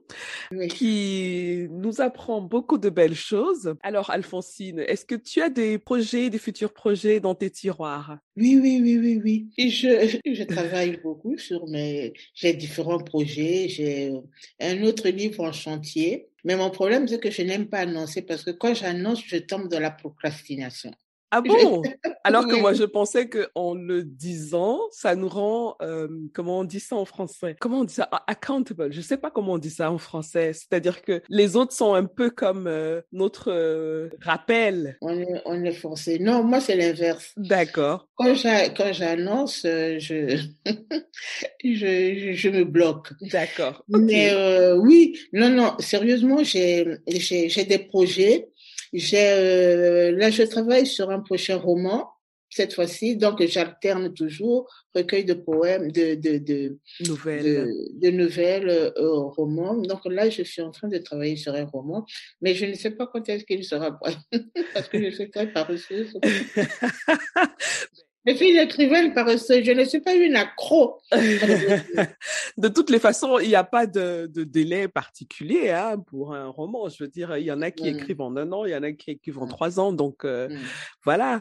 Oui. 0.52 0.68
qui 0.68 1.66
nous 1.70 2.00
apprend 2.00 2.40
beaucoup 2.40 2.78
de 2.78 2.88
belles 2.88 3.16
choses. 3.16 3.74
Alors, 3.82 4.10
Alphonsine, 4.10 4.78
est-ce 4.78 5.04
que 5.04 5.16
tu 5.16 5.40
as 5.42 5.48
des 5.50 5.78
projets, 5.78 6.30
des 6.30 6.38
futurs 6.38 6.72
projets 6.72 7.18
dans 7.18 7.34
tes 7.34 7.50
tiroirs? 7.50 8.18
Oui, 8.36 8.60
oui, 8.62 8.78
oui, 8.80 8.96
oui, 8.98 9.20
oui. 9.24 9.48
Et 9.58 9.68
je, 9.68 10.20
je 10.24 10.44
travaille 10.44 11.00
beaucoup 11.02 11.36
sur 11.36 11.66
mes, 11.66 12.12
j'ai 12.34 12.52
différents 12.54 13.00
projets. 13.00 13.68
J'ai 13.68 14.10
euh, 14.10 14.20
un 14.60 14.84
autre 14.84 15.08
livre 15.08 15.42
en 15.42 15.50
chantier. 15.52 16.28
Mais 16.44 16.56
mon 16.56 16.70
problème, 16.70 17.08
c'est 17.08 17.18
que 17.20 17.32
je 17.32 17.42
n'aime 17.42 17.66
pas 17.68 17.80
annoncer 17.80 18.22
parce 18.22 18.44
que 18.44 18.52
quand 18.52 18.72
j'annonce, 18.74 19.22
je 19.26 19.36
tombe 19.38 19.68
dans 19.68 19.80
la 19.80 19.90
procrastination. 19.90 20.92
Ah 21.30 21.40
bon? 21.40 21.82
Alors 22.24 22.46
que 22.46 22.54
moi, 22.54 22.72
je 22.72 22.84
pensais 22.84 23.28
que 23.28 23.48
en 23.54 23.74
le 23.74 24.04
disant, 24.04 24.80
ça 24.90 25.14
nous 25.16 25.28
rend, 25.28 25.76
euh, 25.82 26.08
comment 26.32 26.60
on 26.60 26.64
dit 26.64 26.80
ça 26.80 26.96
en 26.96 27.04
français? 27.04 27.56
Comment 27.60 27.80
on 27.80 27.84
dit 27.84 27.94
ça? 27.94 28.08
Ah, 28.12 28.22
Accountable. 28.28 28.92
Je 28.92 29.00
sais 29.00 29.16
pas 29.16 29.30
comment 29.30 29.54
on 29.54 29.58
dit 29.58 29.70
ça 29.70 29.90
en 29.90 29.98
français. 29.98 30.52
C'est-à-dire 30.52 31.02
que 31.02 31.22
les 31.28 31.56
autres 31.56 31.72
sont 31.72 31.94
un 31.94 32.04
peu 32.04 32.30
comme 32.30 32.66
euh, 32.68 33.00
notre 33.12 33.50
euh, 33.50 34.08
rappel. 34.22 34.96
On 35.00 35.18
est, 35.18 35.42
on 35.44 35.64
est 35.64 35.72
forcé. 35.72 36.18
Non, 36.18 36.44
moi, 36.44 36.60
c'est 36.60 36.76
l'inverse. 36.76 37.32
D'accord. 37.36 38.08
Quand 38.14 38.34
j'a- 38.34 38.68
quand 38.70 38.92
j'annonce, 38.92 39.60
je, 39.62 40.38
je, 41.64 42.32
je, 42.34 42.48
me 42.48 42.64
bloque. 42.64 43.12
D'accord. 43.32 43.84
Mais 43.88 44.32
oui, 44.74 45.18
non, 45.32 45.48
non, 45.48 45.74
sérieusement, 45.80 46.42
j'ai 46.44 46.84
des 47.06 47.78
projets. 47.78 48.48
J'ai 48.96 49.30
euh, 49.30 50.12
là, 50.12 50.30
je 50.30 50.42
travaille 50.42 50.86
sur 50.86 51.10
un 51.10 51.20
prochain 51.20 51.56
roman 51.56 52.10
cette 52.48 52.74
fois-ci, 52.74 53.16
donc 53.16 53.44
j'alterne 53.44 54.14
toujours 54.14 54.72
recueil 54.94 55.24
de 55.24 55.34
poèmes, 55.34 55.90
de 55.90 56.14
de 56.14 56.38
de 56.38 56.78
Nouvelle. 57.06 57.42
de, 57.42 58.08
de 58.08 58.10
nouvelles, 58.10 58.68
euh, 58.70 59.18
romans. 59.20 59.74
Donc 59.74 60.00
là, 60.06 60.30
je 60.30 60.42
suis 60.42 60.62
en 60.62 60.70
train 60.70 60.88
de 60.88 60.96
travailler 60.98 61.36
sur 61.36 61.54
un 61.54 61.64
roman, 61.64 62.06
mais 62.40 62.54
je 62.54 62.64
ne 62.64 62.74
sais 62.74 62.92
pas 62.92 63.06
quand 63.06 63.28
est-ce 63.28 63.44
qu'il 63.44 63.64
sera 63.64 63.98
prêt 63.98 64.16
parce 64.74 64.88
que 64.88 65.02
je 65.02 65.10
suis 65.14 65.30
très 65.30 65.52
paresseuse. 65.52 66.18
Je 68.26 68.34
suis 68.34 68.50
une 68.50 68.58
écrivaine 68.58 69.14
paresseuse. 69.14 69.62
Je 69.64 69.70
ne 69.72 69.84
suis 69.84 70.00
pas 70.00 70.14
une 70.14 70.34
accro. 70.36 70.98
de 71.12 72.68
toutes 72.68 72.90
les 72.90 72.98
façons, 72.98 73.38
il 73.38 73.48
n'y 73.48 73.54
a 73.54 73.64
pas 73.64 73.86
de, 73.86 74.26
de 74.26 74.42
délai 74.44 74.88
particulier 74.88 75.70
hein, 75.70 75.98
pour 75.98 76.34
un 76.34 76.48
roman. 76.48 76.88
Je 76.88 77.04
veux 77.04 77.08
dire, 77.08 77.36
il 77.36 77.44
y 77.44 77.52
en 77.52 77.62
a 77.62 77.70
qui 77.70 77.84
Mm. 77.84 77.96
écrivent 77.96 78.20
en 78.22 78.36
un 78.36 78.50
an, 78.52 78.64
il 78.64 78.72
y 78.72 78.76
en 78.76 78.82
a 78.82 78.92
qui 78.92 79.12
écrivent 79.12 79.38
en 79.38 79.46
Mm. 79.46 79.50
trois 79.50 79.78
ans. 79.80 79.92
Donc, 79.92 80.24
euh, 80.24 80.48
Mm. 80.48 80.58
voilà. 81.04 81.40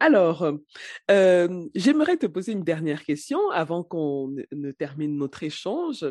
Alors, 0.00 0.50
euh, 1.10 1.64
j'aimerais 1.74 2.16
te 2.16 2.26
poser 2.26 2.52
une 2.52 2.64
dernière 2.64 3.04
question 3.04 3.38
avant 3.50 3.84
qu'on 3.84 4.28
ne, 4.28 4.42
ne 4.52 4.72
termine 4.72 5.16
notre 5.16 5.42
échange. 5.44 6.04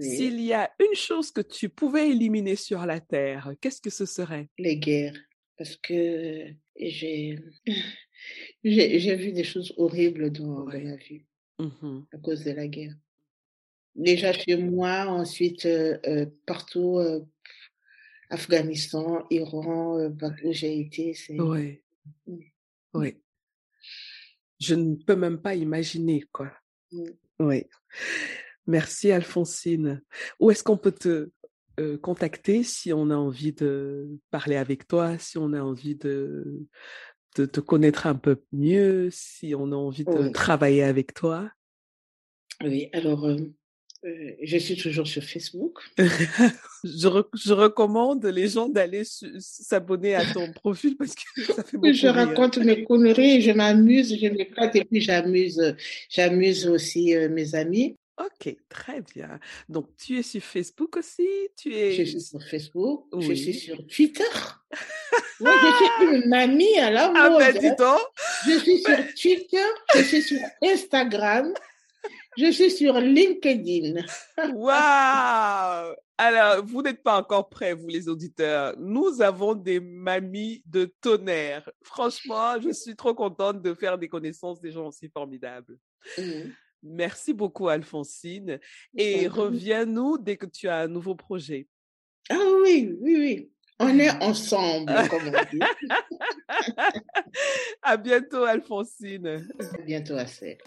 S'il 0.00 0.40
y 0.40 0.52
a 0.52 0.70
une 0.80 0.94
chose 0.96 1.30
que 1.30 1.40
tu 1.42 1.68
pouvais 1.68 2.10
éliminer 2.10 2.56
sur 2.56 2.84
la 2.86 3.00
Terre, 3.00 3.52
qu'est-ce 3.60 3.80
que 3.80 3.90
ce 3.90 4.04
serait? 4.06 4.48
Les 4.58 4.76
guerres 4.78 5.14
parce 5.56 5.74
que 5.76 6.44
j'ai 6.78 7.38
j'ai 8.64 9.16
vu 9.16 9.32
des 9.32 9.44
choses 9.44 9.72
horribles 9.76 10.30
dans, 10.30 10.64
Ouais. 10.66 10.82
dans 10.82 10.88
ma 10.90 10.96
vie 10.96 11.24
Mhm. 11.58 12.06
à 12.12 12.18
cause 12.18 12.44
de 12.44 12.52
la 12.52 12.68
guerre. 12.68 12.94
Déjà 13.94 14.32
chez 14.32 14.56
moi, 14.56 15.06
ensuite 15.06 15.66
euh, 15.66 15.98
euh, 16.06 16.26
partout, 16.46 16.98
euh, 16.98 17.20
Afghanistan, 18.30 19.26
Iran, 19.30 19.98
euh, 19.98 20.10
par- 20.10 20.32
où 20.44 20.52
j'ai 20.52 20.78
été, 20.80 21.16
Oui, 21.38 21.80
oui. 22.94 23.14
Je 24.60 24.74
ne 24.74 24.96
peux 24.96 25.16
même 25.16 25.40
pas 25.40 25.54
imaginer, 25.54 26.24
quoi. 26.32 26.52
Mm. 26.92 27.04
Oui. 27.40 27.64
Merci, 28.66 29.10
Alphonsine. 29.12 30.02
Où 30.40 30.50
est-ce 30.50 30.62
qu'on 30.64 30.76
peut 30.76 30.92
te 30.92 31.30
euh, 31.80 31.96
contacter 31.96 32.64
si 32.64 32.92
on 32.92 33.08
a 33.10 33.16
envie 33.16 33.52
de 33.52 34.08
parler 34.30 34.56
avec 34.56 34.86
toi, 34.88 35.16
si 35.18 35.38
on 35.38 35.52
a 35.52 35.60
envie 35.62 35.94
de, 35.94 36.44
de 37.36 37.44
te 37.46 37.60
connaître 37.60 38.06
un 38.06 38.14
peu 38.14 38.36
mieux, 38.52 39.08
si 39.10 39.54
on 39.54 39.70
a 39.72 39.76
envie 39.76 40.04
de 40.04 40.10
Oui. 40.10 40.32
travailler 40.32 40.82
avec 40.82 41.14
toi? 41.14 41.50
oui. 42.64 42.88
Alors 42.92 43.24
euh, 43.26 43.36
euh, 44.04 44.32
je 44.42 44.56
suis 44.58 44.76
toujours 44.76 45.06
sur 45.06 45.22
Facebook. 45.22 45.78
Je, 46.84 47.08
re- 47.08 47.26
je 47.34 47.52
recommande 47.52 48.24
les 48.24 48.46
gens 48.48 48.68
d'aller 48.68 49.02
s'abonner 49.04 50.14
à 50.14 50.24
ton 50.24 50.52
profil 50.52 50.96
parce 50.96 51.12
que 51.16 51.42
ça 51.52 51.64
fait 51.64 51.76
beaucoup 51.76 51.92
Je 51.92 52.06
rire. 52.06 52.28
raconte 52.28 52.58
mes 52.58 52.84
conneries, 52.84 53.40
je 53.42 53.50
m'amuse, 53.50 54.16
je 54.16 54.28
m'éclate 54.28 54.76
et 54.76 54.84
puis 54.84 55.00
j'amuse 55.00 55.74
j'amuse 56.08 56.68
aussi 56.68 57.16
euh, 57.16 57.28
mes 57.28 57.56
amis. 57.56 57.96
Ok, 58.18 58.56
très 58.68 59.00
bien. 59.00 59.38
Donc, 59.68 59.88
tu 59.96 60.18
es 60.18 60.22
sur 60.22 60.42
Facebook 60.42 60.96
aussi? 60.96 61.28
Tu 61.56 61.70
Je 61.70 62.02
suis 62.04 62.20
sur 62.20 62.42
Facebook, 62.42 63.06
je 63.18 63.32
suis 63.32 63.54
sur 63.54 63.86
Twitter. 63.86 64.24
Moi, 65.40 65.52
je 65.62 65.76
suis 66.06 66.16
une 66.16 66.28
mamie 66.28 66.76
à 66.78 66.90
la 66.90 67.12
Ah 67.14 67.30
mode. 67.30 67.38
ben, 67.38 67.58
dis 67.58 67.66
hein. 67.68 67.74
donc! 67.78 68.00
Je 68.46 68.58
suis 68.58 68.78
sur 68.78 68.96
Twitter, 69.14 69.66
je 69.94 70.02
suis 70.02 70.22
sur 70.22 70.38
Instagram, 70.64 71.52
je 72.36 72.50
suis 72.50 72.70
sur 72.72 72.98
LinkedIn. 73.00 74.02
Waouh! 74.52 75.94
Alors, 76.20 76.64
vous 76.66 76.82
n'êtes 76.82 77.02
pas 77.04 77.16
encore 77.18 77.48
prêts, 77.48 77.74
vous 77.74 77.86
les 77.86 78.08
auditeurs. 78.08 78.74
Nous 78.78 79.22
avons 79.22 79.54
des 79.54 79.78
mamies 79.78 80.60
de 80.66 80.92
tonnerre. 81.00 81.70
Franchement, 81.82 82.60
je 82.60 82.70
suis 82.72 82.96
trop 82.96 83.14
contente 83.14 83.62
de 83.62 83.72
faire 83.74 83.96
des 83.96 84.08
connaissances 84.08 84.60
des 84.60 84.72
gens 84.72 84.88
aussi 84.88 85.08
formidables. 85.08 85.78
Merci 86.82 87.32
beaucoup, 87.32 87.68
Alphonsine. 87.68 88.58
Et 88.96 89.28
reviens-nous 89.28 90.18
dès 90.18 90.36
que 90.36 90.46
tu 90.46 90.68
as 90.68 90.78
un 90.78 90.88
nouveau 90.88 91.14
projet. 91.14 91.68
Ah 92.30 92.36
oui, 92.62 92.96
oui, 93.00 93.16
oui. 93.16 93.50
On 93.80 93.98
est 93.98 94.10
ensemble, 94.22 94.92
comme 95.08 95.28
on 95.28 95.50
dit. 95.50 95.60
à 97.82 97.96
bientôt, 97.96 98.44
Alphonsine. 98.44 99.46
À 99.58 99.82
bientôt, 99.82 100.14
Assel. 100.14 100.58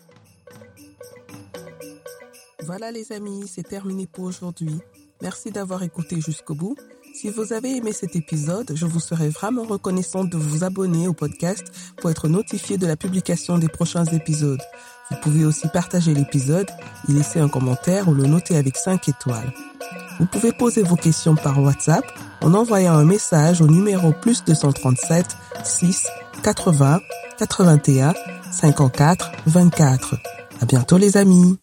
Voilà 2.63 2.91
les 2.91 3.11
amis, 3.11 3.47
c'est 3.47 3.67
terminé 3.67 4.07
pour 4.07 4.25
aujourd'hui. 4.25 4.79
Merci 5.21 5.51
d'avoir 5.51 5.83
écouté 5.83 6.21
jusqu'au 6.21 6.55
bout. 6.55 6.75
Si 7.13 7.29
vous 7.29 7.53
avez 7.53 7.75
aimé 7.75 7.91
cet 7.91 8.15
épisode, 8.15 8.71
je 8.73 8.85
vous 8.85 8.99
serais 8.99 9.29
vraiment 9.29 9.63
reconnaissante 9.63 10.29
de 10.29 10.37
vous 10.37 10.63
abonner 10.63 11.07
au 11.07 11.13
podcast 11.13 11.65
pour 11.97 12.09
être 12.09 12.29
notifié 12.29 12.77
de 12.77 12.87
la 12.87 12.95
publication 12.95 13.57
des 13.57 13.67
prochains 13.67 14.05
épisodes. 14.05 14.61
Vous 15.11 15.17
pouvez 15.17 15.45
aussi 15.45 15.67
partager 15.67 16.13
l'épisode, 16.13 16.67
y 17.07 17.13
laisser 17.13 17.39
un 17.39 17.49
commentaire 17.49 18.07
ou 18.07 18.13
le 18.13 18.23
noter 18.23 18.57
avec 18.57 18.77
5 18.77 19.09
étoiles. 19.09 19.51
Vous 20.19 20.25
pouvez 20.25 20.53
poser 20.53 20.83
vos 20.83 20.95
questions 20.95 21.35
par 21.35 21.61
WhatsApp 21.61 22.05
en 22.41 22.53
envoyant 22.53 22.93
un 22.93 23.03
message 23.03 23.61
au 23.61 23.67
numéro 23.67 24.13
plus 24.13 24.43
237 24.45 25.25
6 25.63 26.07
80 26.43 27.01
81 27.37 28.13
54 28.51 29.31
24. 29.47 30.15
À 30.61 30.65
bientôt 30.65 30.97
les 30.97 31.17
amis. 31.17 31.57